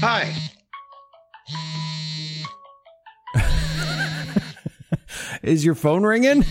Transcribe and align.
Hi. 0.00 0.34
Is 5.42 5.64
your 5.64 5.74
phone 5.74 6.02
ringing? 6.02 6.44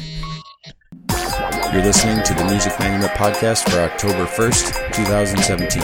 You're 1.72 1.84
listening 1.84 2.24
to 2.24 2.34
the 2.34 2.44
Music 2.50 2.74
Manumit 2.74 3.10
podcast 3.10 3.70
for 3.70 3.80
October 3.82 4.26
1st, 4.26 4.94
2017. 4.94 5.84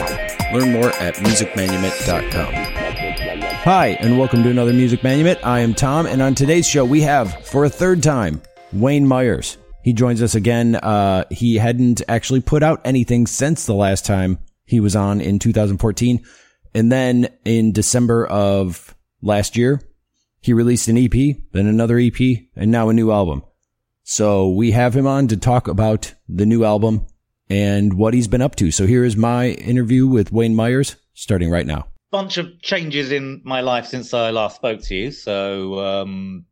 Learn 0.54 0.72
more 0.72 0.90
at 0.96 1.16
musicmanumit.com. 1.18 2.54
Hi, 3.64 3.88
and 4.00 4.18
welcome 4.18 4.42
to 4.42 4.50
another 4.50 4.74
Music 4.74 5.02
Manumit. 5.02 5.40
I 5.44 5.60
am 5.60 5.76
Tom, 5.76 6.08
and 6.08 6.20
on 6.22 6.34
today's 6.34 6.68
show, 6.68 6.84
we 6.84 7.02
have, 7.02 7.46
for 7.46 7.64
a 7.66 7.70
third 7.70 8.02
time, 8.02 8.42
Wayne 8.74 9.08
Myers. 9.08 9.58
He 9.84 9.94
joins 9.94 10.24
us 10.24 10.34
again. 10.34 10.78
Uh, 10.78 11.26
he 11.30 11.58
hadn't 11.58 12.02
actually 12.08 12.42
put 12.42 12.64
out 12.64 12.82
anything 12.86 13.28
since 13.28 13.68
the 13.68 13.76
last 13.76 14.04
time 14.04 14.40
he 14.66 14.80
was 14.80 14.96
on 14.96 15.22
in 15.22 15.38
2014. 15.38 16.24
And 16.74 16.92
then 16.92 17.28
in 17.46 17.72
December 17.72 18.26
of 18.26 18.96
last 19.22 19.58
year, 19.58 19.82
he 20.42 20.54
released 20.54 20.88
an 20.88 20.98
EP, 20.98 21.38
then 21.52 21.68
another 21.68 22.00
EP, 22.00 22.20
and 22.56 22.72
now 22.72 22.90
a 22.90 22.94
new 22.94 23.12
album. 23.12 23.44
So 24.04 24.50
we 24.50 24.72
have 24.72 24.96
him 24.96 25.06
on 25.06 25.28
to 25.28 25.38
talk 25.38 25.68
about 25.68 26.16
the 26.28 26.46
new 26.46 26.64
album 26.64 27.06
and 27.50 27.94
what 27.94 28.14
he's 28.14 28.28
been 28.28 28.42
up 28.42 28.56
to. 28.56 28.72
So 28.72 28.88
here 28.88 29.04
is 29.04 29.16
my 29.16 29.50
interview 29.50 30.08
with 30.08 30.32
Wayne 30.32 30.56
Myers 30.56 30.96
starting 31.14 31.52
right 31.52 31.66
now. 31.66 31.88
Bunch 32.12 32.38
of 32.38 32.62
changes 32.62 33.12
in 33.12 33.42
my 33.46 33.62
life 33.62 33.86
since 33.86 34.14
I 34.14 34.32
last 34.32 34.56
spoke 34.56 34.82
to 34.84 34.96
you. 34.96 35.12
So 35.12 35.80
um, 35.80 36.46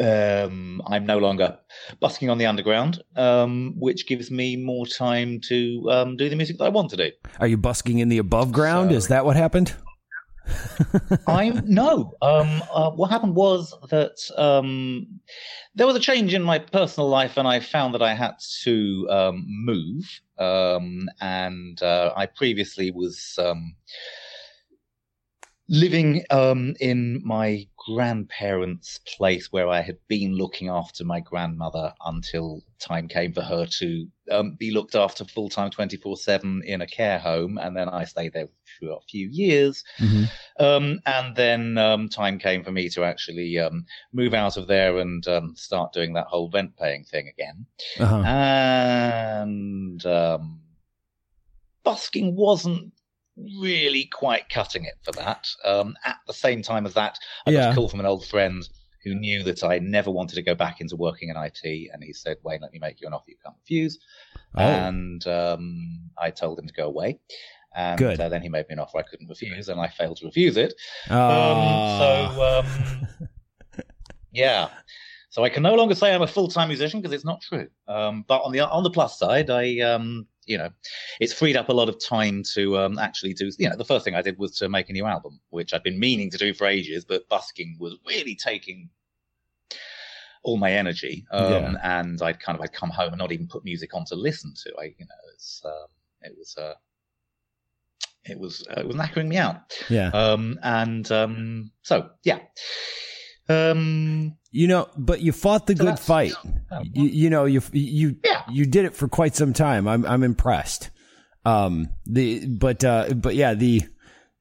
um, 0.00 0.82
I'm 0.86 1.06
no 1.06 1.18
longer 1.18 1.58
busking 2.00 2.30
on 2.30 2.38
the 2.38 2.46
underground, 2.46 3.02
um, 3.16 3.74
which 3.78 4.06
gives 4.06 4.30
me 4.30 4.56
more 4.56 4.86
time 4.86 5.40
to 5.48 5.88
um, 5.90 6.16
do 6.16 6.28
the 6.28 6.36
music 6.36 6.58
that 6.58 6.64
I 6.64 6.68
want 6.70 6.90
to 6.90 6.96
do. 6.96 7.10
Are 7.38 7.46
you 7.46 7.56
busking 7.56 7.98
in 7.98 8.08
the 8.08 8.18
above 8.18 8.52
ground? 8.52 8.90
So, 8.90 8.96
Is 8.96 9.08
that 9.08 9.24
what 9.24 9.36
happened? 9.36 9.74
I'm 11.26 11.62
no. 11.66 12.14
Um, 12.22 12.62
uh, 12.72 12.90
what 12.90 13.10
happened 13.10 13.36
was 13.36 13.74
that 13.90 14.16
um, 14.36 15.20
there 15.74 15.86
was 15.86 15.94
a 15.94 16.00
change 16.00 16.34
in 16.34 16.42
my 16.42 16.58
personal 16.58 17.08
life, 17.08 17.36
and 17.36 17.46
I 17.46 17.60
found 17.60 17.94
that 17.94 18.02
I 18.02 18.14
had 18.14 18.34
to 18.64 19.06
um, 19.10 19.44
move. 19.46 20.20
and 20.38 21.82
uh, 21.82 22.12
I 22.16 22.26
previously 22.26 22.90
was 22.90 23.38
living 25.70 26.24
in 26.80 27.22
my 27.24 27.64
grandparents' 27.76 28.98
place 29.06 29.52
where 29.52 29.68
I 29.68 29.80
had 29.80 29.98
been 30.08 30.34
looking 30.34 30.68
after 30.68 31.04
my 31.04 31.20
grandmother 31.20 31.94
until 32.04 32.62
time 32.80 33.06
came 33.06 33.32
for 33.32 33.42
her 33.42 33.66
to 33.66 34.06
um, 34.32 34.56
be 34.58 34.72
looked 34.72 34.96
after 34.96 35.24
full 35.24 35.48
time 35.48 35.70
24 35.70 36.16
7 36.16 36.62
in 36.66 36.80
a 36.80 36.86
care 36.86 37.20
home. 37.20 37.56
And 37.56 37.76
then 37.76 37.88
I 37.88 38.04
stayed 38.04 38.32
there 38.32 38.48
for 38.80 38.90
a 38.90 39.00
few 39.08 39.28
years. 39.28 39.84
Mm-hmm. 39.98 40.24
Um, 40.58 41.00
and 41.06 41.36
then 41.36 41.78
um, 41.78 42.08
time 42.08 42.40
came 42.40 42.64
for 42.64 42.72
me 42.72 42.88
to 42.90 43.04
actually 43.04 43.56
um, 43.58 43.86
move 44.12 44.34
out 44.34 44.56
of 44.56 44.66
there 44.66 44.98
and 44.98 45.26
um, 45.28 45.54
start 45.56 45.92
doing 45.92 46.14
that 46.14 46.26
whole 46.26 46.50
rent 46.50 46.76
paying 46.76 47.04
thing 47.04 47.28
again. 47.28 47.64
Uh-huh. 48.00 48.22
And 48.22 50.04
um, 50.04 50.60
busking 51.84 52.34
wasn't 52.34 52.92
really 53.60 54.04
quite 54.12 54.48
cutting 54.48 54.84
it 54.84 54.94
for 55.02 55.12
that. 55.12 55.48
Um, 55.64 55.96
at 56.04 56.18
the 56.26 56.32
same 56.32 56.62
time 56.62 56.86
as 56.86 56.94
that, 56.94 57.18
I 57.46 57.52
got 57.52 57.72
a 57.72 57.74
call 57.74 57.88
from 57.88 58.00
an 58.00 58.06
old 58.06 58.26
friend 58.26 58.68
who 59.04 59.14
knew 59.14 59.42
that 59.44 59.64
I 59.64 59.78
never 59.78 60.10
wanted 60.10 60.34
to 60.34 60.42
go 60.42 60.54
back 60.54 60.80
into 60.80 60.96
working 60.96 61.30
in 61.30 61.36
IT, 61.36 61.90
and 61.92 62.02
he 62.02 62.12
said, 62.12 62.36
"Wayne, 62.42 62.60
let 62.60 62.72
me 62.72 62.78
make 62.78 63.00
you 63.00 63.06
an 63.06 63.14
offer 63.14 63.30
you 63.30 63.36
can't 63.44 63.56
refuse." 63.58 63.98
Oh. 64.54 64.60
And 64.60 65.26
um, 65.26 66.00
I 66.18 66.30
told 66.30 66.58
him 66.58 66.66
to 66.66 66.74
go 66.74 66.86
away. 66.86 67.18
And 67.74 67.98
Good. 67.98 68.20
Uh, 68.20 68.28
then 68.28 68.42
he 68.42 68.48
made 68.48 68.68
me 68.68 68.72
an 68.72 68.80
offer 68.80 68.98
I 68.98 69.02
couldn't 69.02 69.28
refuse, 69.28 69.68
and 69.68 69.80
I 69.80 69.88
failed 69.88 70.18
to 70.18 70.26
refuse 70.26 70.56
it. 70.56 70.74
Um, 71.08 71.98
so, 71.98 72.64
um, 72.64 73.08
yeah. 74.32 74.68
So 75.30 75.44
I 75.44 75.48
can 75.48 75.62
no 75.62 75.74
longer 75.74 75.94
say 75.94 76.12
I'm 76.12 76.22
a 76.22 76.26
full 76.26 76.48
time 76.48 76.68
musician 76.68 77.00
because 77.00 77.14
it's 77.14 77.24
not 77.24 77.40
true. 77.40 77.68
Um, 77.86 78.24
but 78.26 78.42
on 78.42 78.50
the 78.50 78.60
on 78.60 78.82
the 78.82 78.90
plus 78.90 79.18
side, 79.18 79.48
I 79.48 79.78
um, 79.78 80.26
you 80.50 80.58
know, 80.58 80.70
it's 81.20 81.32
freed 81.32 81.56
up 81.56 81.68
a 81.68 81.72
lot 81.72 81.88
of 81.88 82.04
time 82.04 82.42
to 82.54 82.76
um, 82.76 82.98
actually 82.98 83.32
do. 83.32 83.50
You 83.56 83.70
know, 83.70 83.76
the 83.76 83.84
first 83.84 84.04
thing 84.04 84.16
I 84.16 84.22
did 84.22 84.36
was 84.36 84.56
to 84.56 84.68
make 84.68 84.90
a 84.90 84.92
new 84.92 85.06
album, 85.06 85.40
which 85.50 85.72
I'd 85.72 85.84
been 85.84 85.98
meaning 85.98 86.28
to 86.30 86.38
do 86.38 86.52
for 86.52 86.66
ages, 86.66 87.04
but 87.04 87.28
busking 87.28 87.76
was 87.78 87.96
really 88.06 88.34
taking 88.34 88.90
all 90.42 90.56
my 90.56 90.72
energy. 90.72 91.24
Um, 91.30 91.52
yeah. 91.52 92.00
And 92.00 92.20
I'd 92.20 92.40
kind 92.40 92.58
of 92.58 92.62
I'd 92.62 92.72
come 92.72 92.90
home 92.90 93.10
and 93.10 93.18
not 93.18 93.30
even 93.30 93.46
put 93.46 93.64
music 93.64 93.94
on 93.94 94.04
to 94.06 94.16
listen 94.16 94.52
to. 94.64 94.72
I, 94.80 94.84
you 94.84 95.06
know, 95.06 95.20
it's 95.32 95.62
um, 95.64 95.86
it 96.22 96.34
was. 96.36 96.56
Uh, 96.56 96.74
it 98.24 98.38
was 98.38 98.66
uh, 98.68 98.80
it 98.80 98.86
was 98.86 98.96
knackering 98.96 99.28
me 99.28 99.38
out. 99.38 99.62
Yeah. 99.88 100.08
Um, 100.08 100.58
and 100.62 101.10
um, 101.10 101.72
so 101.82 102.10
yeah. 102.22 102.40
Um, 103.50 104.36
you 104.52 104.66
know, 104.66 104.88
but 104.96 105.20
you 105.20 105.32
fought 105.32 105.66
the 105.66 105.76
so 105.76 105.84
good 105.84 105.98
fight. 105.98 106.32
You, 106.92 107.08
you, 107.08 107.30
know, 107.30 107.44
you 107.44 107.62
you 107.72 108.16
yeah. 108.24 108.42
you 108.50 108.66
did 108.66 108.84
it 108.84 108.94
for 108.94 109.08
quite 109.08 109.36
some 109.36 109.52
time. 109.52 109.86
I'm 109.86 110.04
I'm 110.06 110.22
impressed. 110.22 110.90
Um, 111.44 111.88
the 112.06 112.46
but 112.46 112.84
uh, 112.84 113.14
but 113.14 113.34
yeah, 113.34 113.54
the 113.54 113.82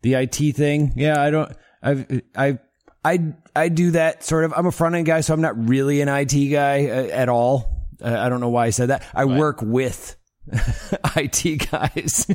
the 0.02 0.16
IT 0.16 0.56
thing. 0.56 0.94
Yeah, 0.96 1.22
I 1.22 1.30
don't. 1.30 1.52
I 1.82 2.22
I 2.36 2.60
I 3.04 3.34
I 3.56 3.70
do 3.70 3.92
that 3.92 4.24
sort 4.24 4.46
of. 4.46 4.54
I'm 4.56 4.66
a 4.66 4.72
front 4.72 4.96
end 4.96 5.06
guy, 5.06 5.22
so 5.22 5.34
I'm 5.34 5.42
not 5.42 5.70
really 5.70 6.02
an 6.02 6.10
IT 6.10 6.52
guy 6.52 6.88
uh, 6.88 7.08
at 7.08 7.30
all. 7.30 7.88
Uh, 8.04 8.18
I 8.18 8.30
don't 8.30 8.40
know 8.40 8.50
why 8.50 8.66
I 8.66 8.70
said 8.72 8.90
that. 8.90 9.06
I 9.14 9.24
right. 9.24 9.40
work 9.40 9.62
with 9.62 10.16
IT 11.16 11.70
guys. 11.72 12.28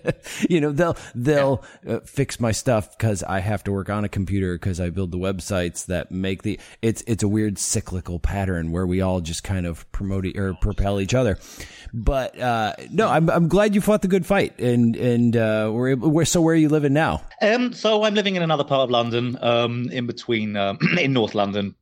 you 0.48 0.60
know, 0.60 0.72
they'll 0.72 0.96
they'll 1.14 1.64
yeah. 1.84 1.94
uh, 1.94 2.00
fix 2.00 2.40
my 2.40 2.52
stuff 2.52 2.96
because 2.96 3.22
I 3.22 3.40
have 3.40 3.64
to 3.64 3.72
work 3.72 3.90
on 3.90 4.04
a 4.04 4.08
computer 4.08 4.54
because 4.54 4.80
I 4.80 4.90
build 4.90 5.10
the 5.10 5.18
websites 5.18 5.86
that 5.86 6.10
make 6.10 6.42
the. 6.42 6.58
It's 6.80 7.02
it's 7.06 7.22
a 7.22 7.28
weird 7.28 7.58
cyclical 7.58 8.18
pattern 8.18 8.72
where 8.72 8.86
we 8.86 9.00
all 9.00 9.20
just 9.20 9.44
kind 9.44 9.66
of 9.66 9.90
promote 9.92 10.26
or 10.36 10.54
propel 10.54 11.00
each 11.00 11.14
other. 11.14 11.38
But 11.92 12.38
uh, 12.38 12.74
no, 12.90 13.08
I'm 13.08 13.30
I'm 13.30 13.48
glad 13.48 13.74
you 13.74 13.80
fought 13.80 14.02
the 14.02 14.08
good 14.08 14.26
fight 14.26 14.58
and 14.58 14.96
and 14.96 15.36
uh, 15.36 15.70
we're 15.72 15.90
able. 15.90 16.24
So 16.24 16.40
where 16.40 16.54
are 16.54 16.58
you 16.58 16.68
living 16.68 16.92
now? 16.92 17.22
Um, 17.40 17.72
so 17.72 18.04
I'm 18.04 18.14
living 18.14 18.36
in 18.36 18.42
another 18.42 18.64
part 18.64 18.82
of 18.82 18.90
London, 18.90 19.38
um, 19.40 19.88
in 19.90 20.06
between 20.06 20.56
um, 20.56 20.78
in 20.98 21.12
North 21.12 21.34
London. 21.34 21.74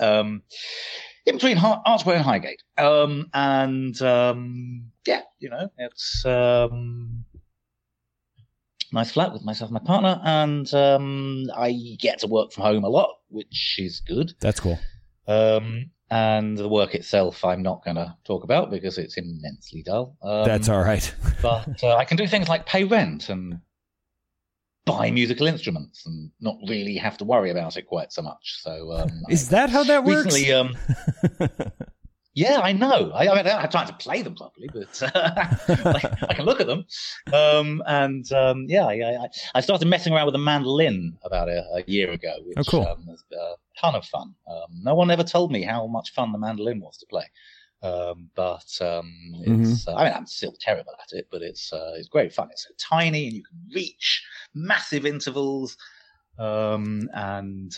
Um 0.00 0.42
in 1.28 1.34
between 1.34 1.58
Archway 1.58 2.14
and 2.14 2.24
Highgate. 2.24 2.62
Um, 2.78 3.28
and 3.34 4.00
um, 4.00 4.90
yeah, 5.08 5.22
you 5.38 5.48
know, 5.48 5.70
it's 5.78 6.24
um, 6.26 7.24
nice 8.92 9.10
flat 9.10 9.32
with 9.32 9.42
myself 9.42 9.70
and 9.70 9.80
my 9.80 9.86
partner, 9.86 10.20
and 10.22 10.72
um, 10.74 11.46
I 11.56 11.96
get 11.98 12.18
to 12.20 12.26
work 12.26 12.52
from 12.52 12.64
home 12.64 12.84
a 12.84 12.88
lot, 12.88 13.16
which 13.28 13.76
is 13.78 14.00
good. 14.00 14.34
That's 14.40 14.60
cool. 14.60 14.78
Um, 15.26 15.90
and 16.10 16.58
the 16.58 16.68
work 16.68 16.94
itself, 16.94 17.42
I'm 17.42 17.62
not 17.62 17.84
going 17.84 17.96
to 17.96 18.14
talk 18.24 18.44
about 18.44 18.70
because 18.70 18.98
it's 18.98 19.16
immensely 19.16 19.82
dull. 19.82 20.16
Um, 20.22 20.44
That's 20.44 20.68
all 20.68 20.82
right. 20.82 21.14
but 21.42 21.82
uh, 21.82 21.96
I 21.96 22.04
can 22.04 22.16
do 22.16 22.26
things 22.26 22.48
like 22.48 22.66
pay 22.66 22.84
rent 22.84 23.30
and 23.30 23.60
buy 24.84 25.10
musical 25.10 25.46
instruments 25.46 26.06
and 26.06 26.30
not 26.40 26.56
really 26.66 26.96
have 26.96 27.18
to 27.18 27.24
worry 27.24 27.50
about 27.50 27.76
it 27.76 27.86
quite 27.86 28.12
so 28.12 28.22
much. 28.22 28.58
So, 28.62 28.92
um, 28.92 29.22
is 29.28 29.48
that 29.50 29.70
how 29.70 29.84
that 29.84 30.04
works? 30.04 30.34
Recently, 30.34 30.52
um, 30.52 30.76
yeah, 32.38 32.60
I 32.60 32.72
know. 32.72 33.10
I, 33.12 33.26
I, 33.26 33.34
mean, 33.34 33.38
I 33.38 33.42
don't 33.42 33.60
have 33.60 33.70
time 33.70 33.88
to 33.88 33.94
play 33.94 34.22
them 34.22 34.36
properly, 34.36 34.68
but 34.72 35.02
uh, 35.02 35.10
I, 35.68 36.26
I, 36.28 36.34
can 36.34 36.44
look 36.44 36.60
at 36.60 36.68
them. 36.68 36.84
Um, 37.32 37.82
and 37.84 38.30
um, 38.32 38.66
yeah, 38.68 38.86
I, 38.86 39.26
I, 39.56 39.60
started 39.60 39.88
messing 39.88 40.12
around 40.12 40.26
with 40.26 40.36
a 40.36 40.38
mandolin 40.38 41.18
about 41.24 41.48
a, 41.48 41.64
a 41.74 41.82
year 41.88 42.12
ago, 42.12 42.36
which 42.44 42.56
oh, 42.58 42.62
cool. 42.62 42.86
Um, 42.86 43.06
was 43.06 43.24
a 43.32 43.54
ton 43.80 43.96
of 43.96 44.04
fun. 44.04 44.36
Um, 44.48 44.68
no 44.84 44.94
one 44.94 45.10
ever 45.10 45.24
told 45.24 45.50
me 45.50 45.62
how 45.62 45.88
much 45.88 46.14
fun 46.14 46.30
the 46.30 46.38
mandolin 46.38 46.80
was 46.80 46.96
to 46.98 47.06
play. 47.06 47.24
Um, 47.82 48.30
but 48.36 48.70
um, 48.80 49.12
mm-hmm. 49.44 49.90
uh, 49.90 49.94
I 49.96 50.04
mean, 50.04 50.12
I'm 50.12 50.26
still 50.26 50.54
terrible 50.60 50.92
at 51.02 51.18
it, 51.18 51.26
but 51.32 51.42
it's 51.42 51.72
uh, 51.72 51.94
it's 51.96 52.08
great 52.08 52.32
fun. 52.32 52.50
It's 52.52 52.68
so 52.68 52.74
tiny, 52.78 53.26
and 53.26 53.36
you 53.36 53.42
can 53.42 53.58
reach 53.74 54.24
massive 54.54 55.04
intervals, 55.04 55.76
um, 56.38 57.10
and 57.14 57.76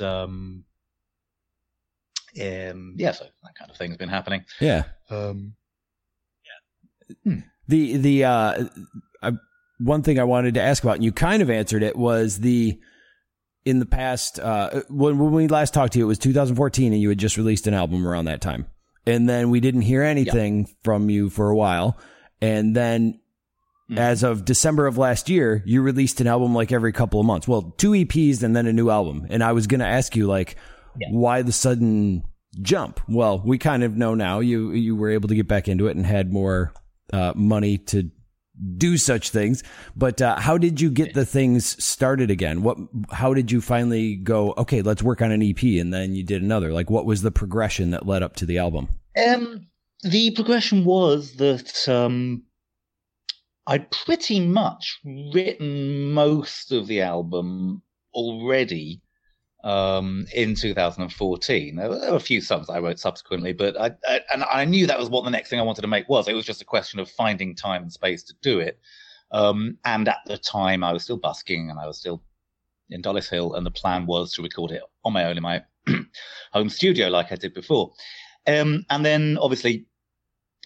um, 2.38 2.94
yeah, 2.96 3.12
so 3.12 3.24
that 3.24 3.54
kind 3.58 3.70
of 3.70 3.76
thing's 3.76 3.96
been 3.96 4.08
happening. 4.08 4.44
Yeah. 4.60 4.84
Um, 5.08 5.54
yeah. 6.44 7.14
Hmm. 7.24 7.38
The 7.68 7.96
the 7.96 8.24
uh, 8.24 8.64
I, 9.22 9.32
one 9.78 10.02
thing 10.02 10.18
I 10.18 10.24
wanted 10.24 10.54
to 10.54 10.62
ask 10.62 10.82
about, 10.82 10.96
and 10.96 11.04
you 11.04 11.12
kind 11.12 11.42
of 11.42 11.50
answered 11.50 11.82
it, 11.82 11.96
was 11.96 12.40
the 12.40 12.78
in 13.64 13.78
the 13.78 13.86
past 13.86 14.38
uh, 14.38 14.82
when 14.88 15.18
when 15.18 15.32
we 15.32 15.48
last 15.48 15.74
talked 15.74 15.94
to 15.94 15.98
you, 15.98 16.04
it 16.04 16.08
was 16.08 16.18
2014, 16.18 16.92
and 16.92 17.00
you 17.00 17.08
had 17.08 17.18
just 17.18 17.36
released 17.36 17.66
an 17.66 17.74
album 17.74 18.06
around 18.06 18.26
that 18.26 18.40
time 18.40 18.66
and 19.06 19.28
then 19.28 19.50
we 19.50 19.60
didn't 19.60 19.82
hear 19.82 20.02
anything 20.02 20.68
from 20.82 21.10
you 21.10 21.30
for 21.30 21.50
a 21.50 21.56
while. 21.56 21.98
And 22.40 22.74
then 22.74 23.20
mm. 23.90 23.98
as 23.98 24.22
of 24.22 24.44
December 24.44 24.86
of 24.86 24.98
last 24.98 25.28
year, 25.28 25.62
you 25.66 25.82
released 25.82 26.20
an 26.20 26.26
album 26.26 26.54
like 26.54 26.72
every 26.72 26.92
couple 26.92 27.20
of 27.20 27.26
months. 27.26 27.48
Well, 27.48 27.74
two 27.76 27.92
EPs 27.92 28.42
and 28.42 28.54
then 28.54 28.66
a 28.66 28.72
new 28.72 28.90
album. 28.90 29.26
And 29.30 29.42
I 29.42 29.52
was 29.52 29.66
going 29.66 29.80
to 29.80 29.86
ask 29.86 30.16
you 30.16 30.26
like 30.26 30.56
yeah. 30.98 31.08
why 31.10 31.42
the 31.42 31.52
sudden 31.52 32.22
jump? 32.62 33.00
Well, 33.08 33.42
we 33.44 33.58
kind 33.58 33.82
of 33.82 33.96
know 33.96 34.14
now 34.14 34.40
you 34.40 34.72
you 34.72 34.96
were 34.96 35.10
able 35.10 35.28
to 35.28 35.34
get 35.34 35.48
back 35.48 35.68
into 35.68 35.86
it 35.86 35.96
and 35.96 36.06
had 36.06 36.32
more 36.32 36.72
uh, 37.12 37.32
money 37.34 37.78
to 37.78 38.10
do 38.76 38.96
such 38.96 39.30
things. 39.30 39.62
But 39.96 40.20
uh, 40.20 40.38
how 40.38 40.58
did 40.58 40.80
you 40.80 40.90
get 40.90 41.14
the 41.14 41.24
things 41.24 41.82
started 41.82 42.30
again? 42.30 42.62
What? 42.62 42.78
How 43.10 43.34
did 43.34 43.50
you 43.50 43.60
finally 43.60 44.16
go? 44.16 44.54
Okay, 44.58 44.82
let's 44.82 45.02
work 45.02 45.22
on 45.22 45.32
an 45.32 45.42
EP, 45.42 45.62
and 45.62 45.92
then 45.92 46.14
you 46.14 46.24
did 46.24 46.42
another. 46.42 46.72
Like, 46.72 46.90
what 46.90 47.06
was 47.06 47.22
the 47.22 47.30
progression 47.30 47.90
that 47.90 48.06
led 48.06 48.22
up 48.22 48.36
to 48.36 48.46
the 48.46 48.58
album? 48.58 48.88
Um, 49.16 49.66
the 50.02 50.30
progression 50.32 50.84
was 50.84 51.34
that 51.36 51.88
um, 51.88 52.44
I'd 53.66 53.90
pretty 53.90 54.40
much 54.40 55.00
written 55.04 56.12
most 56.12 56.72
of 56.72 56.86
the 56.86 57.02
album 57.02 57.82
already 58.12 59.00
um, 59.64 60.26
in 60.34 60.54
2014. 60.54 61.76
There 61.76 61.88
were, 61.88 61.98
a 62.08 62.20
few 62.20 62.40
songs 62.40 62.70
I 62.70 62.80
wrote 62.80 62.98
subsequently, 62.98 63.52
but 63.52 63.78
I, 63.80 63.92
I, 64.06 64.20
and 64.32 64.44
I 64.44 64.64
knew 64.64 64.86
that 64.86 64.98
was 64.98 65.10
what 65.10 65.24
the 65.24 65.30
next 65.30 65.50
thing 65.50 65.60
I 65.60 65.64
wanted 65.64 65.82
to 65.82 65.88
make 65.88 66.08
was. 66.08 66.28
It 66.28 66.34
was 66.34 66.46
just 66.46 66.62
a 66.62 66.66
question 66.66 67.00
of 67.00 67.10
finding 67.10 67.54
time 67.54 67.82
and 67.82 67.92
space 67.92 68.22
to 68.24 68.34
do 68.42 68.60
it. 68.60 68.78
Um, 69.32 69.78
and 69.84 70.08
at 70.08 70.18
the 70.26 70.38
time, 70.38 70.82
I 70.82 70.92
was 70.92 71.04
still 71.04 71.18
busking 71.18 71.70
and 71.70 71.78
I 71.78 71.86
was 71.86 71.98
still 71.98 72.22
in 72.90 73.02
Dollis 73.02 73.28
Hill, 73.28 73.54
and 73.54 73.64
the 73.64 73.70
plan 73.70 74.06
was 74.06 74.32
to 74.34 74.42
record 74.42 74.72
it 74.72 74.82
on 75.04 75.12
my 75.12 75.24
own 75.24 75.36
in 75.36 75.42
my 75.42 75.62
home 76.52 76.68
studio, 76.68 77.08
like 77.08 77.30
I 77.30 77.36
did 77.36 77.54
before. 77.54 77.92
Um, 78.46 78.84
and 78.90 79.04
then, 79.04 79.38
obviously, 79.40 79.86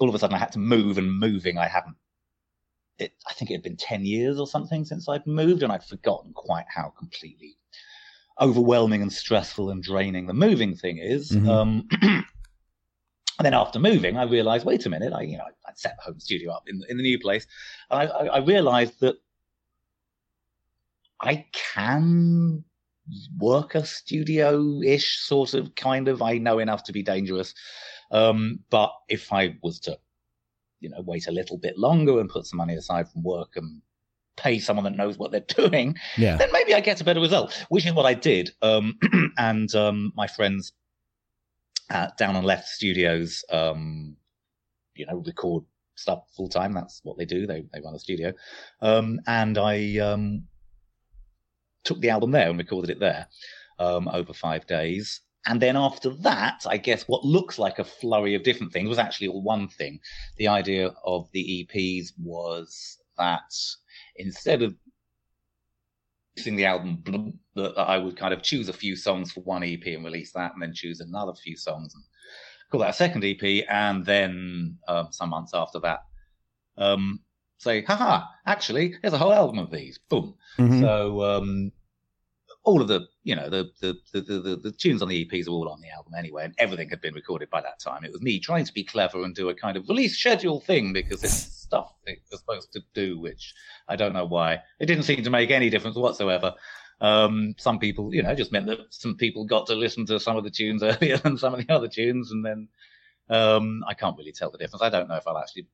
all 0.00 0.08
of 0.08 0.14
a 0.14 0.19
sudden, 0.19 0.35
I 0.35 0.38
had 0.38 0.52
to 0.52 0.58
move, 0.58 0.99
and 0.99 1.12
moving, 1.12 1.58
I 1.58 1.69
hadn't. 1.69 1.96
It, 2.99 3.12
I 3.29 3.35
think 3.35 3.50
it 3.50 3.55
had 3.55 3.62
been 3.62 3.76
ten 3.76 4.05
years 4.06 4.38
or 4.38 4.46
something 4.46 4.85
since 4.85 5.08
I'd 5.08 5.26
moved, 5.26 5.62
and 5.62 5.73
I'd 5.73 5.85
forgotten 5.85 6.32
quite 6.32 6.67
how 6.69 6.94
completely 6.96 7.56
overwhelming 8.40 9.02
and 9.02 9.12
stressful 9.12 9.70
and 9.70 9.82
draining 9.82 10.26
the 10.26 10.34
moving 10.34 10.75
thing 10.75 10.98
is. 10.98 11.31
Mm-hmm. 11.31 11.48
Um, 11.48 11.88
and 12.02 12.25
then 13.40 13.54
after 13.54 13.78
moving, 13.78 14.16
I 14.16 14.25
realized, 14.25 14.66
wait 14.66 14.86
a 14.86 14.90
minute, 14.90 15.12
I 15.12 15.22
you 15.22 15.38
know 15.38 15.44
I'd 15.66 15.78
set 15.78 15.96
the 15.96 16.02
home 16.02 16.20
studio 16.20 16.52
up 16.52 16.64
in 16.69 16.82
in 16.88 16.96
the 16.96 17.02
new 17.02 17.19
place, 17.19 17.46
and 17.90 18.02
I, 18.02 18.12
I, 18.12 18.26
I 18.26 18.38
realized 18.38 19.00
that 19.00 19.16
I 21.20 21.46
can 21.52 22.64
work 23.38 23.75
a 23.75 23.84
studio-ish 23.84 25.19
sort 25.20 25.54
of 25.54 25.75
kind 25.75 26.08
of. 26.08 26.22
I 26.22 26.38
know 26.38 26.58
enough 26.58 26.84
to 26.84 26.92
be 26.92 27.02
dangerous, 27.02 27.54
um, 28.10 28.60
but 28.70 28.92
if 29.08 29.32
I 29.32 29.56
was 29.62 29.81
to, 29.81 29.98
you 30.81 30.90
know, 30.90 31.02
wait 31.02 31.26
a 31.26 31.32
little 31.32 31.58
bit 31.58 31.78
longer 31.78 32.20
and 32.20 32.28
put 32.28 32.46
some 32.46 32.58
money 32.58 32.75
aside 32.75 33.08
from 33.08 33.22
work 33.22 33.56
and 33.56 33.81
pay 34.36 34.58
someone 34.58 34.84
that 34.84 34.96
knows 34.96 35.19
what 35.19 35.31
they're 35.31 35.40
doing, 35.69 35.96
yeah. 36.16 36.36
then 36.36 36.50
maybe 36.52 36.75
I 36.75 36.81
get 36.81 37.00
a 37.00 37.04
better 37.04 37.20
result, 37.20 37.64
which 37.69 37.86
is 37.86 37.92
what 37.92 38.06
I 38.06 38.14
did. 38.14 38.50
Um, 38.62 38.98
and 39.38 39.72
um, 39.75 40.12
my 40.14 40.26
friends 40.26 40.72
at 41.90 42.16
Down 42.16 42.36
on 42.36 42.44
Left 42.44 42.66
Studios, 42.66 43.44
um, 43.50 44.16
you 44.94 45.06
know, 45.06 45.22
record 45.26 45.64
stuff 45.96 46.25
full 46.36 46.48
time. 46.48 46.72
That's 46.72 47.00
what 47.04 47.19
they 47.19 47.25
do. 47.25 47.46
They 47.46 47.64
they 47.72 47.81
run 47.81 47.94
a 47.94 47.98
studio, 47.98 48.32
um, 48.81 49.20
and 49.26 49.58
I 49.58 49.98
um, 49.98 50.44
took 51.84 52.00
the 52.00 52.10
album 52.10 52.31
there 52.31 52.48
and 52.48 52.58
recorded 52.58 52.90
it 52.90 53.00
there 53.00 53.28
um, 53.78 54.08
over 54.08 54.32
five 54.32 54.66
days. 54.66 55.20
And 55.46 55.60
then 55.60 55.76
after 55.76 56.10
that, 56.22 56.64
I 56.66 56.78
guess 56.78 57.06
what 57.06 57.25
looks 57.25 57.58
like 57.58 57.78
a 57.78 57.84
flurry 57.84 58.34
of 58.34 58.44
different 58.44 58.72
things 58.72 58.88
was 58.88 58.98
actually 58.98 59.28
all 59.28 59.42
one 59.42 59.69
thing. 59.69 60.00
The 60.38 60.48
idea 60.48 60.90
of 61.04 61.31
the 61.32 61.69
EPs 61.69 62.12
was 62.19 62.98
that 63.19 63.52
instead 64.16 64.62
of 64.62 64.75
releasing 66.37 66.56
the 66.56 66.66
album, 66.66 67.38
that 67.55 67.78
I 67.78 67.99
would 67.99 68.16
kind 68.16 68.34
of 68.34 68.43
choose 68.43 68.69
a 68.69 68.72
few 68.72 68.96
songs 68.96 69.32
for 69.32 69.40
one 69.40 69.62
EP 69.62 69.84
and 69.87 70.05
release 70.05 70.32
that, 70.32 70.52
and 70.52 70.62
then 70.62 70.72
choose 70.75 71.00
another 71.00 71.32
few 71.34 71.56
songs 71.56 71.94
and 71.94 72.05
call 72.70 72.81
that 72.81 72.90
a 72.90 72.93
second 72.93 73.25
EP, 73.25 73.64
and 73.69 74.05
then 74.05 74.78
um, 74.88 75.08
some 75.11 75.31
months 75.31 75.52
after 75.55 75.78
that, 75.81 76.00
um, 76.76 77.20
say, 77.58 77.82
haha, 77.82 78.25
actually, 78.46 78.96
there's 79.00 79.14
a 79.14 79.19
whole 79.19 79.32
album 79.32 79.58
of 79.58 79.70
these. 79.70 79.99
Boom. 80.08 80.34
Mm-hmm. 80.58 80.81
So 80.81 81.22
um, 81.22 81.72
all 82.64 82.82
of 82.82 82.88
the, 82.88 83.06
you 83.24 83.34
know, 83.34 83.48
the 83.48 83.70
the, 83.80 83.94
the 84.12 84.20
the, 84.20 84.56
the 84.62 84.72
tunes 84.72 85.02
on 85.02 85.08
the 85.08 85.24
EPs 85.24 85.48
are 85.48 85.50
all 85.50 85.68
on 85.68 85.80
the 85.80 85.90
album 85.90 86.12
anyway, 86.16 86.44
and 86.44 86.54
everything 86.58 86.90
had 86.90 87.00
been 87.00 87.14
recorded 87.14 87.48
by 87.50 87.62
that 87.62 87.80
time. 87.80 88.04
It 88.04 88.12
was 88.12 88.20
me 88.20 88.38
trying 88.38 88.66
to 88.66 88.72
be 88.72 88.84
clever 88.84 89.24
and 89.24 89.34
do 89.34 89.48
a 89.48 89.54
kind 89.54 89.76
of 89.76 89.88
release 89.88 90.16
schedule 90.16 90.60
thing 90.60 90.92
because 90.92 91.24
it's 91.24 91.34
stuff 91.64 91.94
it 92.06 92.18
was 92.30 92.40
supposed 92.40 92.72
to 92.74 92.82
do, 92.92 93.18
which 93.18 93.54
I 93.88 93.96
don't 93.96 94.12
know 94.12 94.26
why. 94.26 94.60
It 94.78 94.86
didn't 94.86 95.04
seem 95.04 95.24
to 95.24 95.30
make 95.30 95.50
any 95.50 95.70
difference 95.70 95.96
whatsoever. 95.96 96.54
Um, 97.00 97.54
some 97.58 97.78
people, 97.78 98.14
you 98.14 98.22
know, 98.22 98.34
just 98.34 98.52
meant 98.52 98.66
that 98.66 98.78
some 98.90 99.16
people 99.16 99.46
got 99.46 99.66
to 99.66 99.74
listen 99.74 100.06
to 100.06 100.20
some 100.20 100.36
of 100.36 100.44
the 100.44 100.50
tunes 100.50 100.82
earlier 100.82 101.16
than 101.16 101.38
some 101.38 101.54
of 101.54 101.66
the 101.66 101.74
other 101.74 101.88
tunes, 101.88 102.30
and 102.30 102.44
then 102.44 102.68
um, 103.30 103.82
I 103.88 103.94
can't 103.94 104.18
really 104.18 104.32
tell 104.32 104.50
the 104.50 104.58
difference. 104.58 104.82
I 104.82 104.90
don't 104.90 105.08
know 105.08 105.16
if 105.16 105.26
I'll 105.26 105.38
actually 105.38 105.66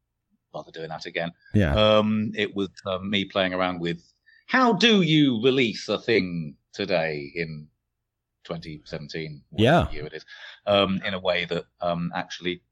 bother 0.52 0.70
doing 0.70 0.88
that 0.88 1.06
again. 1.06 1.32
Yeah. 1.52 1.75
Um, 1.75 2.31
it 2.37 2.55
was 2.55 2.69
uh, 2.87 2.99
me 2.99 3.25
playing 3.25 3.55
around 3.55 3.81
with 3.81 4.02
how 4.47 4.73
do 4.73 5.02
you 5.02 5.43
release 5.43 5.88
a 5.88 5.99
thing 5.99 6.56
today 6.73 7.31
in 7.35 7.69
2017? 8.45 9.43
Yeah. 9.57 9.91
Year 9.91 10.07
it 10.07 10.15
is. 10.15 10.25
Um, 10.67 11.01
in 11.05 11.15
a 11.15 11.21
way 11.21 11.45
that 11.47 11.65
um, 11.81 12.13
actually 12.15 12.63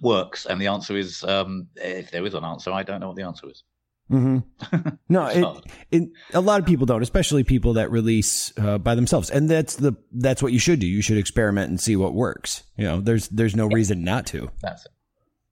works? 0.00 0.46
And 0.46 0.60
the 0.60 0.68
answer 0.68 0.96
is, 0.96 1.24
um, 1.24 1.68
if 1.76 2.10
there 2.10 2.24
is 2.26 2.34
an 2.34 2.44
answer, 2.44 2.70
I 2.72 2.82
don't 2.82 3.00
know 3.00 3.08
what 3.08 3.16
the 3.16 3.24
answer 3.24 3.48
is. 3.48 3.62
Mm-hmm. 4.10 4.88
No, 5.08 5.26
it, 5.26 5.64
it, 5.92 6.08
a 6.34 6.40
lot 6.40 6.58
of 6.58 6.66
people 6.66 6.84
don't, 6.84 7.02
especially 7.02 7.44
people 7.44 7.74
that 7.74 7.92
release 7.92 8.52
uh, 8.58 8.76
by 8.78 8.96
themselves, 8.96 9.30
and 9.30 9.48
that's 9.48 9.76
the 9.76 9.96
that's 10.12 10.42
what 10.42 10.52
you 10.52 10.58
should 10.58 10.80
do. 10.80 10.86
You 10.86 11.00
should 11.00 11.16
experiment 11.16 11.70
and 11.70 11.80
see 11.80 11.94
what 11.94 12.12
works. 12.12 12.64
You 12.76 12.84
know, 12.86 13.00
there's 13.00 13.28
there's 13.28 13.54
no 13.54 13.68
yeah. 13.70 13.74
reason 13.76 14.02
not 14.02 14.26
to. 14.26 14.50
That's 14.60 14.84
it. 14.84 14.92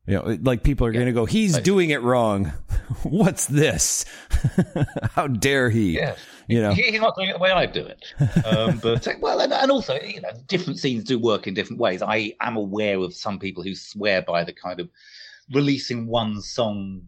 You 0.07 0.17
know, 0.17 0.39
like 0.43 0.63
people 0.63 0.87
are 0.87 0.93
yeah. 0.93 1.01
going 1.01 1.07
to 1.07 1.13
go, 1.13 1.25
he's 1.25 1.59
doing 1.59 1.91
it 1.91 2.03
wrong. 2.03 2.53
What's 3.05 3.47
this? 3.47 4.05
How 5.13 5.29
dare 5.29 5.71
he? 5.71 5.97
Yeah. 5.97 6.17
You 6.47 6.61
know, 6.61 6.73
he's 6.73 7.01
not 7.01 7.17
doing 7.17 7.31
it 7.31 7.35
the 7.35 7.39
way 7.39 7.51
I 7.51 7.65
do 7.65 7.87
it. 7.87 8.05
Um, 8.45 8.79
but 8.83 9.09
well, 9.21 9.41
and, 9.41 9.53
and, 9.53 9.71
also, 9.71 9.99
you 10.01 10.21
know, 10.21 10.29
different 10.47 10.79
scenes 10.79 11.05
do 11.05 11.19
work 11.19 11.47
in 11.47 11.55
different 11.55 11.81
ways. 11.81 12.03
I 12.03 12.35
am 12.41 12.57
aware 12.57 12.99
of 12.99 13.15
some 13.15 13.39
people 13.39 13.63
who 13.63 13.75
swear 13.75 14.21
by 14.21 14.45
the 14.45 14.53
kind 14.53 14.79
of 14.79 14.91
releasing 15.55 16.07
one 16.07 16.43
song, 16.43 17.07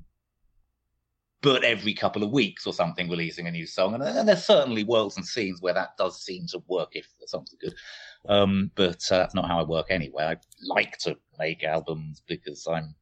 but 1.42 1.64
every 1.64 1.92
couple 1.92 2.22
of 2.22 2.30
weeks 2.30 2.66
or 2.66 2.72
something, 2.72 3.10
releasing 3.10 3.46
a 3.46 3.50
new 3.50 3.66
song. 3.66 3.92
And, 3.92 4.02
and 4.02 4.26
there's 4.26 4.44
certainly 4.44 4.84
worlds 4.84 5.18
and 5.18 5.26
scenes 5.26 5.60
where 5.60 5.74
that 5.74 5.98
does 5.98 6.22
seem 6.22 6.46
to 6.48 6.62
work 6.66 6.90
if 6.92 7.06
the 7.20 7.28
songs 7.28 7.52
are 7.52 7.58
good. 7.58 7.74
Um, 8.28 8.70
but 8.74 9.02
uh, 9.10 9.18
that's 9.18 9.34
not 9.34 9.48
how 9.48 9.60
I 9.60 9.64
work 9.64 9.86
anyway. 9.90 10.24
I 10.24 10.36
like 10.62 10.98
to 10.98 11.16
make 11.38 11.62
albums 11.64 12.22
because 12.26 12.66
I'm 12.66 12.94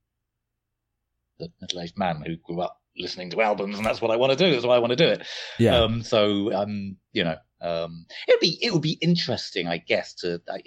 the 1.39 1.51
middle-aged 1.61 1.99
man 1.99 2.23
who 2.25 2.37
grew 2.37 2.61
up 2.61 2.81
listening 2.97 3.31
to 3.31 3.43
albums, 3.43 3.77
and 3.77 3.87
that's 3.87 4.01
what 4.01 4.11
I 4.11 4.17
want 4.17 4.37
to 4.37 4.45
do. 4.45 4.53
That's 4.53 4.67
why 4.67 4.77
I 4.77 4.79
want 4.79 4.93
to 4.93 4.97
do 4.97 5.09
it. 5.09 5.27
Yeah. 5.59 5.77
Um, 5.77 6.03
so, 6.03 6.53
um, 6.53 6.97
you 7.13 7.25
know, 7.25 7.37
um, 7.61 8.07
it'd 8.29 8.41
be 8.41 8.59
it 8.63 8.73
would 8.73 8.83
be 8.83 8.99
interesting, 9.01 9.67
I 9.67 9.79
guess. 9.79 10.15
To 10.17 10.41
I, 10.49 10.57
I, 10.57 10.59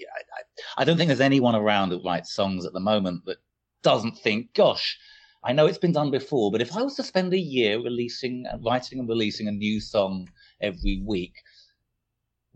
I 0.78 0.84
don't 0.84 0.98
think 0.98 1.08
there's 1.08 1.22
anyone 1.22 1.56
around 1.56 1.90
that 1.90 2.04
writes 2.04 2.34
songs 2.34 2.66
at 2.66 2.74
the 2.74 2.80
moment 2.80 3.26
that 3.26 3.38
doesn't 3.84 4.18
think, 4.18 4.54
"Gosh, 4.54 4.98
I 5.44 5.54
know 5.54 5.68
it's 5.68 5.78
been 5.78 5.94
done 5.94 6.12
before, 6.12 6.52
but 6.52 6.62
if 6.62 6.76
I 6.76 6.82
was 6.82 6.96
to 6.96 7.04
spend 7.04 7.34
a 7.34 7.40
year 7.40 7.78
releasing, 7.78 8.46
writing, 8.66 9.00
and 9.00 9.08
releasing 9.08 9.48
a 9.48 9.52
new 9.52 9.80
song 9.80 10.30
every 10.60 11.02
week." 11.06 11.36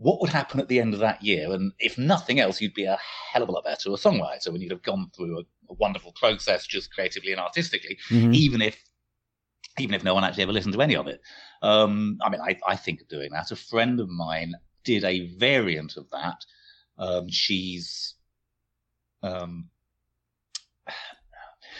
What 0.02 0.20
would 0.20 0.30
happen 0.30 0.58
at 0.58 0.68
the 0.68 0.80
end 0.80 0.94
of 0.94 1.00
that 1.00 1.22
year? 1.22 1.52
And 1.52 1.72
if 1.78 1.96
nothing 1.96 2.40
else, 2.40 2.60
you'd 2.60 2.74
be 2.74 2.84
a 2.84 2.98
hell 3.32 3.42
of 3.42 3.48
a 3.48 3.52
lot 3.52 3.64
better 3.64 3.88
a 3.90 3.92
songwriter 3.92 4.50
when 4.50 4.60
you'd 4.60 4.72
have 4.72 4.82
gone 4.82 5.10
through 5.14 5.38
a, 5.38 5.42
a 5.70 5.74
wonderful 5.74 6.12
process 6.12 6.66
just 6.66 6.92
creatively 6.92 7.32
and 7.32 7.40
artistically, 7.40 7.98
mm-hmm. 8.10 8.34
even 8.34 8.60
if 8.60 8.82
even 9.78 9.94
if 9.94 10.04
no 10.04 10.12
one 10.12 10.24
actually 10.24 10.42
ever 10.42 10.52
listened 10.52 10.74
to 10.74 10.82
any 10.82 10.96
of 10.96 11.06
it. 11.06 11.20
Um, 11.62 12.18
I 12.20 12.28
mean, 12.28 12.40
I, 12.40 12.58
I, 12.66 12.76
think 12.76 13.00
of 13.00 13.08
doing 13.08 13.30
that. 13.32 13.50
A 13.52 13.56
friend 13.56 14.00
of 14.00 14.08
mine 14.08 14.52
did 14.84 15.02
a 15.02 15.28
variant 15.36 15.96
of 15.96 16.10
that. 16.10 16.44
Um, 16.98 17.28
she's 17.30 18.14
um, 19.22 19.70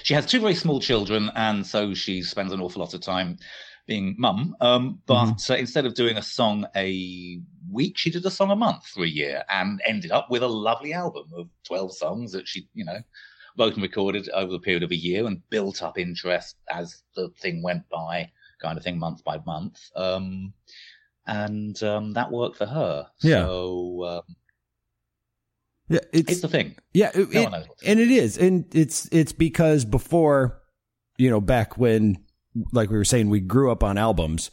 she 0.04 0.14
has 0.14 0.24
two 0.24 0.40
very 0.40 0.54
small 0.54 0.80
children, 0.80 1.30
and 1.34 1.66
so 1.66 1.92
she 1.92 2.22
spends 2.22 2.52
an 2.52 2.60
awful 2.60 2.80
lot 2.80 2.94
of 2.94 3.00
time 3.00 3.38
being 3.86 4.14
mum. 4.18 4.56
Um, 4.60 5.00
but 5.06 5.24
mm-hmm. 5.24 5.52
uh, 5.52 5.56
instead 5.56 5.86
of 5.86 5.94
doing 5.94 6.16
a 6.16 6.22
song 6.22 6.66
a 6.76 7.40
week, 7.72 7.98
she 7.98 8.10
did 8.10 8.24
a 8.24 8.30
song 8.30 8.50
a 8.50 8.56
month 8.56 8.86
for 8.86 9.04
a 9.04 9.08
year 9.08 9.44
and 9.48 9.80
ended 9.86 10.10
up 10.10 10.30
with 10.30 10.42
a 10.42 10.48
lovely 10.48 10.92
album 10.92 11.30
of 11.36 11.48
12 11.64 11.94
songs 11.96 12.32
that 12.32 12.46
she, 12.46 12.68
you 12.74 12.84
know, 12.84 13.00
wrote 13.58 13.74
and 13.74 13.82
recorded 13.82 14.28
over 14.30 14.52
the 14.52 14.58
period 14.58 14.82
of 14.82 14.90
a 14.90 14.96
year 14.96 15.26
and 15.26 15.48
built 15.50 15.82
up 15.82 15.98
interest 15.98 16.56
as 16.70 17.02
the 17.14 17.30
thing 17.40 17.62
went 17.62 17.88
by, 17.88 18.30
kind 18.60 18.78
of 18.78 18.84
thing, 18.84 18.98
month 18.98 19.22
by 19.24 19.38
month. 19.46 19.78
Um, 19.96 20.52
and 21.26 21.80
um, 21.82 22.12
that 22.14 22.30
worked 22.30 22.56
for 22.56 22.66
her. 22.66 23.06
Yeah. 23.22 23.44
So, 23.44 24.04
um, 24.04 24.36
yeah, 25.88 26.00
it's, 26.12 26.32
it's 26.32 26.40
the 26.40 26.48
thing. 26.48 26.76
Yeah, 26.94 27.10
it, 27.14 27.28
it, 27.32 27.68
and 27.84 28.00
it 28.00 28.10
is, 28.10 28.38
and 28.38 28.64
it's 28.74 29.08
it's 29.12 29.32
because 29.32 29.84
before, 29.84 30.62
you 31.18 31.28
know, 31.28 31.40
back 31.40 31.76
when 31.76 32.24
like 32.72 32.90
we 32.90 32.96
were 32.96 33.04
saying, 33.04 33.28
we 33.30 33.40
grew 33.40 33.70
up 33.70 33.82
on 33.82 33.98
albums. 33.98 34.50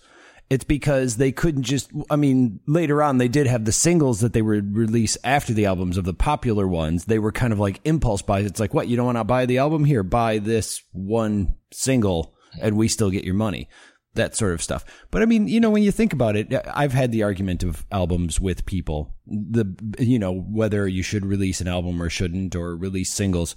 It's 0.49 0.63
because 0.63 1.17
they 1.17 1.31
couldn't 1.31 1.63
just, 1.63 1.91
I 2.09 2.15
mean, 2.15 2.59
later 2.65 3.03
on, 3.03 3.19
they 3.19 3.27
did 3.27 3.45
have 3.45 3.65
the 3.65 3.71
singles 3.71 4.21
that 4.21 4.33
they 4.33 4.41
would 4.41 4.75
release 4.75 5.15
after 5.23 5.53
the 5.53 5.67
albums 5.67 5.95
of 5.95 6.05
the 6.05 6.13
popular 6.13 6.67
ones. 6.67 7.05
They 7.05 7.19
were 7.19 7.31
kind 7.31 7.53
of 7.53 7.59
like 7.59 7.79
impulse 7.83 8.23
buys. 8.23 8.47
It's 8.47 8.59
like, 8.59 8.73
what, 8.73 8.87
you 8.87 8.97
don't 8.97 9.05
want 9.05 9.19
to 9.19 9.23
buy 9.23 9.45
the 9.45 9.59
album? 9.59 9.85
Here, 9.85 10.01
buy 10.01 10.39
this 10.39 10.81
one 10.91 11.55
single 11.71 12.33
and 12.59 12.77
we 12.77 12.87
still 12.87 13.11
get 13.11 13.25
your 13.25 13.35
money. 13.35 13.69
That 14.15 14.35
sort 14.35 14.53
of 14.53 14.63
stuff. 14.63 14.83
But 15.11 15.21
I 15.21 15.25
mean, 15.25 15.47
you 15.47 15.59
know, 15.59 15.69
when 15.69 15.83
you 15.83 15.91
think 15.91 16.13
about 16.13 16.35
it, 16.35 16.51
I've 16.73 16.93
had 16.93 17.11
the 17.11 17.21
argument 17.21 17.63
of 17.63 17.85
albums 17.91 18.39
with 18.39 18.65
people. 18.65 19.13
The, 19.27 19.71
you 19.99 20.17
know, 20.17 20.33
whether 20.33 20.87
you 20.87 21.03
should 21.03 21.27
release 21.27 21.61
an 21.61 21.67
album 21.67 22.01
or 22.01 22.09
shouldn't 22.09 22.55
or 22.55 22.75
release 22.75 23.13
singles. 23.13 23.55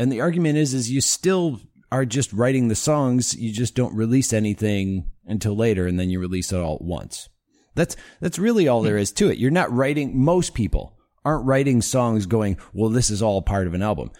And 0.00 0.10
the 0.10 0.20
argument 0.20 0.58
is, 0.58 0.74
is 0.74 0.90
you 0.90 1.00
still 1.00 1.60
are 1.92 2.04
just 2.04 2.32
writing 2.32 2.66
the 2.66 2.74
songs. 2.74 3.36
You 3.36 3.52
just 3.52 3.76
don't 3.76 3.94
release 3.94 4.32
anything 4.32 5.12
until 5.26 5.56
later 5.56 5.86
and 5.86 5.98
then 5.98 6.10
you 6.10 6.20
release 6.20 6.52
it 6.52 6.60
all 6.60 6.76
at 6.76 6.82
once. 6.82 7.28
That's, 7.74 7.96
that's 8.20 8.38
really 8.38 8.68
all 8.68 8.82
there 8.82 8.96
is 8.96 9.12
to 9.12 9.30
it. 9.30 9.38
You're 9.38 9.50
not 9.50 9.72
writing, 9.72 10.22
most 10.22 10.54
people 10.54 10.96
aren't 11.24 11.46
writing 11.46 11.82
songs 11.82 12.26
going, 12.26 12.58
well, 12.72 12.90
this 12.90 13.10
is 13.10 13.22
all 13.22 13.42
part 13.42 13.66
of 13.66 13.74
an 13.74 13.82
album. 13.82 14.10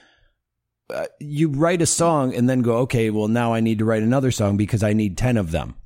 Uh, 0.93 1.07
you 1.21 1.49
write 1.49 1.83
a 1.83 1.87
song 1.87 2.35
and 2.35 2.49
then 2.49 2.63
go, 2.63 2.79
okay, 2.79 3.11
well, 3.11 3.29
now 3.29 3.55
I 3.55 3.61
need 3.61 3.79
to 3.79 3.85
write 3.85 4.03
another 4.03 4.31
song 4.31 4.57
because 4.57 4.83
I 4.83 4.93
need 4.93 5.17
10 5.17 5.37
of 5.37 5.51
them. 5.51 5.77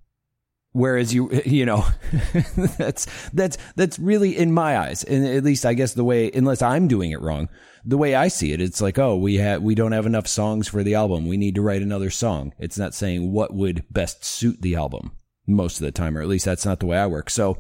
Whereas 0.73 1.15
you, 1.15 1.31
you 1.45 1.65
know, 1.65 1.87
that's, 2.79 3.07
that's, 3.31 3.59
that's 3.75 3.99
really 3.99 4.37
in 4.37 4.53
my 4.53 4.79
eyes. 4.79 5.03
And 5.03 5.27
at 5.27 5.45
least 5.45 5.67
I 5.67 5.75
guess 5.75 5.95
the 5.95 6.05
way, 6.05 6.31
unless 6.33 6.63
I'm 6.63 6.89
doing 6.89 7.11
it 7.11 7.21
wrong, 7.21 7.49
the 7.85 7.99
way 7.99 8.15
I 8.15 8.29
see 8.29 8.53
it, 8.53 8.61
it's 8.61 8.81
like, 8.81 8.99
oh, 8.99 9.17
we 9.17 9.37
have, 9.37 9.63
we 9.63 9.75
don't 9.75 9.93
have 9.93 10.07
enough 10.07 10.27
songs 10.27 10.69
for 10.69 10.83
the 10.83 10.95
album. 10.95 11.27
We 11.27 11.37
need 11.37 11.55
to 11.55 11.63
write 11.63 11.83
another 11.83 12.11
song. 12.11 12.53
It's 12.59 12.79
not 12.79 12.95
saying 12.95 13.33
what 13.33 13.55
would 13.55 13.85
best 13.91 14.25
suit 14.25 14.61
the 14.61 14.77
album 14.77 15.13
most 15.47 15.81
of 15.81 15.87
the 15.87 15.93
time, 15.93 16.17
or 16.17 16.21
at 16.21 16.29
least 16.29 16.45
that's 16.45 16.67
not 16.67 16.81
the 16.81 16.87
way 16.87 16.99
I 16.99 17.07
work. 17.07 17.31
So 17.31 17.57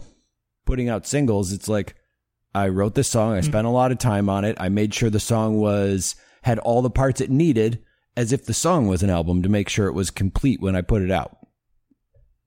putting 0.66 0.88
out 0.88 1.06
singles, 1.06 1.52
it's 1.52 1.68
like, 1.68 1.96
I 2.54 2.68
wrote 2.68 2.94
this 2.94 3.08
song. 3.08 3.34
I 3.34 3.40
spent 3.40 3.66
a 3.66 3.70
lot 3.70 3.92
of 3.92 3.98
time 3.98 4.28
on 4.28 4.44
it. 4.44 4.56
I 4.58 4.68
made 4.68 4.92
sure 4.92 5.10
the 5.10 5.20
song 5.20 5.60
was 5.60 6.16
had 6.42 6.58
all 6.58 6.82
the 6.82 6.90
parts 6.90 7.20
it 7.20 7.30
needed 7.30 7.82
as 8.16 8.32
if 8.32 8.44
the 8.46 8.54
song 8.54 8.88
was 8.88 9.02
an 9.02 9.10
album 9.10 9.42
to 9.42 9.48
make 9.48 9.68
sure 9.68 9.86
it 9.86 9.92
was 9.92 10.10
complete 10.10 10.60
when 10.60 10.74
I 10.74 10.80
put 10.80 11.02
it 11.02 11.10
out. 11.10 11.36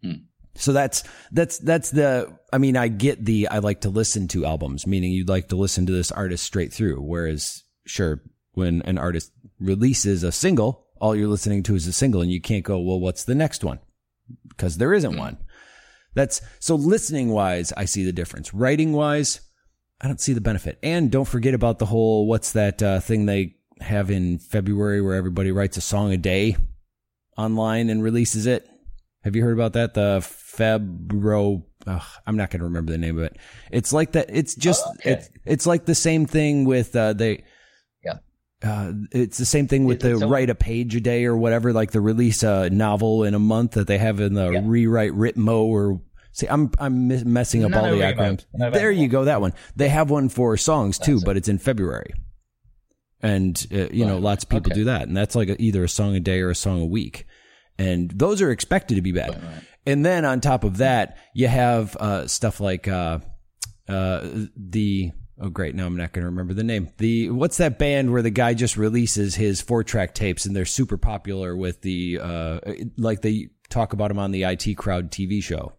Hmm. 0.03 0.25
So 0.55 0.73
that's 0.73 1.03
that's 1.31 1.57
that's 1.59 1.91
the 1.91 2.37
I 2.51 2.57
mean 2.57 2.75
I 2.75 2.87
get 2.87 3.23
the 3.23 3.47
I 3.47 3.59
like 3.59 3.81
to 3.81 3.89
listen 3.89 4.27
to 4.29 4.45
albums 4.45 4.85
meaning 4.85 5.11
you'd 5.11 5.29
like 5.29 5.47
to 5.49 5.55
listen 5.55 5.85
to 5.85 5.93
this 5.93 6.11
artist 6.11 6.43
straight 6.43 6.73
through 6.73 7.01
whereas 7.01 7.63
sure 7.85 8.21
when 8.53 8.81
an 8.83 8.97
artist 8.97 9.31
releases 9.59 10.23
a 10.23 10.31
single 10.31 10.87
all 10.99 11.15
you're 11.15 11.27
listening 11.27 11.63
to 11.63 11.75
is 11.75 11.87
a 11.87 11.93
single 11.93 12.21
and 12.21 12.31
you 12.31 12.41
can't 12.41 12.65
go 12.65 12.79
well 12.79 12.99
what's 12.99 13.23
the 13.23 13.35
next 13.35 13.63
one 13.63 13.79
because 14.49 14.77
there 14.77 14.93
isn't 14.93 15.17
one. 15.17 15.37
That's 16.13 16.41
so 16.59 16.75
listening 16.75 17.29
wise 17.29 17.71
I 17.75 17.85
see 17.85 18.03
the 18.03 18.11
difference. 18.11 18.53
Writing 18.53 18.93
wise 18.93 19.41
I 20.01 20.07
don't 20.07 20.19
see 20.19 20.33
the 20.33 20.41
benefit. 20.41 20.79
And 20.81 21.11
don't 21.11 21.27
forget 21.27 21.53
about 21.53 21.79
the 21.79 21.85
whole 21.85 22.27
what's 22.27 22.53
that 22.53 22.81
uh, 22.81 22.99
thing 22.99 23.25
they 23.25 23.55
have 23.79 24.11
in 24.11 24.39
February 24.39 25.01
where 25.01 25.15
everybody 25.15 25.51
writes 25.51 25.77
a 25.77 25.81
song 25.81 26.11
a 26.11 26.17
day 26.17 26.57
online 27.37 27.89
and 27.89 28.03
releases 28.03 28.45
it. 28.45 28.67
Have 29.23 29.35
you 29.35 29.43
heard 29.43 29.53
about 29.53 29.73
that? 29.73 29.93
The 29.93 30.21
Febro. 30.57 31.63
I'm 31.87 32.37
not 32.37 32.51
going 32.51 32.59
to 32.59 32.65
remember 32.65 32.91
the 32.91 32.97
name 32.97 33.17
of 33.17 33.23
it. 33.23 33.37
It's 33.71 33.91
like 33.91 34.11
that. 34.11 34.27
It's 34.29 34.55
just 34.55 34.83
oh, 34.85 34.93
okay. 34.99 35.11
it's 35.11 35.29
it's 35.45 35.67
like 35.67 35.85
the 35.85 35.95
same 35.95 36.25
thing 36.25 36.65
with 36.65 36.95
uh, 36.95 37.13
they. 37.13 37.43
Yeah. 38.03 38.17
Uh, 38.63 38.93
it's 39.11 39.37
the 39.37 39.45
same 39.45 39.67
thing 39.67 39.85
with 39.85 40.01
the 40.01 40.19
so- 40.19 40.27
write 40.27 40.49
a 40.49 40.55
page 40.55 40.95
a 40.95 41.01
day 41.01 41.25
or 41.25 41.35
whatever, 41.35 41.73
like 41.73 41.91
the 41.91 42.01
release 42.01 42.43
a 42.43 42.69
novel 42.69 43.23
in 43.23 43.33
a 43.33 43.39
month 43.39 43.71
that 43.71 43.87
they 43.87 43.97
have 43.97 44.19
in 44.19 44.33
the 44.33 44.51
yeah. 44.51 44.61
rewrite 44.63 45.13
Ritmo 45.13 45.63
or 45.63 46.01
See, 46.33 46.47
I'm 46.47 46.71
I'm 46.79 47.07
messing 47.33 47.65
up 47.65 47.75
all 47.75 47.91
the 47.91 48.01
acronyms. 48.01 48.45
There 48.53 48.91
you 48.91 49.07
go, 49.07 49.25
that 49.25 49.41
one. 49.41 49.53
They 49.75 49.89
have 49.89 50.09
one 50.09 50.29
for 50.29 50.55
songs 50.55 50.97
too, 50.97 51.19
but 51.19 51.35
it's 51.35 51.49
in 51.49 51.57
February, 51.57 52.13
and 53.21 53.57
uh, 53.71 53.89
you 53.91 54.05
right. 54.05 54.11
know, 54.11 54.17
lots 54.17 54.45
of 54.45 54.49
people 54.49 54.71
okay. 54.71 54.79
do 54.79 54.85
that, 54.85 55.03
and 55.09 55.17
that's 55.17 55.35
like 55.35 55.49
a, 55.49 55.61
either 55.61 55.83
a 55.83 55.89
song 55.89 56.15
a 56.15 56.21
day 56.21 56.39
or 56.39 56.49
a 56.49 56.55
song 56.55 56.81
a 56.81 56.85
week, 56.85 57.25
and 57.77 58.11
those 58.11 58.41
are 58.41 58.49
expected 58.49 58.95
to 58.95 59.01
be 59.01 59.11
bad. 59.11 59.31
Right. 59.31 59.63
And 59.85 60.05
then 60.05 60.25
on 60.25 60.41
top 60.41 60.63
of 60.63 60.77
that, 60.77 61.17
you 61.33 61.47
have 61.47 61.95
uh, 61.95 62.27
stuff 62.27 62.59
like 62.59 62.87
uh, 62.87 63.19
uh 63.87 64.27
the 64.55 65.11
oh 65.41 65.49
great, 65.49 65.75
now 65.75 65.85
I'm 65.85 65.97
not 65.97 66.13
going 66.13 66.23
to 66.23 66.29
remember 66.29 66.53
the 66.53 66.63
name. 66.63 66.89
The 66.97 67.29
what's 67.31 67.57
that 67.57 67.79
band 67.79 68.11
where 68.11 68.21
the 68.21 68.29
guy 68.29 68.53
just 68.53 68.77
releases 68.77 69.35
his 69.35 69.61
four 69.61 69.83
track 69.83 70.13
tapes 70.13 70.45
and 70.45 70.55
they're 70.55 70.65
super 70.65 70.97
popular 70.97 71.55
with 71.55 71.81
the 71.81 72.19
uh, 72.21 72.59
like 72.97 73.21
they 73.21 73.49
talk 73.69 73.93
about 73.93 74.11
him 74.11 74.19
on 74.19 74.31
the 74.31 74.43
IT 74.43 74.75
Crowd 74.77 75.11
TV 75.11 75.43
show. 75.43 75.73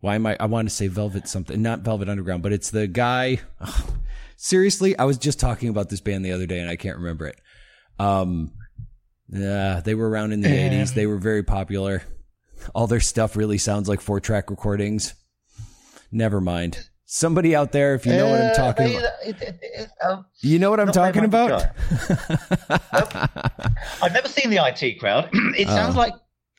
Why 0.00 0.14
am 0.14 0.26
I? 0.26 0.36
I 0.38 0.46
want 0.46 0.68
to 0.68 0.74
say 0.74 0.86
Velvet 0.86 1.28
something, 1.28 1.60
not 1.60 1.80
Velvet 1.80 2.08
Underground, 2.08 2.42
but 2.42 2.52
it's 2.52 2.70
the 2.70 2.86
guy. 2.86 3.40
Oh, 3.60 3.96
seriously, 4.36 4.96
I 4.96 5.04
was 5.04 5.18
just 5.18 5.40
talking 5.40 5.68
about 5.68 5.88
this 5.88 6.00
band 6.00 6.24
the 6.24 6.32
other 6.32 6.46
day 6.46 6.60
and 6.60 6.70
I 6.70 6.76
can't 6.76 6.98
remember 6.98 7.26
it. 7.26 7.40
Um, 7.98 8.52
yeah, 9.28 9.80
they 9.84 9.94
were 9.94 10.08
around 10.08 10.32
in 10.32 10.40
the 10.40 10.48
eighties. 10.54 10.94
They 10.94 11.06
were 11.06 11.18
very 11.18 11.42
popular. 11.42 12.02
All 12.74 12.86
their 12.86 13.00
stuff 13.00 13.36
really 13.36 13.58
sounds 13.58 13.88
like 13.88 14.00
four 14.00 14.20
track 14.20 14.50
recordings. 14.50 15.14
Never 16.10 16.40
mind. 16.40 16.88
Somebody 17.04 17.56
out 17.56 17.72
there, 17.72 17.94
if 17.94 18.04
you 18.04 18.12
know 18.12 18.28
what 18.28 18.40
I'm 18.40 18.50
uh, 18.50 18.54
talking 18.54 18.96
about, 18.98 19.12
um, 20.04 20.26
you 20.40 20.58
know 20.58 20.68
what 20.70 20.78
I'm 20.78 20.92
talking 20.92 21.24
about. 21.24 21.52
I've 24.02 24.12
never 24.12 24.28
seen 24.28 24.50
the 24.50 24.58
IT 24.82 25.00
crowd. 25.00 25.30
it 25.32 25.68
sounds 25.68 25.96
uh, 25.96 25.98
like 25.98 26.12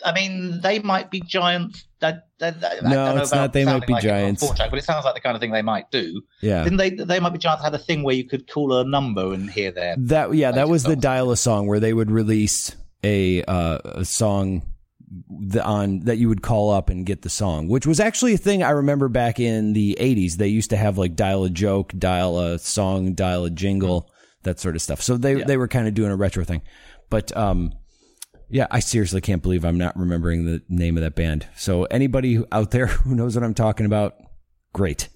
I 0.03 0.13
mean, 0.13 0.61
they 0.61 0.79
might 0.79 1.11
be 1.11 1.21
giants. 1.21 1.85
That, 1.99 2.29
no, 2.39 3.17
it's 3.17 3.33
not. 3.33 3.51
They 3.51 3.65
might 3.65 3.85
be 3.85 3.93
like 3.93 4.03
giants. 4.03 4.47
Track, 4.55 4.69
but 4.69 4.79
it 4.79 4.85
sounds 4.85 5.03
like 5.03 5.13
the 5.13 5.19
kind 5.19 5.35
of 5.35 5.41
thing 5.41 5.51
they 5.51 5.61
might 5.61 5.91
do. 5.91 6.21
Yeah. 6.41 6.63
Then 6.63 6.77
they 6.77 6.91
they 6.91 7.19
might 7.19 7.31
be 7.31 7.39
giants. 7.39 7.63
Had 7.63 7.73
a 7.73 7.77
thing 7.77 8.03
where 8.03 8.15
you 8.15 8.23
could 8.23 8.49
call 8.49 8.73
a 8.73 8.85
number 8.85 9.33
and 9.33 9.49
hear 9.49 9.71
their 9.71 9.95
that. 9.97 10.33
Yeah, 10.33 10.51
that 10.51 10.69
was 10.69 10.83
songs. 10.83 10.95
the 10.95 11.01
dial 11.01 11.31
a 11.31 11.37
song 11.37 11.67
where 11.67 11.81
they 11.81 11.93
would 11.93 12.09
release 12.09 12.75
a 13.03 13.43
uh, 13.43 13.79
a 13.83 14.05
song 14.05 14.63
the, 15.29 15.63
on 15.63 16.01
that 16.01 16.17
you 16.17 16.29
would 16.29 16.41
call 16.41 16.71
up 16.71 16.89
and 16.89 17.05
get 17.05 17.21
the 17.21 17.29
song, 17.29 17.67
which 17.67 17.87
was 17.87 17.99
actually 17.99 18.33
a 18.33 18.37
thing 18.37 18.63
I 18.63 18.71
remember 18.71 19.09
back 19.09 19.39
in 19.39 19.73
the 19.73 19.97
'80s. 19.99 20.33
They 20.33 20.47
used 20.47 20.69
to 20.71 20.77
have 20.77 20.97
like 20.97 21.15
dial 21.15 21.43
a 21.43 21.49
joke, 21.49 21.93
dial 21.97 22.39
a 22.39 22.59
song, 22.59 23.13
dial 23.13 23.45
a 23.45 23.49
jingle, 23.49 24.03
mm-hmm. 24.03 24.13
that 24.43 24.59
sort 24.59 24.75
of 24.75 24.81
stuff. 24.81 25.01
So 25.01 25.17
they 25.17 25.37
yeah. 25.37 25.45
they 25.45 25.57
were 25.57 25.67
kind 25.67 25.87
of 25.87 25.93
doing 25.93 26.11
a 26.11 26.15
retro 26.15 26.43
thing, 26.43 26.61
but 27.09 27.35
um 27.35 27.73
yeah, 28.49 28.67
I 28.71 28.79
seriously 28.79 29.21
can't 29.21 29.43
believe 29.43 29.63
I'm 29.63 29.77
not 29.77 29.95
remembering 29.97 30.45
the 30.45 30.61
name 30.67 30.97
of 30.97 31.03
that 31.03 31.15
band. 31.15 31.47
So 31.55 31.83
anybody 31.85 32.43
out 32.51 32.71
there 32.71 32.87
who 32.87 33.15
knows 33.15 33.35
what 33.35 33.43
I'm 33.43 33.53
talking 33.53 33.85
about, 33.85 34.15
great. 34.73 35.07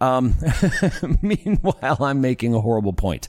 Um, 0.00 0.34
meanwhile, 1.22 1.96
I'm 2.00 2.20
making 2.20 2.54
a 2.54 2.60
horrible 2.60 2.92
point. 2.92 3.28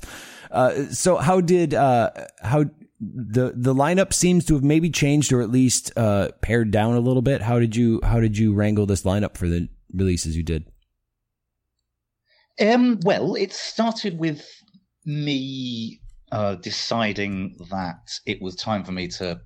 Uh, 0.51 0.85
so 0.85 1.17
how 1.17 1.41
did 1.41 1.73
uh, 1.73 2.11
how 2.41 2.65
the 2.99 3.53
the 3.55 3.75
lineup 3.75 4.13
seems 4.13 4.45
to 4.45 4.55
have 4.55 4.63
maybe 4.63 4.89
changed 4.89 5.31
or 5.31 5.41
at 5.41 5.51
least 5.51 5.91
uh, 5.95 6.29
pared 6.41 6.71
down 6.71 6.95
a 6.95 6.99
little 6.99 7.21
bit? 7.21 7.41
How 7.41 7.59
did 7.59 7.75
you 7.75 7.99
how 8.03 8.19
did 8.19 8.37
you 8.37 8.53
wrangle 8.53 8.85
this 8.85 9.03
lineup 9.03 9.37
for 9.37 9.47
the 9.47 9.69
releases 9.93 10.35
you 10.35 10.43
did? 10.43 10.65
Um, 12.59 12.99
well, 13.03 13.35
it 13.35 13.53
started 13.53 14.17
with 14.17 14.47
me 15.05 16.01
uh, 16.31 16.55
deciding 16.55 17.55
that 17.69 18.19
it 18.25 18.41
was 18.41 18.55
time 18.55 18.83
for 18.83 18.91
me 18.91 19.07
to 19.07 19.39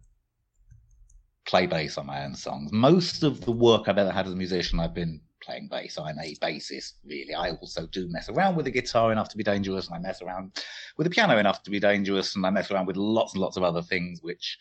play 1.46 1.67
bass 1.67 1.98
on 1.98 2.05
my 2.05 2.24
own 2.24 2.36
songs. 2.36 2.72
Most 2.72 3.24
of 3.24 3.41
the 3.41 3.51
work 3.51 3.88
I've 3.88 3.98
ever 3.98 4.12
had 4.12 4.27
as 4.27 4.34
a 4.34 4.38
musician, 4.38 4.79
I've 4.79 4.93
been 4.93 5.22
playing 5.41 5.67
bass. 5.67 5.98
I'm 5.98 6.19
a 6.19 6.36
bassist, 6.36 6.93
really. 7.05 7.33
I 7.33 7.51
also 7.51 7.88
do 7.88 8.07
mess 8.10 8.29
around 8.29 8.55
with 8.55 8.65
the 8.65 8.71
guitar 8.71 9.12
enough 9.12 9.29
to 9.29 9.38
be 9.38 9.43
dangerous, 9.43 9.88
and 9.88 9.95
I 9.95 10.00
mess 10.00 10.21
around 10.21 10.63
with 10.98 11.05
the 11.05 11.12
piano 11.12 11.38
enough 11.38 11.63
to 11.63 11.71
be 11.71 11.79
dangerous, 11.79 12.36
and 12.36 12.45
I 12.45 12.50
mess 12.50 12.71
around 12.71 12.86
with 12.86 12.98
lots 12.98 13.33
and 13.33 13.41
lots 13.41 13.57
of 13.57 13.63
other 13.63 13.81
things, 13.81 14.21
which 14.21 14.57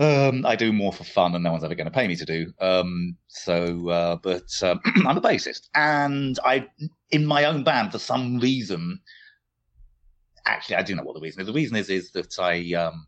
um, 0.00 0.44
I 0.44 0.56
do 0.56 0.72
more 0.72 0.92
for 0.92 1.04
fun, 1.04 1.34
and 1.34 1.44
no 1.44 1.52
one's 1.52 1.64
ever 1.64 1.74
going 1.74 1.86
to 1.86 1.90
pay 1.90 2.08
me 2.08 2.16
to 2.16 2.24
do. 2.24 2.52
Um, 2.60 3.16
so, 3.28 3.88
uh, 3.88 4.16
but 4.16 4.50
um, 4.62 4.80
I'm 5.06 5.18
a 5.18 5.20
bassist, 5.20 5.68
and 5.74 6.38
I, 6.44 6.66
in 7.10 7.24
my 7.24 7.44
own 7.44 7.62
band, 7.62 7.92
for 7.92 7.98
some 7.98 8.38
reason, 8.38 9.00
actually, 10.46 10.76
I 10.76 10.82
do 10.82 10.96
know 10.96 11.04
what 11.04 11.14
the 11.14 11.20
reason 11.20 11.40
is. 11.40 11.46
The 11.46 11.52
reason 11.52 11.76
is 11.76 11.90
is 11.90 12.10
that 12.12 12.38
I, 12.40 12.74
um, 12.74 13.06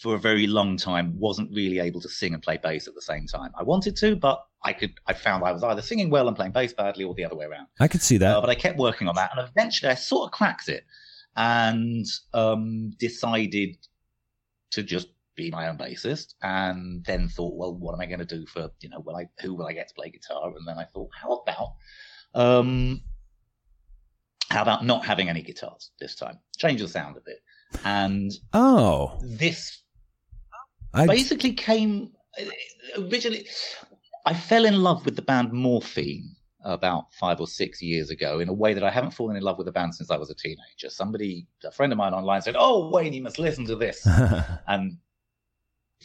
for 0.00 0.14
a 0.14 0.18
very 0.18 0.46
long 0.46 0.78
time, 0.78 1.18
wasn't 1.18 1.54
really 1.54 1.80
able 1.80 2.00
to 2.00 2.08
sing 2.08 2.32
and 2.32 2.42
play 2.42 2.56
bass 2.56 2.88
at 2.88 2.94
the 2.94 3.02
same 3.02 3.26
time. 3.26 3.50
I 3.54 3.62
wanted 3.62 3.94
to, 3.96 4.16
but 4.16 4.42
I 4.62 4.72
could. 4.72 4.94
I 5.06 5.12
found 5.12 5.44
I 5.44 5.52
was 5.52 5.62
either 5.62 5.82
singing 5.82 6.10
well 6.10 6.28
and 6.28 6.36
playing 6.36 6.52
bass 6.52 6.72
badly, 6.72 7.04
or 7.04 7.14
the 7.14 7.24
other 7.24 7.36
way 7.36 7.46
around. 7.46 7.68
I 7.80 7.88
could 7.88 8.02
see 8.02 8.18
that, 8.18 8.36
uh, 8.36 8.40
but 8.40 8.50
I 8.50 8.54
kept 8.54 8.78
working 8.78 9.08
on 9.08 9.14
that, 9.14 9.30
and 9.36 9.48
eventually, 9.48 9.90
I 9.90 9.94
sort 9.94 10.28
of 10.28 10.32
cracked 10.32 10.68
it, 10.68 10.84
and 11.36 12.06
um, 12.34 12.90
decided 12.98 13.76
to 14.70 14.82
just 14.82 15.08
be 15.36 15.50
my 15.52 15.68
own 15.68 15.78
bassist 15.78 16.34
and 16.42 17.04
then 17.04 17.28
thought 17.28 17.54
well 17.54 17.72
what 17.72 17.94
am 17.94 18.00
i 18.00 18.06
going 18.06 18.18
to 18.18 18.24
do 18.24 18.44
for 18.46 18.68
you 18.80 18.88
know 18.88 18.98
will 18.98 19.14
i 19.14 19.24
who 19.40 19.54
will 19.54 19.68
i 19.68 19.72
get 19.72 19.86
to 19.86 19.94
play 19.94 20.10
guitar 20.10 20.48
and 20.48 20.66
then 20.66 20.76
i 20.76 20.84
thought 20.84 21.08
how 21.14 21.30
about 21.30 21.74
um 22.34 23.00
how 24.50 24.62
about 24.62 24.84
not 24.84 25.04
having 25.04 25.28
any 25.28 25.42
guitars 25.42 25.90
this 26.00 26.14
time? 26.14 26.38
Change 26.56 26.80
the 26.80 26.88
sound 26.88 27.16
a 27.16 27.20
bit. 27.20 27.42
And 27.84 28.32
oh, 28.52 29.18
this 29.22 29.82
I... 30.94 31.06
basically 31.06 31.52
came 31.52 32.12
originally. 32.96 33.46
I 34.28 34.34
fell 34.34 34.66
in 34.66 34.82
love 34.82 35.06
with 35.06 35.16
the 35.16 35.22
band 35.22 35.54
Morphine 35.54 36.36
about 36.62 37.14
five 37.14 37.40
or 37.40 37.46
six 37.46 37.80
years 37.80 38.10
ago 38.10 38.40
in 38.40 38.50
a 38.50 38.52
way 38.52 38.74
that 38.74 38.84
I 38.84 38.90
haven't 38.90 39.12
fallen 39.12 39.36
in 39.36 39.42
love 39.42 39.56
with 39.56 39.64
the 39.64 39.72
band 39.72 39.94
since 39.94 40.10
I 40.10 40.18
was 40.18 40.28
a 40.28 40.34
teenager. 40.34 40.90
Somebody, 40.90 41.46
a 41.64 41.70
friend 41.70 41.92
of 41.94 41.96
mine 41.96 42.12
online 42.12 42.42
said, 42.42 42.54
"Oh, 42.58 42.90
Wayne, 42.90 43.14
you 43.14 43.22
must 43.22 43.38
listen 43.38 43.64
to 43.64 43.74
this," 43.74 44.06
and 44.66 44.98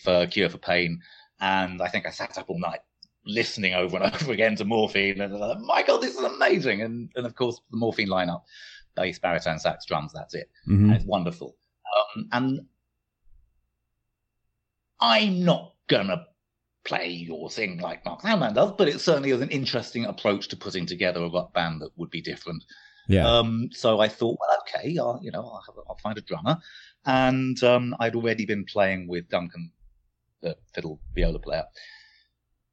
for 0.01 0.25
Cure 0.27 0.47
for 0.47 0.57
Pain, 0.57 1.01
and 1.41 1.81
I 1.81 1.89
think 1.89 2.05
I 2.05 2.11
sat 2.11 2.37
up 2.37 2.49
all 2.49 2.61
night 2.61 2.79
listening 3.25 3.73
over 3.73 3.97
and 3.97 4.15
over 4.15 4.31
again 4.31 4.55
to 4.55 4.63
Morphine, 4.63 5.19
and 5.19 5.33
like, 5.33 5.59
my 5.59 5.83
God, 5.83 6.01
this 6.01 6.15
is 6.15 6.23
amazing! 6.23 6.81
And 6.81 7.11
and 7.17 7.25
of 7.25 7.35
course 7.35 7.59
the 7.71 7.77
Morphine 7.77 8.07
lineup, 8.07 8.43
bass, 8.95 9.19
baritone, 9.19 9.59
sax, 9.59 9.85
drums, 9.85 10.13
that's 10.13 10.33
it. 10.33 10.49
Mm-hmm. 10.65 10.93
it's 10.93 11.03
wonderful. 11.03 11.57
Um, 12.15 12.29
and 12.31 12.61
I'm 15.01 15.43
not 15.43 15.73
gonna 15.89 16.25
play 16.83 17.07
your 17.09 17.49
thing 17.49 17.77
like 17.79 18.03
Mark 18.05 18.21
Sandman 18.21 18.53
does, 18.53 18.73
but 18.73 18.87
it 18.87 18.99
certainly 18.99 19.31
is 19.31 19.41
an 19.41 19.49
interesting 19.49 20.05
approach 20.05 20.47
to 20.49 20.57
putting 20.57 20.85
together 20.85 21.23
a 21.23 21.29
rock 21.29 21.53
band 21.53 21.81
that 21.81 21.97
would 21.97 22.09
be 22.09 22.21
different. 22.21 22.63
Yeah. 23.07 23.27
Um, 23.27 23.69
so 23.71 23.99
I 23.99 24.07
thought, 24.07 24.37
well, 24.39 24.57
okay, 24.61 24.97
I'll, 24.97 25.19
you 25.21 25.31
know, 25.31 25.41
I'll, 25.41 25.63
have, 25.65 25.75
I'll 25.89 25.97
find 25.97 26.17
a 26.17 26.21
drummer, 26.21 26.57
and 27.05 27.61
um, 27.63 27.95
I'd 27.99 28.15
already 28.15 28.45
been 28.45 28.65
playing 28.65 29.07
with 29.07 29.29
Duncan, 29.29 29.71
the 30.41 30.57
fiddle 30.73 30.99
viola 31.15 31.39
player, 31.39 31.65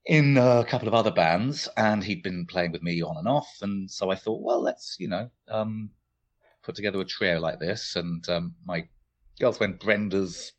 in 0.07 0.37
a 0.37 0.65
couple 0.65 0.89
of 0.89 0.95
other 0.95 1.11
bands, 1.11 1.69
and 1.77 2.03
he'd 2.03 2.23
been 2.23 2.47
playing 2.47 2.73
with 2.73 2.83
me 2.83 3.03
on 3.03 3.17
and 3.17 3.29
off, 3.29 3.49
and 3.63 3.91
so 3.91 4.11
I 4.11 4.15
thought, 4.17 4.43
well, 4.43 4.61
let's, 4.61 4.97
you 4.99 5.09
know, 5.09 5.31
um, 5.49 5.91
put 6.63 6.75
together 6.75 7.01
a 7.01 7.05
trio 7.05 7.41
like 7.41 7.59
this, 7.59 7.97
and 7.97 8.29
um, 8.29 8.55
my 8.65 8.87
girlfriend 9.39 9.79
Brenda's 9.79 10.53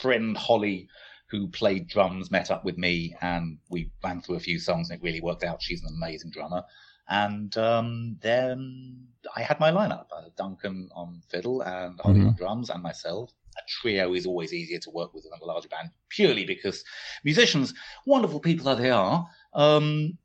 friend 0.00 0.36
Holly 0.36 0.88
who 1.30 1.48
played 1.48 1.88
drums, 1.88 2.30
met 2.30 2.50
up 2.50 2.64
with 2.64 2.78
me, 2.78 3.14
and 3.20 3.58
we 3.68 3.90
ran 4.02 4.20
through 4.20 4.36
a 4.36 4.40
few 4.40 4.58
songs, 4.58 4.90
and 4.90 4.98
it 4.98 5.04
really 5.04 5.20
worked 5.20 5.44
out. 5.44 5.62
She's 5.62 5.82
an 5.82 5.94
amazing 5.94 6.30
drummer. 6.30 6.64
And 7.08 7.56
um, 7.56 8.16
then 8.20 9.06
I 9.34 9.42
had 9.42 9.60
my 9.60 9.70
lineup: 9.70 10.06
uh, 10.14 10.28
Duncan 10.36 10.88
on 10.94 11.22
fiddle 11.28 11.62
and 11.62 11.98
Holly 12.00 12.20
mm-hmm. 12.20 12.28
on 12.28 12.36
drums, 12.36 12.70
and 12.70 12.82
myself. 12.82 13.32
A 13.56 13.60
trio 13.66 14.14
is 14.14 14.24
always 14.24 14.52
easier 14.52 14.78
to 14.78 14.90
work 14.90 15.12
with 15.12 15.24
than 15.24 15.32
a 15.42 15.44
larger 15.44 15.68
band, 15.68 15.90
purely 16.10 16.44
because 16.44 16.84
musicians, 17.24 17.74
wonderful 18.06 18.38
people 18.38 18.66
that 18.66 18.78
they 18.78 18.90
are, 18.90 19.26
um, 19.52 20.16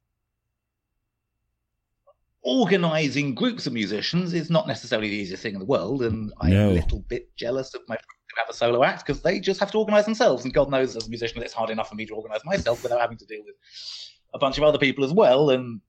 organizing 2.43 3.33
groups 3.33 3.65
of 3.65 3.73
musicians 3.73 4.33
is 4.33 4.49
not 4.49 4.67
necessarily 4.67 5.09
the 5.09 5.15
easiest 5.15 5.41
thing 5.41 5.53
in 5.53 5.59
the 5.59 5.65
world, 5.65 6.03
and 6.03 6.31
I'm 6.41 6.51
no. 6.51 6.69
a 6.69 6.73
little 6.73 6.99
bit 6.99 7.35
jealous 7.35 7.73
of 7.73 7.81
my 7.87 7.97
have 8.37 8.49
a 8.49 8.53
solo 8.53 8.83
act 8.83 9.05
because 9.05 9.21
they 9.21 9.39
just 9.39 9.59
have 9.59 9.71
to 9.71 9.77
organize 9.77 10.05
themselves. 10.05 10.43
And 10.43 10.53
God 10.53 10.69
knows, 10.69 10.95
as 10.95 11.07
a 11.07 11.09
musician, 11.09 11.41
it's 11.41 11.53
hard 11.53 11.69
enough 11.69 11.89
for 11.89 11.95
me 11.95 12.05
to 12.05 12.13
organize 12.13 12.43
myself 12.45 12.83
without 12.83 13.01
having 13.01 13.17
to 13.17 13.25
deal 13.25 13.41
with 13.45 13.55
a 14.33 14.39
bunch 14.39 14.57
of 14.57 14.63
other 14.63 14.77
people 14.77 15.03
as 15.03 15.13
well. 15.13 15.49
And 15.49 15.81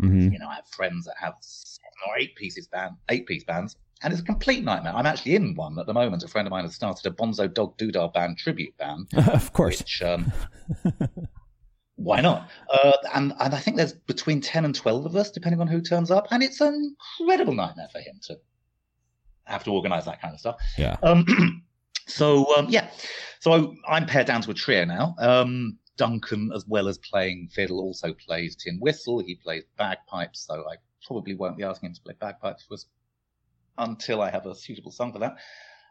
mm-hmm. 0.00 0.32
you 0.32 0.38
know, 0.38 0.48
I 0.48 0.56
have 0.56 0.68
friends 0.68 1.06
that 1.06 1.16
have 1.20 1.34
seven 1.40 1.84
or 2.08 2.18
eight 2.18 2.34
pieces 2.36 2.66
band, 2.66 2.96
eight 3.10 3.26
piece 3.26 3.44
bands, 3.44 3.76
and 4.02 4.12
it's 4.12 4.22
a 4.22 4.24
complete 4.24 4.64
nightmare. 4.64 4.94
I'm 4.94 5.06
actually 5.06 5.34
in 5.34 5.54
one 5.54 5.78
at 5.78 5.86
the 5.86 5.94
moment. 5.94 6.22
A 6.22 6.28
friend 6.28 6.46
of 6.46 6.50
mine 6.50 6.64
has 6.64 6.74
started 6.74 7.06
a 7.06 7.14
Bonzo 7.14 7.52
Dog 7.52 7.76
Doodah 7.78 8.12
band 8.12 8.38
tribute 8.38 8.76
band. 8.76 9.08
of 9.32 9.52
course. 9.52 9.80
Which, 9.80 10.02
um, 10.02 10.32
why 11.96 12.20
not? 12.20 12.50
Uh, 12.70 12.92
and 13.14 13.32
and 13.38 13.54
I 13.54 13.58
think 13.58 13.76
there's 13.76 13.92
between 13.92 14.40
ten 14.40 14.64
and 14.64 14.74
twelve 14.74 15.06
of 15.06 15.16
us, 15.16 15.30
depending 15.30 15.60
on 15.60 15.68
who 15.68 15.80
turns 15.80 16.10
up, 16.10 16.26
and 16.30 16.42
it's 16.42 16.60
an 16.60 16.96
incredible 17.20 17.54
nightmare 17.54 17.88
for 17.92 18.00
him 18.00 18.18
to 18.24 18.38
have 19.46 19.64
to 19.64 19.70
organize 19.70 20.04
that 20.06 20.20
kind 20.20 20.34
of 20.34 20.40
stuff. 20.40 20.56
Yeah. 20.78 20.96
Um, 21.02 21.62
so 22.06 22.54
um, 22.56 22.66
yeah, 22.68 22.90
so 23.40 23.74
I'm 23.88 24.06
pared 24.06 24.26
down 24.26 24.42
to 24.42 24.50
a 24.50 24.54
trio 24.54 24.84
now. 24.84 25.14
Um, 25.18 25.78
Duncan, 25.96 26.50
as 26.54 26.66
well 26.66 26.88
as 26.88 26.98
playing 26.98 27.48
fiddle, 27.52 27.80
also 27.80 28.12
plays 28.14 28.56
tin 28.56 28.78
whistle. 28.80 29.20
He 29.20 29.36
plays 29.36 29.64
bagpipes, 29.76 30.46
so 30.46 30.64
I 30.68 30.76
probably 31.06 31.34
won't 31.34 31.56
be 31.56 31.62
asking 31.62 31.90
him 31.90 31.94
to 31.94 32.02
play 32.02 32.14
bagpipes 32.18 32.64
for 32.64 32.74
us 32.74 32.86
until 33.78 34.22
I 34.22 34.30
have 34.30 34.46
a 34.46 34.54
suitable 34.54 34.90
song 34.90 35.12
for 35.12 35.18
that. 35.20 35.36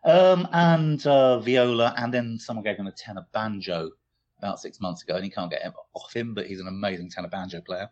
Um, 0.06 0.48
and 0.52 1.06
uh, 1.08 1.40
viola, 1.40 1.94
and 1.98 2.14
then 2.14 2.38
someone 2.38 2.64
gave 2.64 2.76
him 2.76 2.88
a 2.88 2.92
tenor 2.92 3.26
banjo 3.34 3.92
about 4.40 4.60
six 4.60 4.82
months 4.82 5.04
ago, 5.04 5.16
and 5.16 5.24
he 5.24 5.30
can't 5.30 5.50
get 5.50 5.62
him 5.62 5.74
off 5.94 6.14
him, 6.14 6.34
but 6.34 6.48
he's 6.48 6.60
an 6.60 6.68
amazing 6.68 7.10
tenor 7.10 7.30
banjo 7.30 7.62
player. 7.62 7.90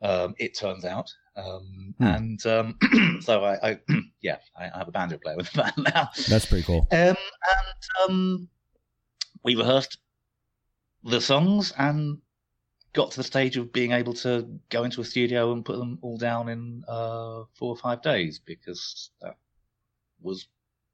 Um, 0.00 0.34
it 0.38 0.56
turns 0.56 0.84
out, 0.84 1.12
um, 1.36 1.94
hmm. 1.98 2.04
and 2.04 2.46
um, 2.46 2.78
so 3.20 3.42
I, 3.42 3.70
I 3.70 3.78
yeah, 4.20 4.38
I, 4.58 4.70
I, 4.74 4.78
have 4.78 4.88
a 4.88 4.92
banjo 4.92 5.18
player 5.18 5.36
with 5.36 5.50
the 5.52 5.62
band 5.62 5.88
now. 5.94 6.10
That's 6.28 6.46
pretty 6.46 6.64
cool. 6.64 6.86
Um, 6.90 7.16
and 7.16 7.16
um, 8.04 8.48
we 9.42 9.54
rehearsed 9.54 9.98
the 11.04 11.20
songs 11.20 11.72
and 11.76 12.18
got 12.92 13.10
to 13.12 13.16
the 13.18 13.24
stage 13.24 13.56
of 13.56 13.72
being 13.72 13.92
able 13.92 14.12
to 14.12 14.60
go 14.68 14.84
into 14.84 15.00
a 15.00 15.04
studio 15.04 15.52
and 15.52 15.64
put 15.64 15.78
them 15.78 15.98
all 16.02 16.18
down 16.18 16.48
in 16.48 16.84
uh, 16.86 17.44
four 17.54 17.70
or 17.70 17.76
five 17.76 18.02
days 18.02 18.38
because 18.38 19.10
that 19.22 19.36
was 20.20 20.46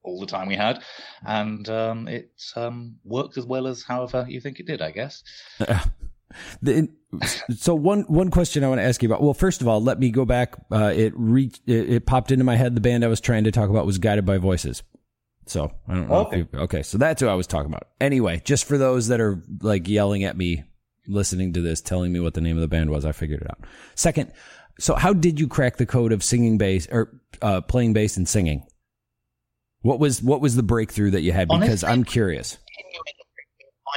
all 0.05 0.21
the 0.21 0.27
time 0.27 0.47
we 0.49 0.55
had, 0.55 0.83
and 1.27 1.69
um, 1.69 2.09
it 2.09 2.31
um, 2.55 2.97
worked 3.05 3.37
as 3.37 3.45
well 3.45 3.67
as 3.67 3.83
however 3.83 4.25
you 4.29 4.41
think 4.41 4.61
it 4.61 4.67
did, 4.67 4.81
I 4.81 4.93
guess. 4.93 5.23
The, 6.63 6.89
so 7.57 7.75
one 7.75 8.03
one 8.03 8.31
question 8.31 8.65
I 8.65 8.69
want 8.69 8.81
to 8.81 8.85
ask 8.85 9.03
you 9.03 9.09
about. 9.09 9.23
Well, 9.23 9.35
first 9.35 9.61
of 9.61 9.69
all, 9.69 9.83
let 9.83 9.99
me 9.99 10.11
go 10.11 10.25
back. 10.25 10.55
Uh, 10.71 10.93
it 10.95 11.13
reached. 11.17 11.63
It, 11.67 11.91
it, 11.91 12.07
popped 12.07 12.31
into 12.31 12.45
my 12.45 12.57
head. 12.57 12.75
The 12.75 12.81
band 12.81 13.05
I 13.05 13.09
was 13.09 13.21
trying 13.21 13.45
to 13.45 13.53
talk 13.53 13.71
about 13.71 13.87
was 13.87 13.99
Guided 13.99 14.27
by 14.27 14.39
Voices. 14.39 14.83
So 15.47 15.73
I 15.89 15.95
don't 15.95 16.09
know. 16.09 16.15
Okay. 16.17 16.39
You, 16.39 16.49
okay. 16.61 16.83
So 16.83 16.99
that's 16.99 17.21
who 17.23 17.29
I 17.29 17.35
was 17.35 17.47
talking 17.47 17.71
about. 17.71 17.89
Anyway, 18.01 18.43
just 18.45 18.67
for 18.67 18.77
those 18.77 19.09
that 19.09 19.21
are 19.21 19.43
like 19.63 19.89
yelling 19.89 20.25
at 20.25 20.37
me, 20.37 20.65
listening 21.07 21.55
to 21.55 21.63
this, 21.63 21.81
telling 21.81 22.13
me 22.13 22.21
what 22.21 22.35
the 22.35 22.43
name 22.43 22.57
of 22.57 22.61
the 22.61 22.69
band 22.69 22.91
was, 22.91 23.05
I 23.05 23.13
figured 23.13 23.41
it 23.41 23.51
out. 23.51 23.61
Second, 23.95 24.33
so 24.79 24.95
how 24.95 25.15
did 25.15 25.41
you 25.41 25.49
crack 25.49 25.79
the 25.79 25.87
code 25.87 26.13
of 26.13 26.23
singing 26.23 26.59
bass 26.59 26.87
or 26.91 27.21
uh, 27.41 27.63
playing 27.63 27.95
bass 27.95 28.17
and 28.19 28.29
singing? 28.29 28.67
What 29.81 29.99
was 29.99 30.23
what 30.23 30.41
was 30.41 30.57
the 30.57 30.63
breakthrough 30.63 31.13
that 31.13 31.23
you 31.23 31.33
had? 31.33 31.49
Because 31.49 31.85
Honestly, 31.85 31.89
I'm 31.89 32.05
curious. 32.05 32.59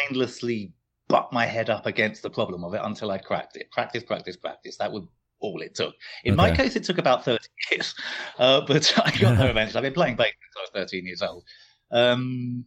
Mindlessly 0.09 0.73
butt 1.11 1.33
my 1.33 1.45
head 1.45 1.69
up 1.69 1.85
against 1.85 2.23
the 2.23 2.29
problem 2.29 2.63
of 2.63 2.73
it 2.73 2.79
until 2.81 3.11
I 3.11 3.17
cracked 3.17 3.57
it. 3.57 3.69
Practice, 3.69 4.01
practice, 4.01 4.37
practice. 4.37 4.77
That 4.77 4.93
was 4.93 5.03
all 5.41 5.61
it 5.61 5.75
took. 5.75 5.93
In 6.23 6.39
okay. 6.39 6.49
my 6.49 6.55
case, 6.55 6.77
it 6.77 6.85
took 6.85 6.97
about 6.97 7.25
30 7.25 7.45
years, 7.71 7.93
uh, 8.39 8.61
but 8.65 8.93
I 8.97 9.11
got 9.17 9.37
there 9.37 9.49
eventually. 9.51 9.77
I've 9.77 9.83
been 9.83 9.93
playing 9.93 10.15
bass 10.15 10.31
since 10.31 10.55
I 10.57 10.61
was 10.61 10.89
13 10.89 11.05
years 11.05 11.21
old. 11.21 11.43
Um, 11.91 12.63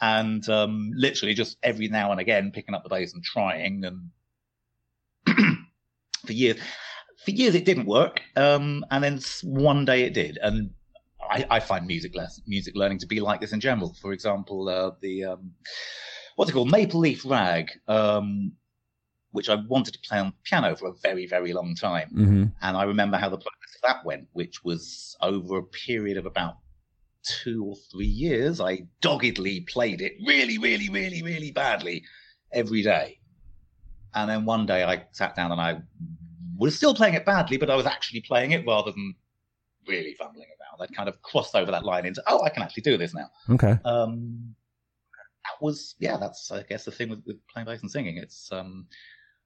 and 0.00 0.46
um, 0.48 0.90
literally 0.96 1.34
just 1.34 1.56
every 1.62 1.86
now 1.86 2.10
and 2.10 2.20
again 2.20 2.50
picking 2.50 2.74
up 2.74 2.82
the 2.82 2.88
bass 2.88 3.14
and 3.14 3.22
trying. 3.22 3.84
And 3.84 4.10
for 6.26 6.32
years, 6.32 6.56
for 7.24 7.30
years 7.30 7.54
it 7.54 7.64
didn't 7.64 7.86
work. 7.86 8.22
Um, 8.34 8.84
and 8.90 9.04
then 9.04 9.20
one 9.44 9.84
day 9.84 10.02
it 10.02 10.14
did. 10.14 10.36
And 10.42 10.70
I, 11.30 11.46
I 11.48 11.60
find 11.60 11.86
music 11.86 12.16
less, 12.16 12.40
music 12.48 12.74
learning 12.74 12.98
to 12.98 13.06
be 13.06 13.20
like 13.20 13.40
this 13.40 13.52
in 13.52 13.60
general. 13.60 13.94
For 14.02 14.12
example, 14.12 14.68
uh, 14.68 14.90
the 15.00 15.24
um, 15.26 15.52
what's 16.36 16.50
it 16.50 16.54
called, 16.54 16.70
Maple 16.70 17.00
Leaf 17.00 17.24
Rag, 17.24 17.70
um, 17.88 18.52
which 19.32 19.48
I 19.48 19.54
wanted 19.54 19.94
to 19.94 20.00
play 20.00 20.18
on 20.18 20.32
piano 20.44 20.76
for 20.76 20.88
a 20.88 20.92
very, 21.02 21.26
very 21.26 21.52
long 21.52 21.74
time. 21.74 22.10
Mm-hmm. 22.10 22.44
And 22.60 22.76
I 22.76 22.84
remember 22.84 23.16
how 23.16 23.28
the 23.28 23.38
process 23.38 23.76
of 23.76 23.82
that 23.82 24.04
went, 24.04 24.28
which 24.32 24.62
was 24.64 25.16
over 25.20 25.58
a 25.58 25.62
period 25.62 26.16
of 26.16 26.26
about 26.26 26.56
two 27.22 27.64
or 27.64 27.76
three 27.90 28.06
years. 28.06 28.60
I 28.60 28.86
doggedly 29.00 29.60
played 29.62 30.00
it 30.00 30.12
really, 30.26 30.58
really, 30.58 30.88
really, 30.88 31.22
really 31.22 31.50
badly 31.50 32.04
every 32.52 32.82
day. 32.82 33.18
And 34.14 34.28
then 34.28 34.44
one 34.44 34.66
day 34.66 34.84
I 34.84 35.04
sat 35.12 35.34
down 35.34 35.52
and 35.52 35.60
I 35.60 35.80
was 36.56 36.76
still 36.76 36.94
playing 36.94 37.14
it 37.14 37.24
badly, 37.24 37.56
but 37.56 37.70
I 37.70 37.76
was 37.76 37.86
actually 37.86 38.20
playing 38.20 38.50
it 38.52 38.66
rather 38.66 38.90
than 38.92 39.14
really 39.88 40.14
fumbling 40.14 40.48
about. 40.56 40.82
I'd 40.82 40.94
kind 40.94 41.08
of 41.08 41.20
crossed 41.22 41.54
over 41.54 41.70
that 41.70 41.84
line 41.84 42.04
into, 42.04 42.22
oh, 42.26 42.42
I 42.42 42.50
can 42.50 42.62
actually 42.62 42.82
do 42.82 42.98
this 42.98 43.14
now. 43.14 43.30
Okay. 43.50 43.78
Um, 43.84 44.54
was 45.62 45.94
yeah, 45.98 46.16
that's 46.16 46.50
I 46.50 46.62
guess 46.62 46.84
the 46.84 46.90
thing 46.90 47.08
with, 47.08 47.22
with 47.26 47.36
playing 47.48 47.66
bass 47.66 47.80
and 47.82 47.90
singing. 47.90 48.16
It's 48.18 48.50
um, 48.52 48.86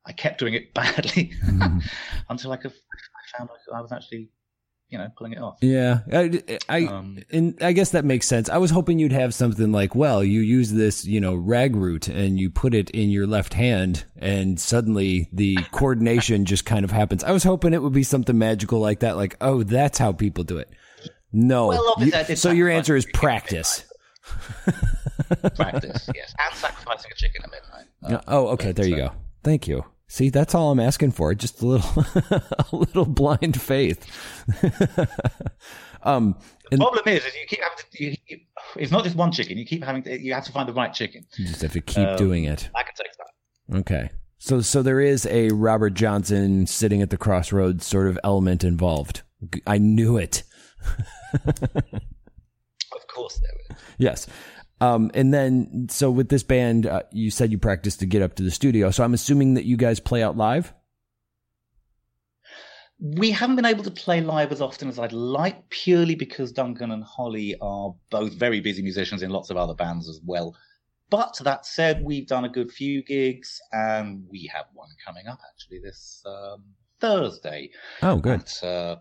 I 0.07 0.13
kept 0.13 0.39
doing 0.39 0.55
it 0.55 0.75
badly 0.75 1.33
mm. 1.45 1.83
until 2.29 2.53
I 2.53 2.57
could 2.57 2.73
I 2.73 3.39
found 3.39 3.51
I 3.75 3.81
was 3.81 3.93
actually 3.93 4.31
you 4.89 4.99
know 4.99 5.09
pulling 5.17 5.33
it 5.33 5.39
off. 5.39 5.59
Yeah, 5.61 6.01
I, 6.13 6.43
I 6.69 6.87
um, 6.87 7.19
and 7.31 7.57
I 7.61 7.73
guess 7.73 7.91
that 7.91 8.05
makes 8.05 8.27
sense. 8.27 8.49
I 8.49 8.59
was 8.59 8.71
hoping 8.71 8.99
you'd 8.99 9.13
have 9.13 9.35
something 9.35 9.73
like, 9.73 9.95
well, 9.95 10.23
you 10.23 10.41
use 10.41 10.73
this 10.73 11.05
you 11.05 11.21
know 11.21 11.35
rag 11.35 11.77
root 11.77 12.09
and 12.09 12.39
you 12.39 12.51
put 12.51 12.75
it 12.75 12.91
in 12.91 13.11
your 13.11 13.27
left 13.27 13.55
hand, 13.55 14.05
and 14.17 14.59
suddenly 14.59 15.29
the 15.33 15.57
coordination 15.73 16.45
just 16.45 16.65
kind 16.65 16.85
of 16.85 16.91
happens. 16.91 17.25
I 17.25 17.33
was 17.33 17.45
hoping 17.45 17.75
it 17.75 17.83
would 17.83 17.93
be 17.93 18.05
something 18.05 18.39
magical 18.39 18.81
like 18.81 19.01
that, 19.01 19.17
like 19.17 19.37
oh, 19.41 19.63
that's 19.63 19.99
how 19.99 20.13
people 20.13 20.45
do 20.45 20.59
it. 20.59 20.71
No, 21.33 21.69
well, 21.69 21.97
you, 21.99 22.37
so 22.37 22.51
your 22.51 22.71
answer 22.71 22.97
is 22.97 23.07
practice. 23.13 23.85
practice, 25.55 26.09
yes, 26.15 26.35
and 26.39 26.57
sacrificing 26.57 27.11
a 27.13 27.15
chicken 27.15 27.43
at 27.45 27.51
midnight. 27.51 28.21
Uh, 28.21 28.23
oh, 28.29 28.49
okay, 28.49 28.73
there 28.73 28.87
you 28.87 28.97
go. 28.97 29.13
Thank 29.43 29.69
you. 29.69 29.85
See, 30.09 30.31
that's 30.31 30.55
all 30.55 30.71
I'm 30.71 30.81
asking 30.81 31.13
for. 31.13 31.35
Just 31.35 31.61
a 31.63 31.67
little, 31.67 32.05
a 32.73 32.77
little 32.77 33.07
blind 33.07 33.61
faith. 33.61 34.07
um, 36.03 36.37
the 36.71 36.77
problem 36.79 37.03
is, 37.07 37.25
is 37.25 37.35
you 37.35 37.47
keep 37.49 37.61
having 37.61 37.79
to. 37.79 38.05
You, 38.05 38.17
you, 38.29 38.39
it's 38.77 38.93
not 38.93 39.05
just 39.05 39.17
one 39.17 39.33
chicken. 39.33 39.59
You 39.59 39.67
keep 39.67 39.83
having 39.83 40.03
to. 40.05 40.21
You 40.21 40.35
have 40.35 40.45
to 40.45 40.53
find 40.53 40.69
the 40.69 40.73
right 40.73 40.93
chicken. 40.93 41.27
You 41.37 41.47
just 41.47 41.63
have 41.63 41.73
to 41.73 41.81
keep 41.81 42.07
um, 42.07 42.17
doing 42.17 42.45
it. 42.45 42.69
That 42.75 42.87
can 42.87 42.95
take 42.95 43.13
time. 43.17 43.81
Okay. 43.81 44.11
So, 44.39 44.61
so 44.61 44.83
there 44.83 45.01
is 45.01 45.27
a 45.27 45.49
Robert 45.49 45.95
Johnson 45.95 46.67
sitting 46.67 47.03
at 47.03 47.11
the 47.11 47.17
crossroads 47.17 47.85
sort 47.85 48.07
of 48.07 48.19
element 48.23 48.63
involved. 48.63 49.23
I 49.67 49.79
knew 49.79 50.17
it. 50.17 50.45
of 51.35 53.09
course 53.09 53.41
there 53.41 53.77
is. 53.77 53.77
Yes. 53.99 54.27
Um, 54.81 55.11
and 55.15 55.33
then, 55.33 55.87
so 55.91 56.11
with 56.11 56.29
this 56.29 56.43
band, 56.43 56.87
uh, 56.87 57.03
you 57.11 57.31
said 57.31 57.51
you 57.51 57.59
practiced 57.59 58.01
to 58.01 58.07
get 58.07 58.23
up 58.23 58.35
to 58.37 58.43
the 58.43 58.51
studio. 58.51 58.91
So 58.91 59.05
I'm 59.05 59.15
assuming 59.15 59.55
that 59.55 59.65
you 59.65 59.77
guys 59.77 60.01
play 60.01 60.23
out 60.23 60.37
live? 60.37 60.75
We 62.99 63.31
haven't 63.31 63.57
been 63.57 63.67
able 63.67 63.85
to 63.85 63.91
play 63.91 64.21
live 64.21 64.53
as 64.53 64.61
often 64.61 64.89
as 64.89 64.99
I'd 64.99 65.13
like, 65.13 65.69
purely 65.71 66.15
because 66.15 66.53
Duncan 66.53 66.91
and 66.91 67.05
Holly 67.05 67.55
are 67.61 67.95
both 68.11 68.35
very 68.35 68.61
busy 68.61 68.83
musicians 68.83 69.23
in 69.23 69.31
lots 69.31 69.51
of 69.51 69.57
other 69.57 69.75
bands 69.75 70.09
as 70.09 70.21
well. 70.25 70.57
But 71.09 71.39
that 71.45 71.67
said, 71.67 72.03
we've 72.03 72.27
done 72.27 72.45
a 72.45 72.49
good 72.49 72.73
few 72.73 73.03
gigs, 73.03 73.61
and 73.71 74.25
we 74.29 74.51
have 74.53 74.67
one 74.73 74.89
coming 75.05 75.27
up 75.27 75.39
actually 75.49 75.79
this 75.79 76.23
um, 76.27 76.65
Thursday. 77.01 77.71
Oh, 78.03 78.17
good. 78.17 78.41
At, 78.41 78.65
uh, 78.65 78.97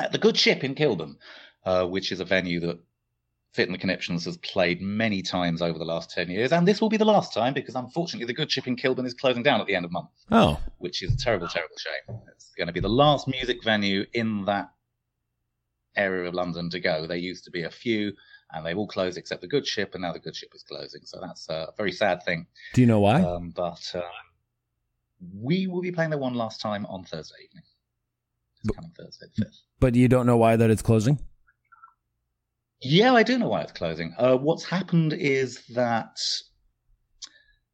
at 0.00 0.12
the 0.12 0.18
Good 0.18 0.36
Ship 0.36 0.62
in 0.64 0.74
Kilburn, 0.74 1.16
uh, 1.64 1.86
which 1.86 2.10
is 2.10 2.20
a 2.20 2.24
venue 2.24 2.60
that 2.60 2.78
Fit 3.56 3.68
and 3.68 3.74
the 3.74 3.78
Conniptions 3.78 4.26
has 4.26 4.36
played 4.36 4.80
many 4.80 5.22
times 5.22 5.62
over 5.62 5.78
the 5.78 5.84
last 5.84 6.10
10 6.10 6.30
years. 6.30 6.52
And 6.52 6.68
this 6.68 6.80
will 6.80 6.90
be 6.90 6.98
the 6.98 7.04
last 7.06 7.32
time 7.32 7.54
because 7.54 7.74
unfortunately 7.74 8.26
the 8.26 8.34
Good 8.34 8.52
Ship 8.52 8.66
in 8.66 8.76
Kilburn 8.76 9.06
is 9.06 9.14
closing 9.14 9.42
down 9.42 9.60
at 9.60 9.66
the 9.66 9.74
end 9.74 9.84
of 9.84 9.90
the 9.90 9.94
month. 9.94 10.10
Oh. 10.30 10.60
Which 10.78 11.02
is 11.02 11.14
a 11.14 11.16
terrible, 11.16 11.48
terrible 11.48 11.76
shame. 11.78 12.20
It's 12.34 12.52
going 12.56 12.66
to 12.66 12.72
be 12.72 12.80
the 12.80 12.88
last 12.88 13.26
music 13.26 13.64
venue 13.64 14.04
in 14.12 14.44
that 14.44 14.70
area 15.96 16.28
of 16.28 16.34
London 16.34 16.68
to 16.70 16.80
go. 16.80 17.06
There 17.06 17.16
used 17.16 17.44
to 17.44 17.50
be 17.50 17.62
a 17.62 17.70
few 17.70 18.12
and 18.52 18.64
they've 18.64 18.76
all 18.76 18.86
closed 18.86 19.18
except 19.18 19.40
the 19.40 19.48
Good 19.48 19.66
Ship, 19.66 19.92
and 19.94 20.02
now 20.02 20.12
the 20.12 20.20
Good 20.20 20.36
Ship 20.36 20.50
is 20.54 20.62
closing. 20.62 21.00
So 21.04 21.18
that's 21.20 21.48
a 21.48 21.72
very 21.76 21.92
sad 21.92 22.22
thing. 22.22 22.46
Do 22.74 22.80
you 22.80 22.86
know 22.86 23.00
why? 23.00 23.20
Um, 23.22 23.50
but 23.50 23.90
uh, 23.94 24.02
we 25.34 25.66
will 25.66 25.82
be 25.82 25.92
playing 25.92 26.10
there 26.10 26.18
one 26.18 26.34
last 26.34 26.60
time 26.60 26.86
on 26.86 27.04
Thursday 27.04 27.36
evening. 27.44 27.64
It's 28.62 28.74
coming 28.74 28.92
Thursday, 28.96 29.26
the 29.36 29.46
5th. 29.46 29.58
But 29.80 29.94
you 29.94 30.08
don't 30.08 30.26
know 30.26 30.36
why 30.36 30.56
that 30.56 30.70
it's 30.70 30.82
closing? 30.82 31.18
Yeah, 32.88 33.14
I 33.14 33.24
do 33.24 33.36
know 33.36 33.48
why 33.48 33.62
it's 33.62 33.72
closing. 33.72 34.14
Uh, 34.16 34.36
what's 34.36 34.64
happened 34.64 35.12
is 35.12 35.60
that 35.74 36.20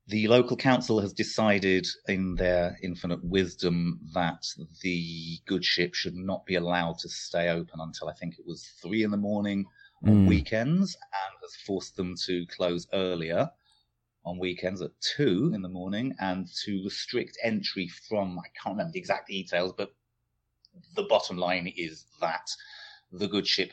the 0.06 0.26
local 0.28 0.56
council 0.56 1.02
has 1.02 1.12
decided, 1.12 1.86
in 2.08 2.34
their 2.34 2.78
infinite 2.82 3.22
wisdom, 3.22 4.00
that 4.14 4.42
the 4.80 5.38
good 5.46 5.66
ship 5.66 5.94
should 5.94 6.14
not 6.14 6.46
be 6.46 6.54
allowed 6.54 6.98
to 7.00 7.10
stay 7.10 7.50
open 7.50 7.78
until 7.80 8.08
I 8.08 8.14
think 8.14 8.38
it 8.38 8.46
was 8.46 8.66
three 8.80 9.02
in 9.02 9.10
the 9.10 9.18
morning 9.18 9.66
on 10.02 10.24
mm. 10.24 10.28
weekends, 10.28 10.94
and 10.94 11.34
has 11.42 11.56
forced 11.66 11.94
them 11.94 12.14
to 12.24 12.46
close 12.46 12.86
earlier 12.94 13.50
on 14.24 14.38
weekends 14.38 14.80
at 14.80 14.92
two 15.14 15.52
in 15.54 15.60
the 15.60 15.68
morning, 15.68 16.14
and 16.20 16.48
to 16.64 16.82
restrict 16.84 17.36
entry 17.42 17.86
from 18.08 18.38
I 18.38 18.48
can't 18.58 18.76
remember 18.76 18.92
the 18.92 18.98
exact 18.98 19.28
details, 19.28 19.74
but 19.76 19.94
the 20.96 21.02
bottom 21.02 21.36
line 21.36 21.70
is 21.76 22.06
that 22.22 22.48
the 23.10 23.28
good 23.28 23.46
ship 23.46 23.72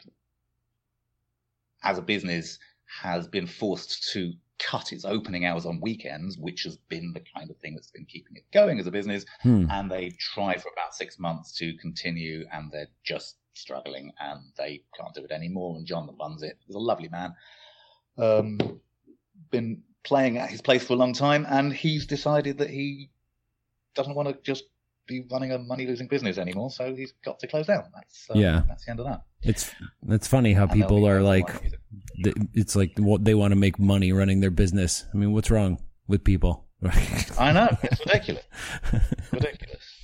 as 1.84 1.98
a 1.98 2.02
business 2.02 2.60
has 3.02 3.28
been 3.28 3.48
forced 3.48 4.12
to 4.12 4.34
cut 4.60 4.92
its 4.92 5.06
opening 5.06 5.46
hours 5.46 5.65
on 5.65 5.80
weekends, 5.80 6.38
which 6.38 6.63
has 6.63 6.78
been 6.89 7.13
the 7.13 7.24
kind 7.36 7.50
of 7.50 7.58
thing 7.58 7.74
that's 7.74 7.92
been 7.92 8.06
keeping 8.06 8.36
it 8.36 8.44
going 8.54 8.80
as 8.80 8.88
a 8.88 8.92
business. 8.92 9.26
Hmm. 9.42 9.65
And 9.70 9.89
they 9.89 10.10
tried 10.20 10.62
for 10.62 10.70
about 10.74 10.94
six 10.94 11.18
months 11.18 11.54
to 11.58 11.74
continue, 11.78 12.46
and 12.52 12.72
they're 12.72 12.89
just 13.04 13.38
struggling, 13.54 14.12
and 14.20 14.42
they 14.58 14.84
can't 14.98 15.13
do 15.13 15.24
it 15.24 15.32
anymore. 15.32 15.78
And 15.78 15.86
John, 15.86 16.06
that 16.08 16.15
runs 16.20 16.44
it, 16.44 16.58
is 16.68 16.76
a 16.76 16.80
lovely 16.80 17.10
man. 17.10 17.34
Um, 18.18 18.60
been 19.50 19.82
playing 20.04 20.38
at 20.38 20.50
his 20.50 20.62
place 20.62 20.86
for 20.86 20.94
a 20.94 20.98
long 20.98 21.13
time, 21.13 21.46
and 21.50 21.74
he's 21.74 22.06
decided 22.06 22.58
that 22.58 22.70
he 22.70 23.10
doesn't 23.96 24.15
want 24.15 24.28
to 24.30 24.38
just 24.44 24.65
be 25.08 25.26
running 25.32 25.52
a 25.52 25.58
money 25.58 25.88
losing 25.88 26.08
business 26.08 26.38
anymore, 26.38 26.70
so 26.70 26.94
he's 26.94 27.13
got 27.24 27.39
to 27.39 27.48
close 27.48 27.68
down. 27.68 27.86
That's 27.94 28.30
uh, 28.30 28.34
yeah, 28.36 28.62
that's 28.68 28.86
the 28.86 28.92
end 28.92 29.00
of 29.00 29.06
that. 29.06 29.22
It's 29.41 29.71
it's 30.08 30.28
funny 30.28 30.54
how 30.54 30.67
people 30.67 31.08
are 31.08 31.21
like, 31.21 31.49
it's 32.54 32.75
like 32.75 32.97
what 32.97 33.23
they 33.23 33.36
want 33.36 33.52
to 33.52 33.56
make 33.56 33.80
money 33.80 34.12
running 34.12 34.41
their 34.41 34.52
business. 34.52 35.06
I 35.13 35.17
mean, 35.17 35.32
what's 35.32 35.49
wrong 35.49 35.82
with 36.08 36.23
people? 36.23 36.65
I 37.38 37.52
know 37.52 37.69
it's 37.84 37.99
ridiculous, 38.06 38.43
ridiculous. 39.32 39.99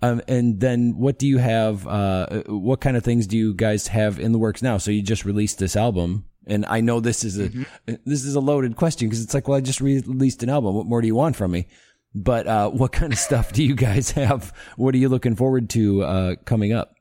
Um, 0.00 0.22
and 0.28 0.60
then 0.60 0.96
what 0.96 1.18
do 1.18 1.26
you 1.26 1.38
have? 1.38 1.86
Uh, 1.86 2.42
what 2.46 2.80
kind 2.80 2.96
of 2.96 3.02
things 3.02 3.26
do 3.26 3.36
you 3.36 3.54
guys 3.54 3.88
have 3.88 4.20
in 4.20 4.32
the 4.32 4.38
works 4.38 4.62
now? 4.62 4.78
So 4.78 4.90
you 4.90 5.02
just 5.02 5.24
released 5.24 5.58
this 5.58 5.76
album, 5.76 6.24
and 6.46 6.64
I 6.66 6.80
know 6.80 7.00
this 7.00 7.24
is 7.24 7.38
a 7.38 7.48
mm-hmm. 7.48 7.94
this 8.06 8.24
is 8.24 8.34
a 8.34 8.40
loaded 8.40 8.76
question 8.76 9.08
because 9.08 9.22
it's 9.22 9.34
like, 9.34 9.48
well, 9.48 9.58
I 9.58 9.60
just 9.60 9.80
released 9.80 10.42
an 10.42 10.50
album. 10.50 10.74
What 10.74 10.86
more 10.86 11.00
do 11.00 11.06
you 11.06 11.16
want 11.16 11.36
from 11.36 11.50
me? 11.50 11.66
But 12.14 12.46
uh, 12.46 12.70
what 12.70 12.92
kind 12.92 13.12
of 13.12 13.18
stuff 13.28 13.52
do 13.52 13.64
you 13.64 13.74
guys 13.74 14.12
have? 14.12 14.52
What 14.76 14.94
are 14.94 14.98
you 14.98 15.08
looking 15.08 15.34
forward 15.34 15.70
to 15.70 16.02
uh, 16.02 16.34
coming 16.44 16.72
up? 16.72 16.94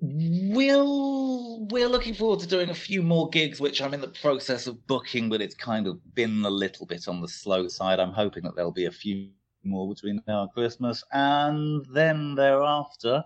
We'll, 0.00 1.66
we're 1.66 1.88
looking 1.88 2.14
forward 2.14 2.40
to 2.40 2.46
doing 2.46 2.70
a 2.70 2.74
few 2.74 3.02
more 3.02 3.30
gigs, 3.30 3.60
which 3.60 3.80
I'm 3.80 3.94
in 3.94 4.00
the 4.00 4.08
process 4.08 4.66
of 4.66 4.86
booking, 4.86 5.30
but 5.30 5.40
it's 5.40 5.54
kind 5.54 5.86
of 5.86 5.98
been 6.14 6.44
a 6.44 6.50
little 6.50 6.84
bit 6.84 7.08
on 7.08 7.20
the 7.20 7.28
slow 7.28 7.68
side. 7.68 8.00
I'm 8.00 8.12
hoping 8.12 8.42
that 8.44 8.54
there'll 8.54 8.72
be 8.72 8.86
a 8.86 8.90
few 8.90 9.30
more 9.62 9.88
between 9.88 10.20
now 10.26 10.42
and 10.42 10.52
Christmas, 10.52 11.02
and 11.12 11.86
then 11.92 12.34
thereafter, 12.34 13.24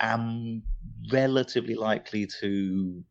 I'm 0.00 0.62
relatively 1.12 1.74
likely 1.74 2.26
to 2.40 3.04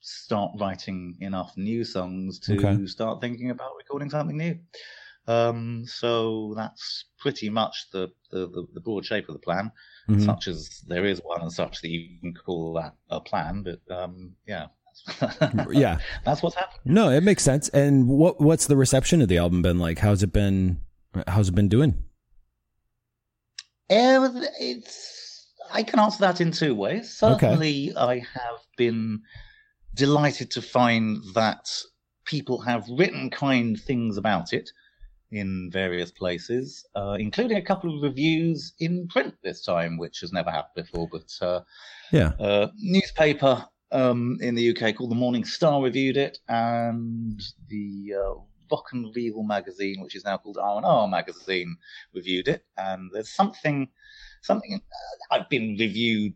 start 0.00 0.52
writing 0.60 1.16
enough 1.20 1.56
new 1.56 1.82
songs 1.82 2.38
to 2.38 2.56
okay. 2.56 2.86
start 2.86 3.20
thinking 3.20 3.50
about 3.50 3.72
recording 3.78 4.10
something 4.10 4.36
new. 4.36 4.58
Um, 5.26 5.84
so 5.86 6.52
that's 6.56 7.06
pretty 7.18 7.48
much 7.48 7.86
the, 7.92 8.10
the, 8.30 8.46
the, 8.46 8.66
the 8.74 8.80
broad 8.80 9.06
shape 9.06 9.28
of 9.28 9.34
the 9.34 9.40
plan, 9.40 9.72
mm-hmm. 10.08 10.22
such 10.22 10.48
as 10.48 10.82
there 10.86 11.04
is 11.06 11.20
one 11.24 11.40
and 11.40 11.52
such 11.52 11.80
that 11.80 11.88
you 11.88 12.18
can 12.20 12.34
call 12.34 12.74
that 12.74 12.94
a 13.10 13.20
plan. 13.20 13.62
But 13.62 13.80
um, 13.94 14.32
yeah, 14.46 14.66
yeah, 15.70 15.98
that's 16.24 16.42
what's 16.42 16.56
happened. 16.56 16.80
No, 16.84 17.10
it 17.10 17.22
makes 17.22 17.42
sense. 17.42 17.68
And 17.70 18.08
what 18.08 18.40
what's 18.40 18.66
the 18.66 18.76
reception 18.76 19.22
of 19.22 19.28
the 19.28 19.38
album 19.38 19.62
been 19.62 19.78
like? 19.78 19.98
How's 19.98 20.22
it 20.22 20.32
been? 20.32 20.80
How's 21.26 21.48
it 21.48 21.54
been 21.54 21.68
doing? 21.68 22.02
it's 23.90 25.48
I 25.72 25.82
can 25.82 25.98
answer 25.98 26.20
that 26.20 26.40
in 26.40 26.52
two 26.52 26.74
ways. 26.74 27.16
Certainly, 27.16 27.90
okay. 27.92 28.00
I 28.00 28.14
have 28.18 28.60
been 28.76 29.22
delighted 29.94 30.50
to 30.52 30.62
find 30.62 31.18
that 31.34 31.68
people 32.24 32.60
have 32.62 32.86
written 32.90 33.30
kind 33.30 33.78
things 33.78 34.16
about 34.16 34.52
it 34.52 34.70
in 35.30 35.70
various 35.72 36.10
places, 36.10 36.86
uh, 36.94 37.16
including 37.18 37.56
a 37.56 37.62
couple 37.62 37.96
of 37.96 38.02
reviews 38.02 38.74
in 38.78 39.08
print 39.08 39.34
this 39.42 39.64
time, 39.64 39.98
which 39.98 40.20
has 40.20 40.32
never 40.32 40.50
happened 40.50 40.86
before. 40.86 41.08
But 41.10 41.32
uh, 41.40 41.60
yeah, 42.12 42.32
uh, 42.38 42.68
newspaper 42.76 43.66
um, 43.92 44.38
in 44.40 44.54
the 44.54 44.70
UK 44.70 44.96
called 44.96 45.10
the 45.10 45.16
Morning 45.16 45.44
Star 45.44 45.82
reviewed 45.82 46.16
it, 46.16 46.38
and 46.48 47.42
the 47.68 48.14
uh, 48.18 48.34
Rock 48.70 48.86
and 48.92 49.14
Reel 49.14 49.42
magazine, 49.42 50.00
which 50.02 50.16
is 50.16 50.24
now 50.24 50.36
called 50.36 50.58
R 50.58 50.76
and 50.76 50.86
R 50.86 51.08
magazine, 51.08 51.76
reviewed 52.12 52.48
it. 52.48 52.64
And 52.76 53.10
there's 53.12 53.30
something, 53.30 53.88
something 54.42 54.74
uh, 54.74 55.34
I've 55.34 55.48
been 55.48 55.76
reviewed 55.78 56.34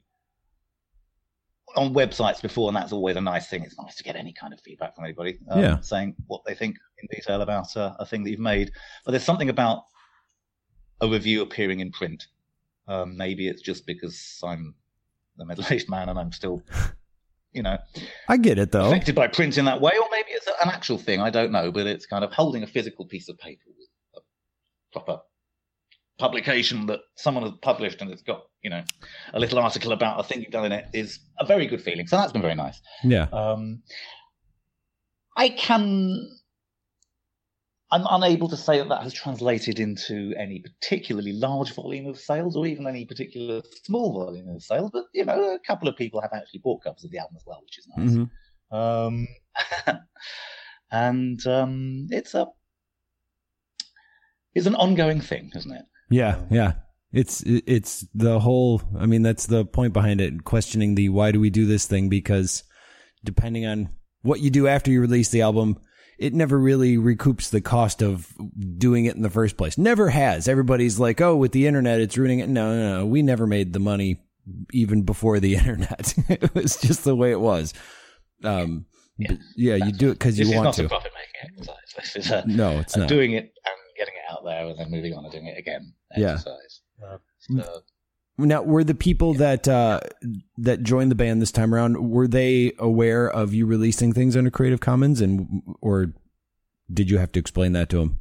on 1.76 1.94
websites 1.94 2.40
before, 2.40 2.68
and 2.68 2.76
that's 2.76 2.92
always 2.92 3.16
a 3.16 3.20
nice 3.20 3.48
thing. 3.48 3.62
It's 3.62 3.78
nice 3.78 3.96
to 3.96 4.02
get 4.02 4.16
any 4.16 4.33
kind 4.33 4.52
of 4.52 4.61
feedback 4.61 4.94
from 4.94 5.04
anybody, 5.04 5.38
um, 5.50 5.61
yeah. 5.61 5.81
saying 5.81 6.16
what 6.26 6.42
they 6.46 6.54
think 6.54 6.76
in 7.02 7.09
detail 7.11 7.42
about 7.42 7.76
uh, 7.76 7.94
a 7.98 8.07
thing 8.07 8.24
that 8.24 8.31
you've 8.31 8.40
made. 8.40 8.72
But 9.04 9.12
there's 9.12 9.24
something 9.24 9.48
about 9.48 9.85
a 11.00 11.09
review 11.09 11.42
appearing 11.42 11.81
in 11.81 11.92
print. 11.92 12.26
Um, 12.88 13.16
maybe 13.16 13.48
it's 13.48 13.62
just 13.62 13.87
because 13.87 14.40
I'm 14.42 14.74
a 15.38 15.44
middle-aged 15.44 15.88
man 15.88 16.09
and 16.09 16.18
I'm 16.18 16.33
still, 16.33 16.62
you 17.52 17.62
know, 17.62 17.78
I 18.28 18.37
get 18.37 18.59
it 18.59 18.72
though, 18.72 18.87
affected 18.87 19.14
by 19.14 19.28
print 19.28 19.59
in 19.59 19.66
that 19.66 19.81
way, 19.81 19.92
or 20.00 20.09
maybe 20.11 20.31
it's 20.31 20.46
an 20.46 20.70
actual 20.70 20.98
thing. 20.98 21.20
I 21.20 21.31
don't 21.31 21.52
know, 21.52 21.70
but 21.70 21.87
it's 21.87 22.07
kind 22.07 22.24
of 22.24 22.33
holding 22.33 22.62
a 22.62 22.66
physical 22.66 23.04
piece 23.04 23.28
of 23.28 23.38
paper 23.38 23.66
with 23.66 23.88
a 24.16 24.20
proper 24.92 25.20
publication 26.18 26.87
that 26.87 27.00
someone 27.16 27.44
has 27.44 27.52
published 27.62 28.00
and 28.00 28.11
it's 28.11 28.22
got 28.22 28.42
you 28.62 28.70
know 28.70 28.83
a 29.35 29.38
little 29.38 29.59
article 29.59 29.92
about 29.92 30.18
a 30.18 30.22
thing 30.22 30.40
you've 30.40 30.50
done 30.50 30.64
in 30.64 30.72
it 30.72 30.87
is 30.92 31.20
a 31.38 31.46
very 31.46 31.66
good 31.66 31.81
feeling. 31.83 32.07
So 32.07 32.16
that's 32.16 32.33
been 32.33 32.42
very 32.42 32.54
nice. 32.54 32.81
Yeah. 33.04 33.28
Um, 33.33 33.83
i 35.38 35.48
can 35.48 36.28
i'm 37.90 38.04
unable 38.11 38.48
to 38.48 38.57
say 38.57 38.78
that 38.78 38.88
that 38.90 39.02
has 39.02 39.14
translated 39.14 39.78
into 39.78 40.35
any 40.37 40.61
particularly 40.61 41.33
large 41.33 41.72
volume 41.72 42.07
of 42.07 42.18
sales 42.18 42.57
or 42.57 42.66
even 42.66 42.87
any 42.87 43.07
particular 43.07 43.62
small 43.85 44.12
volume 44.12 44.48
of 44.48 44.62
sales 44.62 44.90
but 44.92 45.04
you 45.14 45.24
know 45.24 45.54
a 45.54 45.59
couple 45.61 45.88
of 45.88 45.96
people 45.96 46.20
have 46.20 46.33
actually 46.35 46.61
bought 46.61 46.83
copies 46.83 47.04
of 47.04 47.11
the 47.11 47.18
album 47.18 47.37
as 47.37 47.44
well 47.46 47.62
which 47.62 47.78
is 47.78 47.88
nice. 47.96 48.11
Mm-hmm. 48.11 48.76
um, 48.76 49.28
and 50.90 51.46
um, 51.46 52.07
it's 52.11 52.35
a 52.35 52.46
it's 54.54 54.66
an 54.66 54.74
ongoing 54.74 55.20
thing 55.20 55.50
isn't 55.54 55.72
it 55.72 55.85
yeah, 56.10 56.40
yeah. 56.50 56.72
It's 57.12 57.42
it's 57.46 58.06
the 58.14 58.38
whole. 58.38 58.82
I 58.98 59.06
mean, 59.06 59.22
that's 59.22 59.46
the 59.46 59.64
point 59.64 59.92
behind 59.92 60.20
it. 60.20 60.44
Questioning 60.44 60.94
the 60.94 61.08
why 61.08 61.32
do 61.32 61.40
we 61.40 61.50
do 61.50 61.64
this 61.64 61.86
thing? 61.86 62.08
Because 62.08 62.64
depending 63.24 63.66
on 63.66 63.90
what 64.22 64.40
you 64.40 64.50
do 64.50 64.66
after 64.68 64.90
you 64.90 65.00
release 65.00 65.30
the 65.30 65.40
album, 65.40 65.78
it 66.18 66.34
never 66.34 66.58
really 66.58 66.96
recoups 66.96 67.48
the 67.48 67.60
cost 67.60 68.02
of 68.02 68.34
doing 68.76 69.06
it 69.06 69.16
in 69.16 69.22
the 69.22 69.30
first 69.30 69.56
place. 69.56 69.78
Never 69.78 70.10
has. 70.10 70.48
Everybody's 70.48 70.98
like, 70.98 71.20
oh, 71.20 71.36
with 71.36 71.52
the 71.52 71.66
internet, 71.66 72.00
it's 72.00 72.18
ruining 72.18 72.40
it. 72.40 72.48
No, 72.48 72.74
no, 72.74 72.98
no. 72.98 73.06
We 73.06 73.22
never 73.22 73.46
made 73.46 73.72
the 73.72 73.78
money 73.78 74.20
even 74.72 75.02
before 75.02 75.40
the 75.40 75.54
internet. 75.56 76.14
it 76.28 76.54
was 76.54 76.76
just 76.76 77.04
the 77.04 77.16
way 77.16 77.30
it 77.30 77.40
was. 77.40 77.72
Um, 78.44 78.84
yeah, 79.16 79.36
yeah 79.56 79.74
you 79.76 79.92
do 79.92 80.10
it 80.10 80.14
because 80.14 80.38
you 80.38 80.54
want 80.54 80.74
to. 80.74 80.82
This 80.82 80.86
is 80.86 80.90
not 80.90 80.98
a 80.98 81.00
profit 81.00 81.12
making 81.14 81.58
exercise. 81.58 82.14
This 82.14 82.26
is 82.26 82.30
a, 82.30 82.44
no, 82.46 82.78
it's 82.80 82.96
not. 82.96 83.08
doing 83.08 83.32
it 83.32 83.52
out 84.30 84.44
there 84.44 84.66
and 84.66 84.78
then 84.78 84.90
moving 84.90 85.14
on 85.14 85.24
and 85.24 85.32
doing 85.32 85.46
it 85.46 85.58
again. 85.58 85.94
Exercise. 86.12 86.80
Yeah. 87.00 87.16
So, 87.38 87.82
now, 88.38 88.62
were 88.62 88.84
the 88.84 88.94
people 88.94 89.34
that 89.34 89.66
uh, 89.66 90.00
that 90.58 90.82
joined 90.82 91.10
the 91.10 91.16
band 91.16 91.42
this 91.42 91.50
time 91.50 91.74
around 91.74 92.10
were 92.10 92.28
they 92.28 92.72
aware 92.78 93.28
of 93.28 93.52
you 93.52 93.66
releasing 93.66 94.12
things 94.12 94.36
under 94.36 94.50
Creative 94.50 94.80
Commons, 94.80 95.20
and 95.20 95.62
or 95.80 96.12
did 96.92 97.10
you 97.10 97.18
have 97.18 97.32
to 97.32 97.40
explain 97.40 97.72
that 97.72 97.88
to 97.88 97.98
them? 97.98 98.20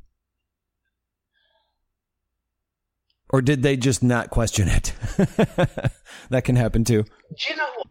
Or 3.29 3.41
did 3.41 3.61
they 3.61 3.77
just 3.77 4.01
not 4.01 4.29
question 4.29 4.67
it? 4.69 4.93
that 6.29 6.43
can 6.45 6.55
happen 6.55 6.83
too. 6.83 7.03
Do 7.03 7.09
you 7.49 7.55
know 7.55 7.67
what? 7.75 7.87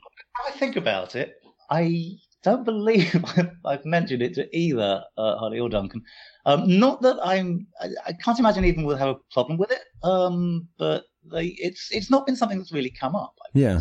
I 0.49 0.51
think 0.59 0.77
about 0.77 1.15
it, 1.15 1.35
I 1.71 2.19
don't 2.43 2.65
believe 2.65 3.25
I've 3.65 3.85
mentioned 3.85 4.23
it 4.23 4.35
to 4.35 4.57
either 4.57 5.03
uh, 5.17 5.37
Harley 5.37 5.61
or 5.61 5.69
Duncan. 5.69 6.03
Um, 6.45 6.79
not 6.79 7.03
that 7.03 7.19
I'm, 7.25 7.67
I, 7.81 7.89
I, 8.07 8.13
can't 8.13 8.39
imagine 8.39 8.65
even 8.65 8.85
we'll 8.85 8.97
have 8.97 9.09
a 9.09 9.17
problem 9.33 9.59
with 9.59 9.73
it. 9.73 9.83
Um, 10.05 10.69
but 10.79 11.05
they, 11.25 11.57
it's 11.59 11.89
it's 11.91 12.11
not 12.11 12.25
been 12.25 12.37
something 12.37 12.59
that's 12.59 12.73
really 12.73 12.91
come 12.99 13.17
up. 13.17 13.35
I 13.45 13.49
yeah. 13.59 13.81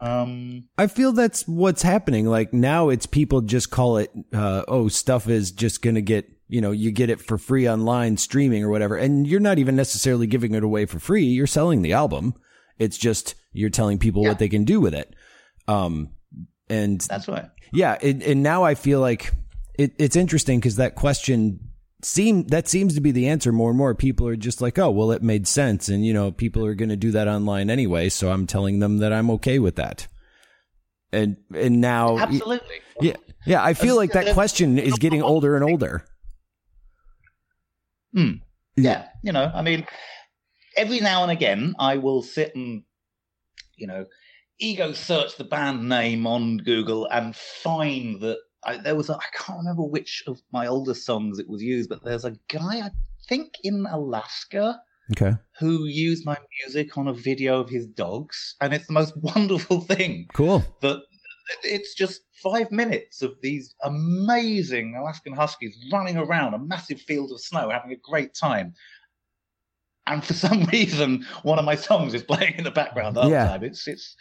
Um, 0.00 0.64
I 0.76 0.88
feel 0.88 1.12
that's 1.12 1.46
what's 1.46 1.82
happening. 1.82 2.26
Like 2.26 2.52
now, 2.52 2.88
it's 2.88 3.06
people 3.06 3.40
just 3.40 3.70
call 3.70 3.98
it, 3.98 4.10
uh, 4.34 4.64
oh, 4.68 4.88
stuff 4.88 5.28
is 5.28 5.52
just 5.52 5.82
gonna 5.82 6.02
get 6.02 6.26
you 6.48 6.60
know, 6.60 6.70
you 6.70 6.92
get 6.92 7.10
it 7.10 7.20
for 7.20 7.38
free 7.38 7.68
online 7.68 8.16
streaming 8.16 8.62
or 8.62 8.70
whatever. 8.70 8.96
And 8.96 9.26
you're 9.26 9.40
not 9.40 9.58
even 9.58 9.74
necessarily 9.74 10.26
giving 10.26 10.54
it 10.54 10.62
away 10.62 10.86
for 10.86 10.98
free. 10.98 11.24
You're 11.24 11.46
selling 11.46 11.82
the 11.82 11.92
album. 11.92 12.34
It's 12.78 12.98
just 12.98 13.34
you're 13.52 13.70
telling 13.70 13.98
people 13.98 14.22
yeah. 14.22 14.28
what 14.28 14.38
they 14.38 14.48
can 14.48 14.64
do 14.64 14.80
with 14.80 14.94
it. 14.94 15.14
Um, 15.66 16.10
and 16.68 17.00
that's 17.00 17.28
right. 17.28 17.46
Yeah. 17.72 17.98
It, 18.00 18.22
and 18.22 18.42
now 18.42 18.64
I 18.64 18.74
feel 18.74 19.00
like 19.00 19.32
it, 19.78 19.94
it's 19.98 20.16
interesting 20.16 20.58
because 20.60 20.76
that 20.76 20.94
question 20.94 21.60
seem 22.02 22.44
that 22.48 22.68
seems 22.68 22.94
to 22.94 23.00
be 23.00 23.10
the 23.10 23.28
answer 23.28 23.52
more 23.52 23.70
and 23.70 23.78
more. 23.78 23.94
People 23.94 24.28
are 24.28 24.36
just 24.36 24.60
like, 24.60 24.78
oh, 24.78 24.90
well, 24.90 25.10
it 25.12 25.22
made 25.22 25.46
sense. 25.48 25.88
And, 25.88 26.04
you 26.04 26.12
know, 26.12 26.30
people 26.30 26.64
are 26.64 26.74
going 26.74 26.88
to 26.90 26.96
do 26.96 27.10
that 27.12 27.28
online 27.28 27.70
anyway. 27.70 28.08
So 28.08 28.30
I'm 28.30 28.46
telling 28.46 28.78
them 28.78 28.98
that 28.98 29.12
I'm 29.12 29.30
okay 29.30 29.58
with 29.58 29.76
that. 29.76 30.06
And, 31.12 31.36
and 31.54 31.80
now, 31.80 32.18
absolutely. 32.18 32.80
Yeah. 33.00 33.16
Yeah. 33.44 33.64
I 33.64 33.74
feel 33.74 33.96
like 33.96 34.12
that 34.12 34.34
question 34.34 34.78
is 34.78 34.94
getting 34.94 35.22
older 35.22 35.54
and 35.54 35.64
older. 35.64 36.04
Hmm. 38.14 38.32
Yeah, 38.78 39.06
you 39.22 39.32
know, 39.32 39.50
I 39.54 39.62
mean, 39.62 39.86
every 40.76 41.00
now 41.00 41.22
and 41.22 41.32
again, 41.32 41.74
I 41.78 41.96
will 41.96 42.20
sit 42.20 42.54
and, 42.54 42.82
you 43.76 43.86
know, 43.86 44.04
ego 44.58 44.92
search 44.92 45.36
the 45.36 45.44
band 45.44 45.88
name 45.88 46.26
on 46.26 46.58
Google 46.58 47.06
and 47.10 47.34
find 47.36 48.20
that 48.20 48.38
I, 48.64 48.78
there 48.78 48.96
was 48.96 49.10
a, 49.10 49.14
I 49.14 49.26
can't 49.32 49.58
remember 49.58 49.82
which 49.82 50.22
of 50.26 50.40
my 50.52 50.66
older 50.66 50.94
songs 50.94 51.38
it 51.38 51.48
was 51.48 51.62
used, 51.62 51.88
but 51.88 52.04
there's 52.04 52.24
a 52.24 52.36
guy 52.48 52.80
I 52.80 52.90
think 53.28 53.52
in 53.62 53.86
Alaska 53.90 54.80
okay. 55.12 55.36
who 55.58 55.84
used 55.84 56.24
my 56.26 56.36
music 56.62 56.98
on 56.98 57.08
a 57.08 57.12
video 57.12 57.60
of 57.60 57.68
his 57.68 57.86
dogs, 57.86 58.56
and 58.60 58.74
it's 58.74 58.86
the 58.86 58.92
most 58.92 59.16
wonderful 59.22 59.80
thing. 59.80 60.26
Cool. 60.34 60.64
That 60.82 61.02
it's 61.62 61.94
just 61.94 62.22
five 62.42 62.70
minutes 62.72 63.22
of 63.22 63.34
these 63.40 63.74
amazing 63.84 64.96
Alaskan 64.98 65.34
Huskies 65.34 65.76
running 65.92 66.16
around 66.16 66.54
a 66.54 66.58
massive 66.58 67.00
field 67.00 67.30
of 67.30 67.40
snow, 67.40 67.70
having 67.70 67.92
a 67.92 67.96
great 67.96 68.34
time. 68.34 68.74
And 70.08 70.24
for 70.24 70.34
some 70.46 70.64
reason, 70.64 71.24
one 71.42 71.58
of 71.58 71.64
my 71.64 71.76
songs 71.76 72.14
is 72.14 72.22
playing 72.22 72.54
in 72.58 72.64
the 72.64 72.70
background 72.70 73.16
the 73.16 73.28
yeah. 73.28 73.46
time. 73.46 73.64
It's 73.64 73.86
it's 73.86 74.16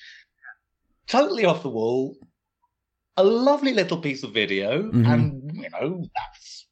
totally 1.07 1.45
off 1.45 1.63
the 1.63 1.69
wall. 1.69 2.15
A 3.17 3.23
lovely 3.23 3.73
little 3.73 3.97
piece 3.97 4.23
of 4.23 4.33
video, 4.33 4.83
mm-hmm. 4.83 5.05
and 5.05 5.51
you 5.53 5.69
know 5.69 6.05
that's 6.15 6.67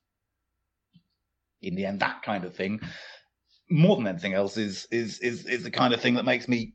in 1.62 1.76
the 1.76 1.86
end 1.86 2.02
that 2.02 2.22
kind 2.22 2.44
of 2.44 2.54
thing. 2.54 2.82
More 3.70 3.96
than 3.96 4.08
anything 4.08 4.34
else, 4.34 4.58
is 4.58 4.86
is 4.92 5.20
is 5.20 5.46
is 5.46 5.64
the 5.64 5.72
kind 5.72 5.94
of 5.94 6.02
thing 6.02 6.16
that 6.16 6.26
makes 6.26 6.50
me 6.50 6.74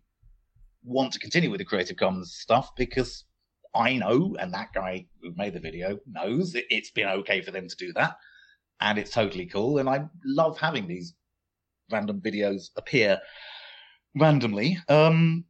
want 0.85 1.12
to 1.12 1.18
continue 1.18 1.51
with 1.51 1.59
the 1.59 1.66
Creative 1.66 1.97
Commons 1.99 2.33
stuff 2.33 2.71
because 2.77 3.25
I 3.75 3.97
know, 3.97 4.37
and 4.40 4.53
that 4.55 4.73
guy 4.75 5.07
who 5.23 5.33
made 5.37 5.55
the 5.55 5.61
video 5.61 5.99
knows 6.07 6.53
that 6.53 6.64
it's 6.71 6.90
been 6.90 7.09
okay 7.09 7.42
for 7.42 7.51
them 7.51 7.68
to 7.68 7.77
do 7.77 7.92
that. 7.94 8.16
And 8.81 8.99
it's 8.99 9.11
totally 9.11 9.47
cool. 9.47 9.79
And 9.79 9.88
I 9.88 10.07
love 10.25 10.59
having 10.59 10.87
these 10.87 11.14
random 11.90 12.21
videos 12.21 12.71
appear 12.77 13.21
randomly. 14.14 14.79
Um, 14.88 15.44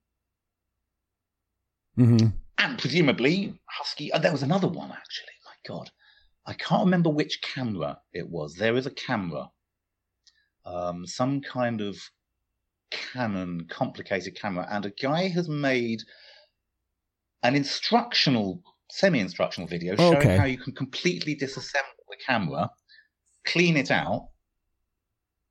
mm-hmm. 1.99 2.29
And 2.59 2.79
presumably, 2.79 3.59
Husky, 3.67 4.13
uh, 4.13 4.19
there 4.19 4.33
was 4.33 4.43
another 4.43 4.69
one 4.69 4.91
actually. 4.91 5.35
My 5.45 5.75
God. 5.75 5.91
I 6.47 6.55
can't 6.55 6.85
remember 6.85 7.11
which 7.11 7.43
camera 7.43 7.99
it 8.13 8.29
was. 8.29 8.55
There 8.55 8.77
is 8.77 8.87
a 8.87 8.91
camera, 8.91 9.51
um, 10.65 11.07
some 11.07 11.43
kind 11.43 11.83
of 11.83 11.99
Canon 12.91 13.67
complicated 13.69 14.35
camera, 14.35 14.67
and 14.71 14.87
a 14.87 14.91
guy 14.91 15.29
has 15.29 15.49
made 15.49 16.01
an 17.43 17.55
instructional, 17.55 18.63
semi-instructional 18.91 19.69
video 19.69 19.95
showing 19.97 20.17
okay. 20.17 20.37
how 20.37 20.45
you 20.45 20.59
can 20.59 20.73
completely 20.75 21.37
disassemble 21.37 22.07
the 22.09 22.17
camera, 22.27 22.71
clean 23.45 23.77
it 23.77 23.91
out, 23.91 24.29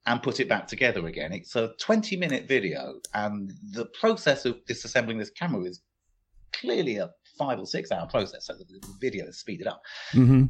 and 0.08 0.24
put 0.24 0.40
it 0.40 0.50
back 0.50 0.68
together 0.68 1.06
again. 1.06 1.32
It's 1.32 1.56
a 1.56 1.74
20-minute 1.80 2.48
video, 2.48 3.00
and 3.14 3.54
the 3.72 3.86
process 4.00 4.46
of 4.46 4.66
disassembling 4.66 5.20
this 5.20 5.30
camera 5.30 5.64
is 5.64 5.82
clearly 6.60 6.98
a 6.98 7.10
five 7.38 7.60
or 7.60 7.66
six-hour 7.66 8.08
process. 8.08 8.48
So 8.48 8.54
the, 8.54 8.66
the 8.66 8.94
video 9.00 9.28
is 9.28 9.40
speeded 9.40 9.68
up. 9.68 9.82
Mm-hmm. 10.14 10.46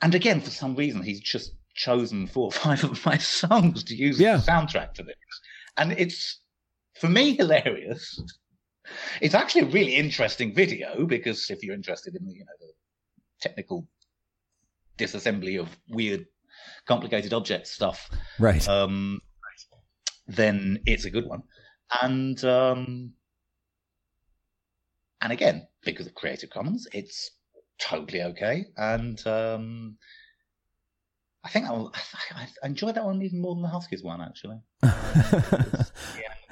And 0.00 0.14
again, 0.14 0.40
for 0.40 0.50
some 0.50 0.76
reason, 0.76 1.02
he's 1.02 1.20
just 1.20 1.52
chosen 1.74 2.26
four 2.26 2.46
or 2.46 2.52
five 2.52 2.84
of 2.84 3.04
my 3.04 3.18
songs 3.18 3.84
to 3.84 3.94
use 3.94 4.20
yeah. 4.20 4.34
as 4.34 4.46
the 4.46 4.52
soundtrack 4.52 4.94
to 4.94 5.02
this, 5.02 5.16
and 5.76 5.92
it's 5.92 6.40
for 6.94 7.08
me 7.08 7.36
hilarious 7.36 8.20
it's 9.20 9.34
actually 9.34 9.62
a 9.62 9.66
really 9.66 9.94
interesting 9.94 10.54
video 10.54 11.04
because 11.06 11.50
if 11.50 11.62
you're 11.62 11.74
interested 11.74 12.14
in 12.14 12.24
the, 12.26 12.32
you 12.32 12.40
know, 12.40 12.52
the 12.60 12.72
technical 13.40 13.86
disassembly 14.96 15.60
of 15.60 15.68
weird, 15.88 16.26
complicated 16.86 17.32
object 17.32 17.66
stuff, 17.66 18.10
right? 18.38 18.66
Um, 18.68 19.20
then 20.26 20.80
it's 20.86 21.04
a 21.04 21.10
good 21.10 21.26
one. 21.26 21.42
And 22.02 22.42
um, 22.44 23.12
and 25.20 25.32
again, 25.32 25.66
because 25.84 26.06
of 26.06 26.14
Creative 26.14 26.50
Commons, 26.50 26.86
it's 26.92 27.30
totally 27.78 28.22
okay. 28.22 28.66
And 28.76 29.24
um, 29.26 29.96
I 31.44 31.48
think 31.48 31.66
I, 31.66 31.84
I, 32.34 32.48
enjoyed 32.66 32.94
that 32.96 33.04
one 33.04 33.22
even 33.22 33.40
more 33.40 33.54
than 33.54 33.62
the 33.62 33.68
Huskies 33.68 34.02
one, 34.02 34.20
actually. 34.20 34.58
yeah, 34.82 34.92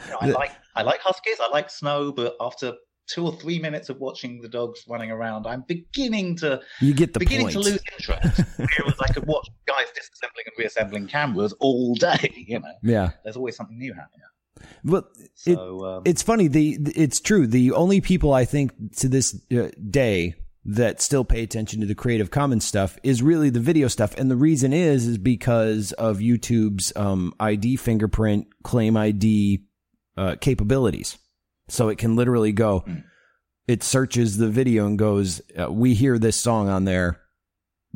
you 0.05 0.11
know, 0.11 0.19
I 0.21 0.27
like 0.27 0.53
I 0.75 0.83
like 0.83 1.01
huskies, 1.01 1.39
I 1.41 1.49
like 1.51 1.71
snow, 1.71 2.13
but 2.13 2.37
after 2.41 2.75
two 3.09 3.25
or 3.25 3.33
three 3.37 3.59
minutes 3.59 3.89
of 3.89 3.99
watching 3.99 4.41
the 4.41 4.49
dogs 4.49 4.85
running 4.89 5.11
around, 5.11 5.47
I'm 5.47 5.65
beginning 5.67 6.37
to 6.37 6.61
you 6.81 6.93
get 6.93 7.13
the 7.13 7.21
beginning 7.21 7.47
point. 7.47 7.55
to 7.55 7.61
lose 7.61 7.81
interest. 7.93 8.43
Whereas 8.57 9.01
I 9.01 9.13
could 9.13 9.27
watch 9.27 9.49
guys 9.67 9.87
disassembling 9.97 10.47
and 10.47 10.59
reassembling 10.59 11.07
cameras 11.09 11.55
all 11.61 11.95
day. 11.95 12.33
You 12.47 12.61
know, 12.61 12.73
yeah, 12.83 13.11
there's 13.25 13.37
always 13.37 13.57
something 13.57 13.79
new 13.79 13.93
happening. 13.93 14.23
But 14.85 15.09
so, 15.35 15.51
it, 15.51 15.59
um, 15.59 16.03
it's 16.05 16.23
funny. 16.23 16.49
The 16.49 16.79
it's 16.95 17.21
true. 17.21 17.47
The 17.47 17.73
only 17.73 18.01
people 18.01 18.33
I 18.33 18.45
think 18.45 18.97
to 18.99 19.09
this 19.09 19.39
uh, 19.57 19.69
day 19.91 20.35
that 20.69 21.01
still 21.01 21.25
pay 21.25 21.43
attention 21.43 21.81
to 21.81 21.87
the 21.87 21.95
Creative 21.95 22.31
Commons 22.31 22.65
stuff 22.65 22.99
is 23.03 23.23
really 23.23 23.51
the 23.51 23.61
video 23.61 23.89
stuff, 23.89 24.15
and 24.17 24.31
the 24.31 24.37
reason 24.37 24.73
is 24.73 25.07
is 25.07 25.19
because 25.19 25.93
of 25.93 26.19
YouTube's 26.19 26.93
um, 26.97 27.33
ID 27.39 27.77
fingerprint 27.77 28.49
claim 28.65 28.97
ID 28.97 29.65
uh, 30.17 30.37
capabilities. 30.41 31.19
So 31.69 31.89
it 31.89 31.99
can 31.99 32.17
literally 32.17 32.53
go, 32.53 32.85
it 33.67 33.83
searches 33.83 34.39
the 34.39 34.49
video 34.49 34.87
and 34.87 34.99
goes, 34.99 35.41
uh, 35.59 35.71
we 35.71 35.95
hear 35.95 36.19
this 36.19 36.41
song 36.41 36.69
on 36.69 36.85
there. 36.85 37.21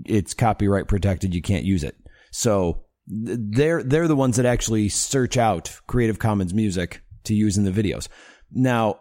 It's 0.04 0.34
copyright 0.34 0.88
protected. 0.88 1.34
You 1.34 1.42
can't 1.42 1.64
use 1.64 1.84
it. 1.84 1.96
So 2.32 2.84
they're, 3.10 3.82
they're 3.82 4.08
the 4.08 4.16
ones 4.16 4.36
that 4.36 4.46
actually 4.46 4.88
search 4.88 5.36
out 5.36 5.80
Creative 5.86 6.18
Commons 6.18 6.54
music 6.54 7.02
to 7.24 7.34
use 7.34 7.58
in 7.58 7.64
the 7.64 7.70
videos. 7.70 8.08
Now, 8.52 9.00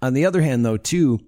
on 0.00 0.14
the 0.14 0.26
other 0.26 0.42
hand, 0.42 0.64
though, 0.64 0.76
too, 0.76 1.20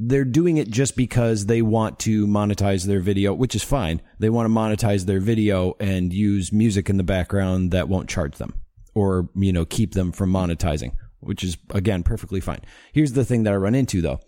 they're 0.00 0.24
doing 0.24 0.58
it 0.58 0.70
just 0.70 0.96
because 0.96 1.46
they 1.46 1.60
want 1.60 1.98
to 2.00 2.26
monetize 2.26 2.86
their 2.86 3.00
video, 3.00 3.34
which 3.34 3.56
is 3.56 3.64
fine. 3.64 4.00
They 4.20 4.30
want 4.30 4.46
to 4.46 4.54
monetize 4.54 5.06
their 5.06 5.18
video 5.18 5.74
and 5.80 6.12
use 6.12 6.52
music 6.52 6.88
in 6.88 6.98
the 6.98 7.02
background 7.02 7.72
that 7.72 7.88
won't 7.88 8.08
charge 8.08 8.36
them 8.36 8.60
or, 8.94 9.28
you 9.34 9.52
know, 9.52 9.64
keep 9.64 9.94
them 9.94 10.12
from 10.12 10.30
monetizing, 10.30 10.92
which 11.18 11.42
is 11.42 11.56
again 11.70 12.04
perfectly 12.04 12.40
fine. 12.40 12.60
Here's 12.92 13.12
the 13.12 13.24
thing 13.24 13.42
that 13.42 13.52
I 13.52 13.56
run 13.56 13.74
into 13.74 14.00
though. 14.00 14.20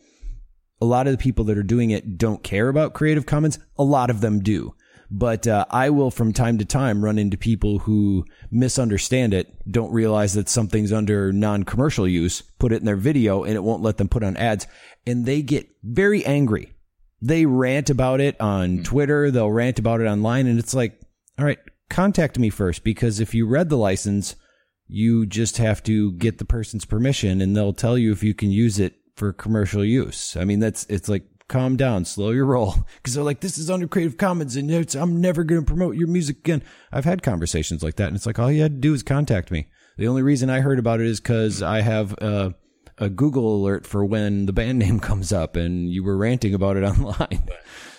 A 0.81 0.87
lot 0.87 1.07
of 1.07 1.13
the 1.13 1.19
people 1.19 1.45
that 1.45 1.59
are 1.59 1.63
doing 1.63 1.91
it 1.91 2.19
don't 2.19 2.43
care 2.43 2.69
about 2.69 2.95
Creative 2.95 3.27
Commons. 3.27 3.59
A 3.79 3.85
lot 3.85 4.11
of 4.11 4.21
them 4.21 4.41
do. 4.41 4.75
But 5.11 5.47
uh, 5.47 5.65
I 5.71 5.91
will 5.91 6.11
from 6.11 6.33
time 6.33 6.59
to 6.59 6.65
time 6.65 7.05
run 7.05 7.19
into 7.19 7.37
people 7.37 7.81
who 7.81 8.25
misunderstand 8.51 9.35
it, 9.35 9.53
don't 9.71 9.93
realize 9.93 10.35
that 10.35 10.49
something's 10.49 10.93
under 10.93 11.33
non-commercial 11.33 12.07
use, 12.07 12.43
put 12.61 12.73
it 12.73 12.77
in 12.77 12.85
their 12.85 12.97
video, 12.97 13.43
and 13.43 13.55
it 13.55 13.65
won't 13.65 13.83
let 13.83 13.97
them 13.97 14.09
put 14.09 14.23
on 14.23 14.37
ads, 14.37 14.69
and 15.07 15.27
they 15.27 15.43
get 15.43 15.69
very 15.83 16.25
angry. 16.25 16.73
They 17.21 17.45
rant 17.45 17.91
about 17.91 18.21
it 18.21 18.41
on 18.41 18.71
mm-hmm. 18.71 18.83
Twitter. 18.85 19.31
They'll 19.31 19.51
rant 19.51 19.81
about 19.81 20.01
it 20.01 20.07
online, 20.07 20.47
and 20.47 20.61
it's 20.61 20.75
like, 20.75 21.01
all 21.39 21.45
right, 21.45 21.59
contact 21.89 22.39
me 22.39 22.49
first 22.49 22.85
because 22.85 23.19
if 23.19 23.35
you 23.35 23.47
read 23.49 23.69
the 23.69 23.77
license, 23.77 24.37
you 24.87 25.27
just 25.27 25.59
have 25.59 25.83
to 25.85 26.13
get 26.13 26.39
the 26.39 26.45
person's 26.45 26.85
permission, 26.85 27.41
and 27.41 27.57
they'll 27.57 27.73
tell 27.73 27.99
you 27.99 28.13
if 28.13 28.23
you 28.23 28.33
can 28.33 28.51
use 28.51 28.79
it 28.79 28.95
for 29.17 29.33
commercial 29.33 29.85
use. 29.85 30.37
I 30.37 30.45
mean, 30.45 30.61
that's 30.61 30.87
it's 30.89 31.09
like 31.09 31.25
calm 31.51 31.77
down, 31.77 32.07
slow 32.07 32.31
your 32.31 32.47
roll. 32.47 32.75
Because 32.97 33.15
they're 33.15 33.25
like, 33.25 33.41
this 33.41 33.59
is 33.59 33.71
under 33.71 33.89
Creative 33.89 34.17
Commons 34.17 34.57
and 34.57 34.71
I'm 34.95 35.21
never 35.21 35.43
going 35.43 35.61
to 35.61 35.67
promote 35.67 35.97
your 35.97 36.07
music 36.07 36.39
again. 36.39 36.63
I've 36.93 37.05
had 37.05 37.23
conversations 37.23 37.83
like 37.83 37.97
that. 37.97 38.09
And 38.09 38.17
it's 38.17 38.27
like, 38.27 38.39
all 38.39 38.53
you 38.53 38.63
had 38.63 38.75
to 38.75 38.81
do 38.81 38.95
is 38.95 39.03
contact 39.03 39.51
me. 39.51 39.67
The 39.97 40.07
only 40.07 40.23
reason 40.23 40.51
I 40.51 40.61
heard 40.61 40.79
about 40.79 41.01
it 41.01 41.07
is 41.07 41.19
because 41.19 41.63
I 41.63 41.81
have 41.81 42.13
a, 42.15 42.55
a, 42.99 43.09
Google 43.09 43.57
alert 43.57 43.87
for 43.87 44.05
when 44.05 44.47
the 44.47 44.53
band 44.53 44.79
name 44.81 45.01
comes 45.01 45.33
up 45.33 45.57
and 45.57 45.91
you 45.91 46.05
were 46.05 46.17
ranting 46.17 46.55
about 46.55 46.77
it 46.77 46.85
online. 46.85 47.49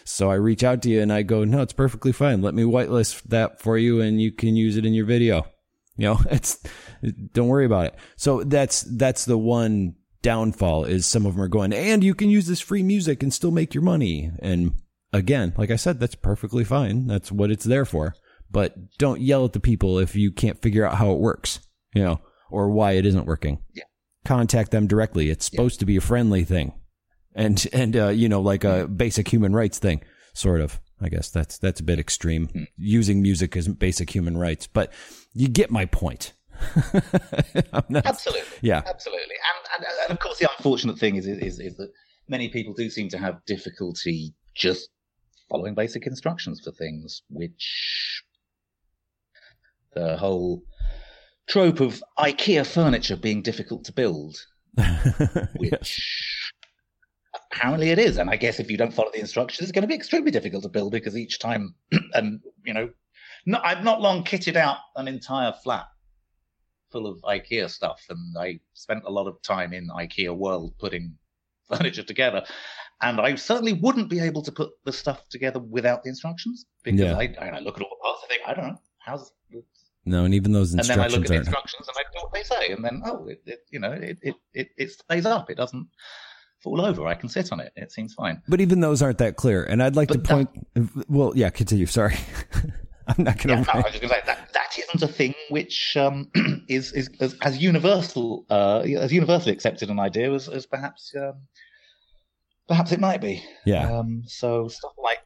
So 0.03 0.29
I 0.29 0.35
reach 0.35 0.63
out 0.63 0.81
to 0.83 0.89
you 0.89 1.01
and 1.01 1.11
I 1.11 1.23
go, 1.23 1.43
no, 1.43 1.61
it's 1.61 1.73
perfectly 1.73 2.11
fine. 2.11 2.41
Let 2.41 2.53
me 2.53 2.63
whitelist 2.63 3.23
that 3.23 3.59
for 3.59 3.77
you 3.77 4.01
and 4.01 4.21
you 4.21 4.31
can 4.31 4.55
use 4.55 4.77
it 4.77 4.85
in 4.85 4.93
your 4.93 5.05
video. 5.05 5.47
You 5.97 6.07
know, 6.07 6.19
it's, 6.29 6.63
don't 7.33 7.47
worry 7.47 7.65
about 7.65 7.87
it. 7.87 7.95
So 8.15 8.43
that's, 8.43 8.81
that's 8.83 9.25
the 9.25 9.37
one 9.37 9.95
downfall 10.21 10.85
is 10.85 11.05
some 11.05 11.25
of 11.25 11.33
them 11.33 11.41
are 11.41 11.47
going, 11.47 11.73
and 11.73 12.03
you 12.03 12.13
can 12.13 12.29
use 12.29 12.47
this 12.47 12.61
free 12.61 12.83
music 12.83 13.23
and 13.23 13.33
still 13.33 13.51
make 13.51 13.73
your 13.73 13.83
money. 13.83 14.31
And 14.39 14.73
again, 15.13 15.53
like 15.57 15.71
I 15.71 15.75
said, 15.75 15.99
that's 15.99 16.15
perfectly 16.15 16.63
fine. 16.63 17.07
That's 17.07 17.31
what 17.31 17.51
it's 17.51 17.65
there 17.65 17.85
for. 17.85 18.15
But 18.49 18.97
don't 18.97 19.21
yell 19.21 19.45
at 19.45 19.53
the 19.53 19.59
people 19.59 19.97
if 19.97 20.15
you 20.15 20.31
can't 20.31 20.61
figure 20.61 20.85
out 20.85 20.97
how 20.97 21.11
it 21.11 21.19
works, 21.19 21.59
you 21.93 22.03
know, 22.03 22.19
or 22.49 22.69
why 22.69 22.93
it 22.93 23.05
isn't 23.05 23.25
working. 23.25 23.63
Yeah. 23.73 23.83
Contact 24.25 24.71
them 24.71 24.87
directly. 24.87 25.29
It's 25.29 25.45
supposed 25.45 25.77
yeah. 25.77 25.79
to 25.79 25.85
be 25.85 25.97
a 25.97 26.01
friendly 26.01 26.43
thing. 26.43 26.73
And, 27.33 27.65
and, 27.71 27.95
uh, 27.95 28.09
you 28.09 28.27
know, 28.27 28.41
like 28.41 28.65
a 28.65 28.87
basic 28.87 29.29
human 29.29 29.53
rights 29.53 29.79
thing, 29.79 30.01
sort 30.33 30.59
of. 30.59 30.79
I 31.03 31.09
guess 31.09 31.29
that's, 31.31 31.57
that's 31.57 31.79
a 31.79 31.83
bit 31.83 31.97
extreme. 31.97 32.49
Mm. 32.49 32.67
Using 32.77 33.21
music 33.21 33.55
as 33.55 33.67
basic 33.67 34.13
human 34.13 34.37
rights, 34.37 34.67
but 34.67 34.91
you 35.33 35.47
get 35.47 35.71
my 35.71 35.85
point. 35.85 36.33
not, 37.89 38.05
absolutely. 38.05 38.57
Yeah. 38.61 38.81
Absolutely. 38.85 39.35
And, 39.35 39.75
and, 39.75 39.85
and, 40.03 40.11
of 40.11 40.19
course, 40.19 40.39
the 40.39 40.49
unfortunate 40.57 40.97
thing 40.97 41.15
is, 41.15 41.27
is, 41.27 41.59
is 41.59 41.75
that 41.77 41.91
many 42.27 42.49
people 42.49 42.73
do 42.73 42.89
seem 42.89 43.09
to 43.09 43.17
have 43.17 43.43
difficulty 43.45 44.33
just 44.55 44.89
following 45.49 45.75
basic 45.75 46.07
instructions 46.07 46.61
for 46.63 46.71
things, 46.71 47.23
which 47.29 48.23
the 49.93 50.17
whole 50.17 50.63
trope 51.49 51.81
of 51.81 52.01
IKEA 52.17 52.65
furniture 52.65 53.17
being 53.17 53.41
difficult 53.41 53.83
to 53.85 53.91
build, 53.91 54.37
which 55.57 55.71
yes. 55.71 56.01
apparently 57.51 57.89
it 57.89 57.99
is. 57.99 58.17
And 58.17 58.29
I 58.29 58.37
guess 58.37 58.59
if 58.59 58.71
you 58.71 58.77
don't 58.77 58.93
follow 58.93 59.11
the 59.13 59.19
instructions, 59.19 59.67
it's 59.67 59.73
going 59.73 59.83
to 59.83 59.87
be 59.87 59.95
extremely 59.95 60.31
difficult 60.31 60.63
to 60.63 60.69
build 60.69 60.93
because 60.93 61.17
each 61.17 61.39
time, 61.39 61.75
and 62.13 62.39
you 62.63 62.73
know, 62.73 62.89
not, 63.45 63.65
I've 63.65 63.83
not 63.83 64.01
long 64.01 64.23
kitted 64.23 64.55
out 64.55 64.77
an 64.95 65.07
entire 65.07 65.53
flat 65.63 65.85
full 66.91 67.07
of 67.07 67.21
IKEA 67.21 67.69
stuff, 67.69 68.05
and 68.09 68.37
I 68.37 68.59
spent 68.73 69.03
a 69.05 69.11
lot 69.11 69.27
of 69.27 69.41
time 69.41 69.73
in 69.73 69.87
IKEA 69.89 70.35
world 70.35 70.73
putting 70.79 71.17
furniture 71.69 72.03
together. 72.03 72.45
And 73.03 73.19
I 73.19 73.33
certainly 73.35 73.73
wouldn't 73.73 74.09
be 74.09 74.19
able 74.19 74.43
to 74.43 74.51
put 74.51 74.71
the 74.85 74.93
stuff 74.93 75.27
together 75.29 75.59
without 75.59 76.03
the 76.03 76.09
instructions 76.09 76.65
because 76.83 76.99
yeah. 76.99 77.17
I, 77.17 77.33
I, 77.39 77.59
look 77.59 77.77
at 77.77 77.83
all 77.83 77.89
the 77.89 78.03
parts. 78.03 78.21
I 78.23 78.27
think 78.27 78.41
I 78.45 78.53
don't 78.53 78.67
know 78.67 78.81
how's. 79.01 79.31
No, 80.03 80.25
and 80.25 80.33
even 80.33 80.51
those 80.51 80.73
instructions. 80.73 80.89
And 80.89 80.99
then 80.99 81.11
I 81.11 81.15
look 81.15 81.25
at 81.25 81.29
the 81.29 81.35
instructions 81.35 81.87
and 81.87 81.95
I 81.95 82.03
do 82.11 82.23
what 82.23 82.33
they 82.33 82.43
say, 82.43 82.73
and 82.73 82.83
then 82.83 83.03
oh, 83.05 83.27
it, 83.27 83.41
it 83.45 83.59
you 83.69 83.79
know, 83.79 83.91
it, 83.91 84.17
it 84.21 84.35
it 84.53 84.69
it 84.75 84.91
stays 84.91 85.27
up. 85.27 85.51
It 85.51 85.57
doesn't 85.57 85.87
fall 86.59 86.81
over. 86.81 87.05
I 87.05 87.13
can 87.13 87.29
sit 87.29 87.51
on 87.51 87.59
it. 87.59 87.71
It 87.75 87.91
seems 87.91 88.15
fine. 88.15 88.41
But 88.47 88.61
even 88.61 88.79
those 88.79 89.03
aren't 89.03 89.19
that 89.19 89.35
clear. 89.35 89.63
And 89.63 89.81
I'd 89.81 89.95
like 89.95 90.07
but 90.07 90.23
to 90.23 90.33
point. 90.33 90.49
That, 90.73 91.05
well, 91.07 91.33
yeah, 91.35 91.51
continue. 91.51 91.85
Sorry. 91.85 92.15
I'm 93.07 93.23
not 93.23 93.37
going 93.37 93.63
to. 93.63 93.71
Yeah, 93.71 93.73
no, 93.73 93.73
I 93.73 93.77
was 93.77 93.91
just 93.91 94.01
going 94.01 94.09
to 94.09 94.15
say 94.15 94.21
that 94.25 94.53
that 94.53 94.77
isn't 94.77 95.01
a 95.01 95.11
thing 95.11 95.33
which 95.49 95.95
um, 95.97 96.29
is 96.67 96.91
is 96.93 97.09
as, 97.19 97.35
as 97.41 97.57
universal 97.57 98.45
uh, 98.49 98.79
as 98.79 99.11
universally 99.11 99.53
accepted 99.53 99.89
an 99.89 99.99
idea 99.99 100.31
as, 100.33 100.47
as 100.47 100.65
perhaps 100.65 101.13
um, 101.15 101.33
perhaps 102.67 102.91
it 102.91 102.99
might 102.99 103.21
be. 103.21 103.43
Yeah. 103.65 103.91
Um, 103.91 104.23
so 104.25 104.67
stuff 104.67 104.93
like 105.01 105.19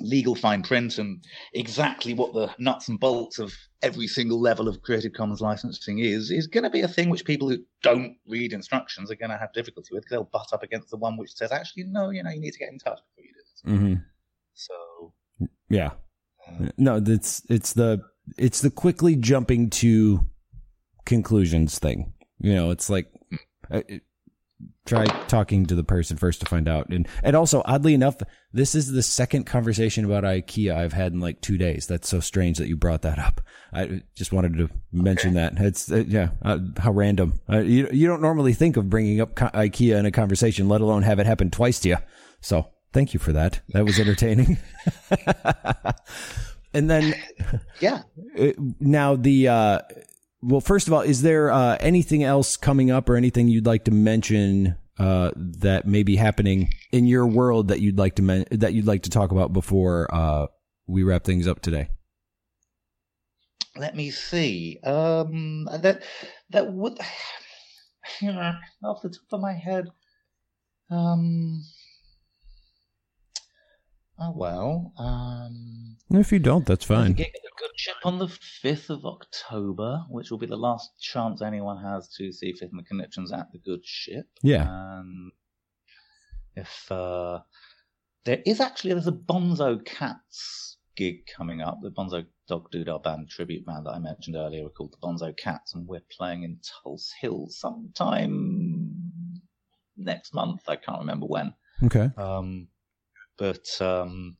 legal 0.00 0.34
fine 0.34 0.62
print 0.62 0.98
and 0.98 1.24
exactly 1.52 2.14
what 2.14 2.32
the 2.32 2.48
nuts 2.58 2.88
and 2.88 3.00
bolts 3.00 3.38
of 3.40 3.52
every 3.82 4.06
single 4.06 4.40
level 4.40 4.68
of 4.68 4.80
Creative 4.82 5.12
Commons 5.12 5.40
licensing 5.40 5.98
is 5.98 6.30
is 6.30 6.46
going 6.46 6.64
to 6.64 6.70
be 6.70 6.82
a 6.82 6.88
thing 6.88 7.10
which 7.10 7.24
people 7.24 7.48
who 7.48 7.58
don't 7.82 8.16
read 8.26 8.52
instructions 8.52 9.10
are 9.10 9.16
going 9.16 9.30
to 9.30 9.36
have 9.36 9.52
difficulty 9.52 9.88
with 9.92 10.02
because 10.02 10.10
they'll 10.10 10.24
butt 10.24 10.52
up 10.52 10.62
against 10.62 10.90
the 10.90 10.96
one 10.96 11.16
which 11.16 11.34
says 11.34 11.50
actually 11.50 11.84
no, 11.84 12.10
you 12.10 12.22
know, 12.22 12.30
you 12.30 12.40
need 12.40 12.52
to 12.52 12.58
get 12.58 12.70
in 12.70 12.78
touch 12.78 13.00
before 13.08 13.24
you 13.24 13.32
do 13.32 13.40
this. 13.40 13.80
Mm-hmm. 13.80 14.02
So 14.54 15.12
yeah, 15.68 15.90
no, 16.76 17.02
it's 17.04 17.42
it's 17.48 17.72
the 17.72 18.00
it's 18.36 18.60
the 18.60 18.70
quickly 18.70 19.16
jumping 19.16 19.70
to 19.70 20.26
conclusions 21.04 21.78
thing. 21.78 22.12
You 22.40 22.54
know, 22.54 22.70
it's 22.70 22.88
like 22.88 23.10
uh, 23.70 23.82
try 24.86 25.04
talking 25.26 25.66
to 25.66 25.74
the 25.74 25.84
person 25.84 26.16
first 26.16 26.40
to 26.40 26.46
find 26.46 26.68
out. 26.68 26.88
And 26.90 27.06
and 27.22 27.36
also, 27.36 27.62
oddly 27.64 27.94
enough, 27.94 28.16
this 28.52 28.74
is 28.74 28.90
the 28.90 29.02
second 29.02 29.44
conversation 29.44 30.04
about 30.04 30.24
IKEA 30.24 30.74
I've 30.74 30.92
had 30.92 31.12
in 31.12 31.20
like 31.20 31.40
two 31.40 31.58
days. 31.58 31.86
That's 31.86 32.08
so 32.08 32.20
strange 32.20 32.58
that 32.58 32.68
you 32.68 32.76
brought 32.76 33.02
that 33.02 33.18
up. 33.18 33.40
I 33.72 34.02
just 34.14 34.32
wanted 34.32 34.56
to 34.58 34.68
mention 34.92 35.36
okay. 35.36 35.54
that. 35.54 35.64
It's 35.64 35.90
uh, 35.90 36.04
yeah, 36.06 36.30
uh, 36.42 36.58
how 36.78 36.92
random. 36.92 37.40
Uh, 37.48 37.58
you 37.58 37.88
you 37.92 38.06
don't 38.06 38.22
normally 38.22 38.54
think 38.54 38.76
of 38.76 38.90
bringing 38.90 39.20
up 39.20 39.34
IKEA 39.34 39.98
in 39.98 40.06
a 40.06 40.10
conversation, 40.10 40.68
let 40.68 40.80
alone 40.80 41.02
have 41.02 41.18
it 41.18 41.26
happen 41.26 41.50
twice 41.50 41.80
to 41.80 41.90
you. 41.90 41.96
So 42.40 42.68
Thank 42.92 43.12
you 43.14 43.20
for 43.20 43.32
that. 43.32 43.60
That 43.70 43.84
was 43.84 43.98
entertaining. 43.98 44.58
and 46.74 46.90
then, 46.90 47.14
yeah. 47.80 48.02
Uh, 48.38 48.52
now 48.80 49.14
the 49.14 49.48
uh, 49.48 49.78
well, 50.42 50.60
first 50.60 50.86
of 50.86 50.92
all, 50.92 51.00
is 51.00 51.22
there 51.22 51.50
uh, 51.50 51.76
anything 51.80 52.22
else 52.22 52.56
coming 52.56 52.90
up 52.90 53.08
or 53.08 53.16
anything 53.16 53.48
you'd 53.48 53.66
like 53.66 53.84
to 53.84 53.90
mention 53.90 54.76
uh, 54.98 55.30
that 55.36 55.86
may 55.86 56.02
be 56.02 56.16
happening 56.16 56.70
in 56.92 57.06
your 57.06 57.26
world 57.26 57.68
that 57.68 57.80
you'd 57.80 57.98
like 57.98 58.14
to 58.16 58.22
men- 58.22 58.46
that 58.50 58.72
you'd 58.72 58.86
like 58.86 59.02
to 59.02 59.10
talk 59.10 59.32
about 59.32 59.52
before 59.52 60.12
uh, 60.12 60.46
we 60.86 61.02
wrap 61.02 61.24
things 61.24 61.46
up 61.46 61.60
today? 61.60 61.88
Let 63.76 63.96
me 63.96 64.10
see. 64.10 64.78
Um, 64.84 65.64
that 65.66 66.02
that 66.50 66.72
would, 66.72 66.98
you 68.20 68.32
know, 68.32 68.54
off 68.84 69.02
the 69.02 69.10
top 69.10 69.32
of 69.32 69.40
my 69.40 69.52
head. 69.52 69.88
Um, 70.90 71.64
Oh 74.20 74.32
well. 74.34 74.92
Um, 74.98 75.96
if 76.10 76.32
you 76.32 76.38
don't, 76.38 76.66
that's 76.66 76.84
fine. 76.84 77.12
Good 77.12 77.26
ship 77.76 77.96
on 78.04 78.18
the 78.18 78.28
fifth 78.28 78.90
of 78.90 79.04
October, 79.04 80.04
which 80.08 80.30
will 80.30 80.38
be 80.38 80.46
the 80.46 80.56
last 80.56 80.90
chance 81.00 81.42
anyone 81.42 81.82
has 81.82 82.08
to 82.16 82.32
see 82.32 82.52
Fifth 82.52 82.70
and 82.70 82.78
the 82.78 82.84
Conniptions 82.84 83.32
at 83.32 83.50
the 83.52 83.58
good 83.58 83.84
ship. 83.84 84.26
Yeah. 84.42 84.66
And 84.68 85.32
if 86.56 86.90
uh, 86.90 87.40
there 88.24 88.42
is 88.44 88.60
actually 88.60 88.92
there's 88.94 89.06
a 89.06 89.12
Bonzo 89.12 89.84
Cats 89.84 90.78
gig 90.96 91.26
coming 91.36 91.60
up, 91.60 91.78
the 91.82 91.90
Bonzo 91.90 92.26
Dog 92.48 92.70
Doodah 92.72 93.02
Band 93.02 93.28
tribute 93.28 93.66
band 93.66 93.86
that 93.86 93.94
I 93.94 93.98
mentioned 93.98 94.36
earlier, 94.36 94.66
are 94.66 94.70
called 94.70 94.94
the 94.94 95.06
Bonzo 95.06 95.36
Cats, 95.36 95.74
and 95.74 95.86
we're 95.86 96.02
playing 96.16 96.42
in 96.42 96.58
Tulse 96.82 97.12
Hill 97.20 97.46
sometime 97.50 98.94
next 99.96 100.34
month. 100.34 100.62
I 100.68 100.76
can't 100.76 101.00
remember 101.00 101.26
when. 101.26 101.54
Okay. 101.84 102.10
Um, 102.16 102.68
but 103.38 103.80
um, 103.80 104.36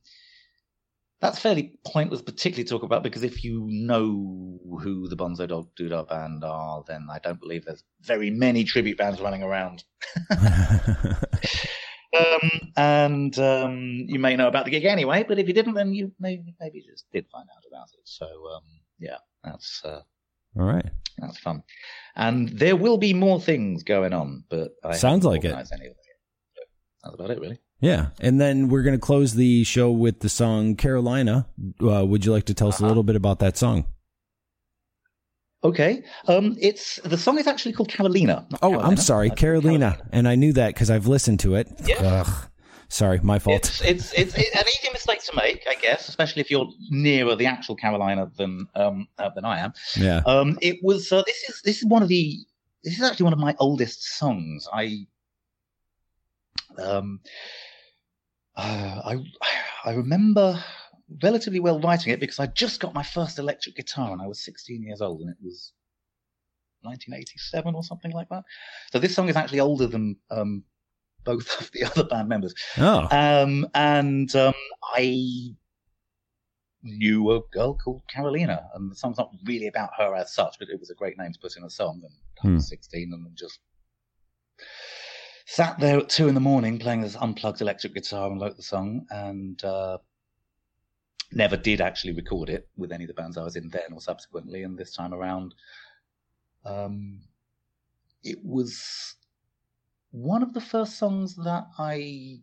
that's 1.21 1.39
fairly 1.39 1.77
pointless, 1.85 2.21
particularly 2.21 2.63
to 2.63 2.69
talk 2.69 2.83
about 2.83 3.03
because 3.03 3.23
if 3.23 3.43
you 3.43 3.65
know 3.69 4.59
who 4.81 5.07
the 5.09 5.17
Bonzo 5.17 5.47
Dog 5.47 5.69
Doodah 5.79 6.07
band 6.07 6.43
are, 6.43 6.83
then 6.87 7.07
I 7.11 7.19
don't 7.19 7.39
believe 7.39 7.65
there's 7.65 7.83
very 8.01 8.29
many 8.29 8.63
tribute 8.63 8.97
bands 8.97 9.19
running 9.19 9.43
around. 9.43 9.83
um, 10.31 11.19
and 12.77 13.37
um, 13.37 14.05
you 14.07 14.19
may 14.19 14.35
know 14.37 14.47
about 14.47 14.65
the 14.65 14.71
gig 14.71 14.85
anyway, 14.85 15.25
but 15.27 15.39
if 15.39 15.47
you 15.47 15.53
didn't, 15.53 15.73
then 15.73 15.93
you 15.93 16.11
maybe 16.19 16.55
maybe 16.59 16.81
just 16.81 17.05
did 17.11 17.25
find 17.31 17.47
out 17.55 17.65
about 17.69 17.89
it. 17.93 18.01
So 18.05 18.25
um, 18.25 18.63
yeah, 18.97 19.17
that's 19.43 19.83
uh, 19.83 20.01
all 20.57 20.65
right. 20.65 20.89
That's 21.17 21.37
fun, 21.39 21.63
and 22.15 22.47
there 22.47 22.77
will 22.77 22.97
be 22.97 23.13
more 23.13 23.41
things 23.41 23.83
going 23.83 24.13
on, 24.13 24.45
but 24.49 24.71
I 24.85 24.95
sounds 24.95 25.25
like 25.25 25.43
it. 25.43 25.51
That's 27.03 27.13
about 27.13 27.31
it, 27.31 27.41
really. 27.41 27.59
Yeah, 27.81 28.07
and 28.19 28.41
then 28.41 28.67
we're 28.67 28.83
going 28.83 28.95
to 28.95 28.99
close 28.99 29.35
the 29.35 29.63
show 29.63 29.91
with 29.91 30.19
the 30.19 30.29
song 30.29 30.75
Carolina. 30.75 31.47
Uh, 31.81 32.05
would 32.05 32.25
you 32.25 32.31
like 32.31 32.45
to 32.45 32.53
tell 32.53 32.67
us 32.67 32.75
uh-huh. 32.75 32.85
a 32.85 32.89
little 32.89 33.03
bit 33.03 33.15
about 33.15 33.39
that 33.39 33.57
song? 33.57 33.85
Okay, 35.63 36.03
um, 36.27 36.57
it's 36.59 36.97
the 37.03 37.17
song 37.17 37.37
is 37.37 37.47
actually 37.47 37.73
called 37.73 37.89
Carolina. 37.89 38.47
Oh, 38.55 38.69
Carolina. 38.69 38.89
I'm 38.89 38.97
sorry, 38.97 39.29
Carolina, 39.29 39.91
Carolina, 39.91 40.09
and 40.11 40.27
I 40.27 40.35
knew 40.35 40.53
that 40.53 40.73
because 40.73 40.89
I've 40.89 41.07
listened 41.07 41.41
to 41.41 41.55
it. 41.55 41.67
Yeah. 41.85 42.23
Ugh. 42.25 42.49
Sorry, 42.91 43.19
my 43.21 43.37
fault. 43.37 43.57
It's, 43.57 43.81
it's, 43.81 44.13
it's, 44.13 44.35
it's 44.35 44.55
an 44.55 44.67
easy 44.67 44.91
mistake 44.91 45.23
to 45.25 45.35
make, 45.35 45.63
I 45.69 45.75
guess, 45.75 46.09
especially 46.09 46.41
if 46.41 46.49
you're 46.49 46.67
nearer 46.89 47.35
the 47.35 47.45
actual 47.45 47.75
Carolina 47.75 48.31
than 48.35 48.67
um, 48.75 49.07
uh, 49.19 49.29
than 49.35 49.45
I 49.45 49.59
am. 49.59 49.73
Yeah. 49.95 50.21
Um, 50.25 50.57
it 50.61 50.77
was. 50.81 51.11
Uh, 51.11 51.21
this 51.27 51.43
is 51.49 51.61
this 51.61 51.77
is 51.77 51.85
one 51.85 52.01
of 52.01 52.09
the. 52.09 52.39
This 52.83 52.97
is 52.97 53.03
actually 53.03 53.25
one 53.25 53.33
of 53.33 53.39
my 53.39 53.55
oldest 53.59 54.17
songs. 54.17 54.67
I. 54.73 55.05
Um. 56.81 57.19
Uh, 58.59 59.01
I 59.05 59.89
I 59.89 59.93
remember 59.93 60.61
relatively 61.23 61.59
well 61.59 61.79
writing 61.79 62.11
it 62.11 62.19
because 62.19 62.39
I 62.39 62.47
just 62.47 62.79
got 62.79 62.93
my 62.93 63.03
first 63.03 63.39
electric 63.39 63.75
guitar 63.75 64.11
when 64.11 64.21
I 64.21 64.27
was 64.27 64.43
16 64.43 64.83
years 64.83 65.01
old, 65.01 65.21
and 65.21 65.29
it 65.29 65.37
was 65.41 65.71
1987 66.81 67.73
or 67.73 67.83
something 67.83 68.11
like 68.11 68.27
that. 68.29 68.43
So 68.91 68.99
this 68.99 69.15
song 69.15 69.29
is 69.29 69.37
actually 69.37 69.61
older 69.61 69.87
than 69.87 70.17
um, 70.29 70.63
both 71.23 71.47
of 71.61 71.71
the 71.71 71.85
other 71.85 72.03
band 72.03 72.27
members. 72.27 72.53
Oh. 72.77 73.07
Um, 73.11 73.67
and 73.73 74.33
um, 74.35 74.53
I 74.93 75.55
knew 76.83 77.31
a 77.31 77.41
girl 77.53 77.75
called 77.75 78.01
Carolina, 78.09 78.67
and 78.73 78.91
the 78.91 78.95
song's 78.95 79.17
not 79.17 79.31
really 79.45 79.67
about 79.67 79.91
her 79.97 80.15
as 80.15 80.33
such, 80.33 80.57
but 80.59 80.69
it 80.69 80.79
was 80.79 80.89
a 80.89 80.95
great 80.95 81.17
name 81.17 81.31
to 81.31 81.39
put 81.39 81.55
in 81.55 81.63
a 81.63 81.69
song. 81.69 82.01
And 82.03 82.53
I 82.53 82.55
was 82.55 82.65
hmm. 82.65 82.69
16 82.69 83.13
and 83.13 83.37
just 83.37 83.59
sat 85.49 85.79
there 85.79 85.97
at 85.97 86.09
two 86.09 86.27
in 86.27 86.35
the 86.35 86.39
morning 86.39 86.77
playing 86.77 87.01
this 87.01 87.15
unplugged 87.15 87.59
electric 87.59 87.95
guitar 87.95 88.29
and 88.29 88.39
wrote 88.39 88.55
the 88.55 88.61
song, 88.61 89.07
and 89.09 89.63
uh, 89.63 89.97
never 91.31 91.57
did 91.57 91.81
actually 91.81 92.13
record 92.13 92.49
it 92.49 92.69
with 92.77 92.91
any 92.91 93.03
of 93.03 93.07
the 93.07 93.15
bands 93.15 93.35
I 93.35 93.43
was 93.43 93.55
in 93.55 93.67
then 93.69 93.91
or 93.93 93.99
subsequently. 93.99 94.61
And 94.61 94.77
this 94.77 94.93
time 94.93 95.11
around, 95.11 95.55
um, 96.65 97.21
it 98.23 98.37
was 98.43 99.15
one 100.11 100.43
of 100.43 100.53
the 100.53 100.61
first 100.61 100.99
songs 100.99 101.35
that 101.37 101.65
I 101.79 102.41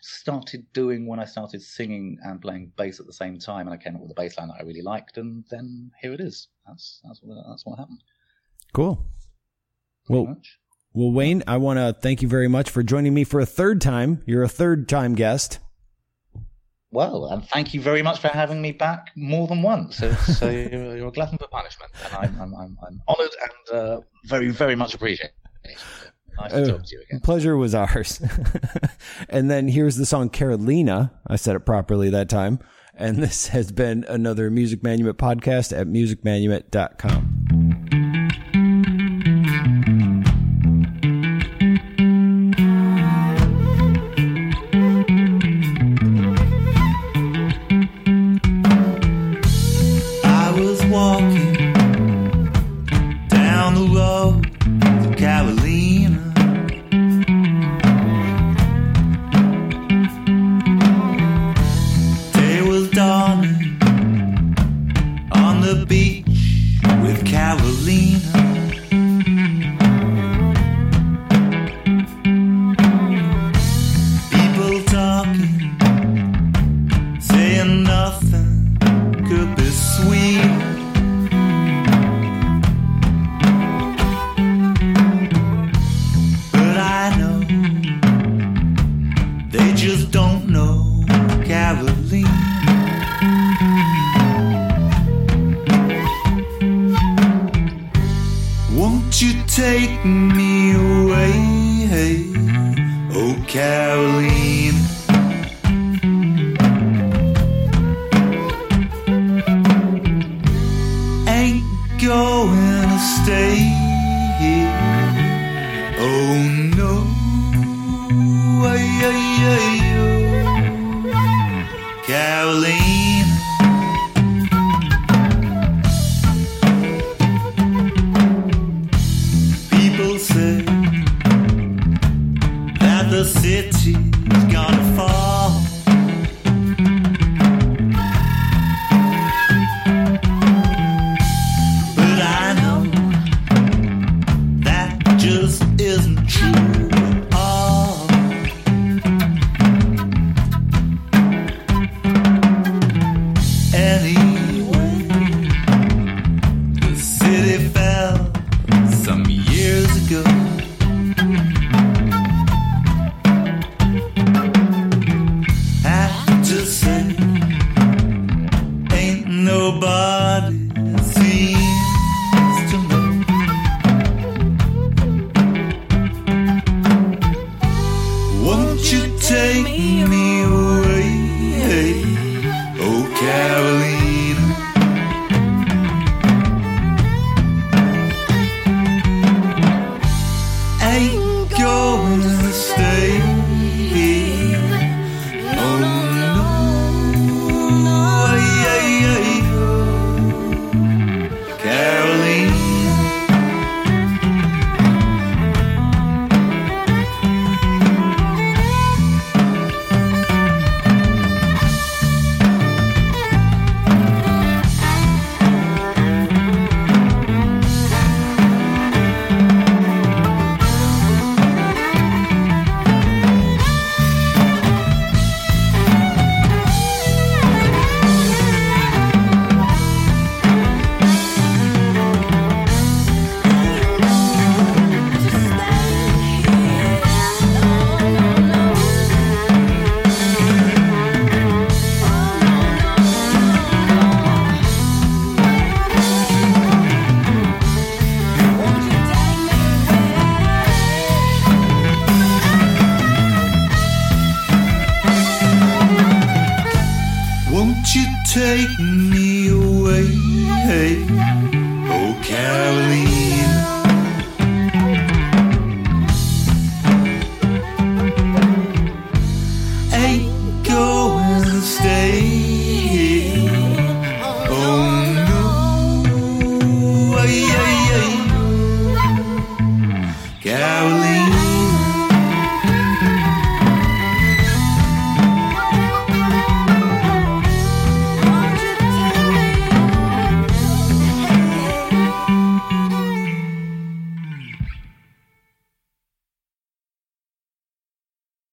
started 0.00 0.66
doing 0.72 1.06
when 1.06 1.20
I 1.20 1.24
started 1.26 1.62
singing 1.62 2.18
and 2.24 2.42
playing 2.42 2.72
bass 2.76 2.98
at 2.98 3.06
the 3.06 3.12
same 3.12 3.38
time, 3.38 3.68
and 3.68 3.74
I 3.74 3.76
came 3.76 3.94
up 3.94 4.02
with 4.02 4.10
a 4.10 4.20
bass 4.20 4.36
line 4.36 4.48
that 4.48 4.58
I 4.58 4.64
really 4.64 4.82
liked, 4.82 5.16
and 5.16 5.44
then 5.48 5.92
here 6.02 6.12
it 6.12 6.20
is. 6.20 6.48
That's 6.66 7.00
that's 7.04 7.20
what 7.22 7.40
that's 7.48 7.64
what 7.64 7.78
happened. 7.78 8.02
Cool. 8.72 9.06
well, 10.08 10.36
well, 10.94 11.10
Wayne, 11.10 11.42
I 11.48 11.56
want 11.56 11.78
to 11.78 11.92
thank 12.00 12.22
you 12.22 12.28
very 12.28 12.46
much 12.46 12.70
for 12.70 12.84
joining 12.84 13.12
me 13.12 13.24
for 13.24 13.40
a 13.40 13.46
third 13.46 13.80
time. 13.80 14.22
You're 14.26 14.44
a 14.44 14.48
third 14.48 14.88
time 14.88 15.14
guest. 15.14 15.58
Well, 16.92 17.26
and 17.26 17.44
thank 17.48 17.74
you 17.74 17.80
very 17.80 18.02
much 18.02 18.20
for 18.20 18.28
having 18.28 18.62
me 18.62 18.70
back 18.70 19.10
more 19.16 19.48
than 19.48 19.62
once. 19.62 19.96
So, 19.96 20.12
so 20.12 20.48
you're, 20.50 20.96
you're, 20.96 21.08
a 21.08 21.10
glutton 21.10 21.36
for 21.38 21.48
punishment, 21.48 21.90
and 22.04 22.14
I'm 22.14 22.40
I'm, 22.40 22.54
I'm, 22.54 22.78
I'm 22.86 23.02
honoured 23.08 23.34
and 23.42 23.76
uh, 23.76 24.00
very 24.26 24.50
very 24.50 24.76
much 24.76 24.94
appreciate 24.94 25.32
it. 25.64 25.78
Nice 26.38 26.52
to 26.52 26.66
talk 26.66 26.86
to 26.86 26.96
you 26.96 27.02
again. 27.02 27.20
Pleasure 27.20 27.56
was 27.56 27.74
ours. 27.74 28.22
and 29.28 29.50
then 29.50 29.66
here's 29.66 29.96
the 29.96 30.06
song 30.06 30.30
Carolina. 30.30 31.12
I 31.26 31.34
said 31.36 31.56
it 31.56 31.60
properly 31.66 32.10
that 32.10 32.28
time. 32.28 32.60
And 32.96 33.16
this 33.16 33.48
has 33.48 33.72
been 33.72 34.04
another 34.08 34.50
Music 34.50 34.82
Manumit 34.82 35.14
podcast 35.14 35.76
at 35.76 35.88
musicmanumit.com. 35.88 37.43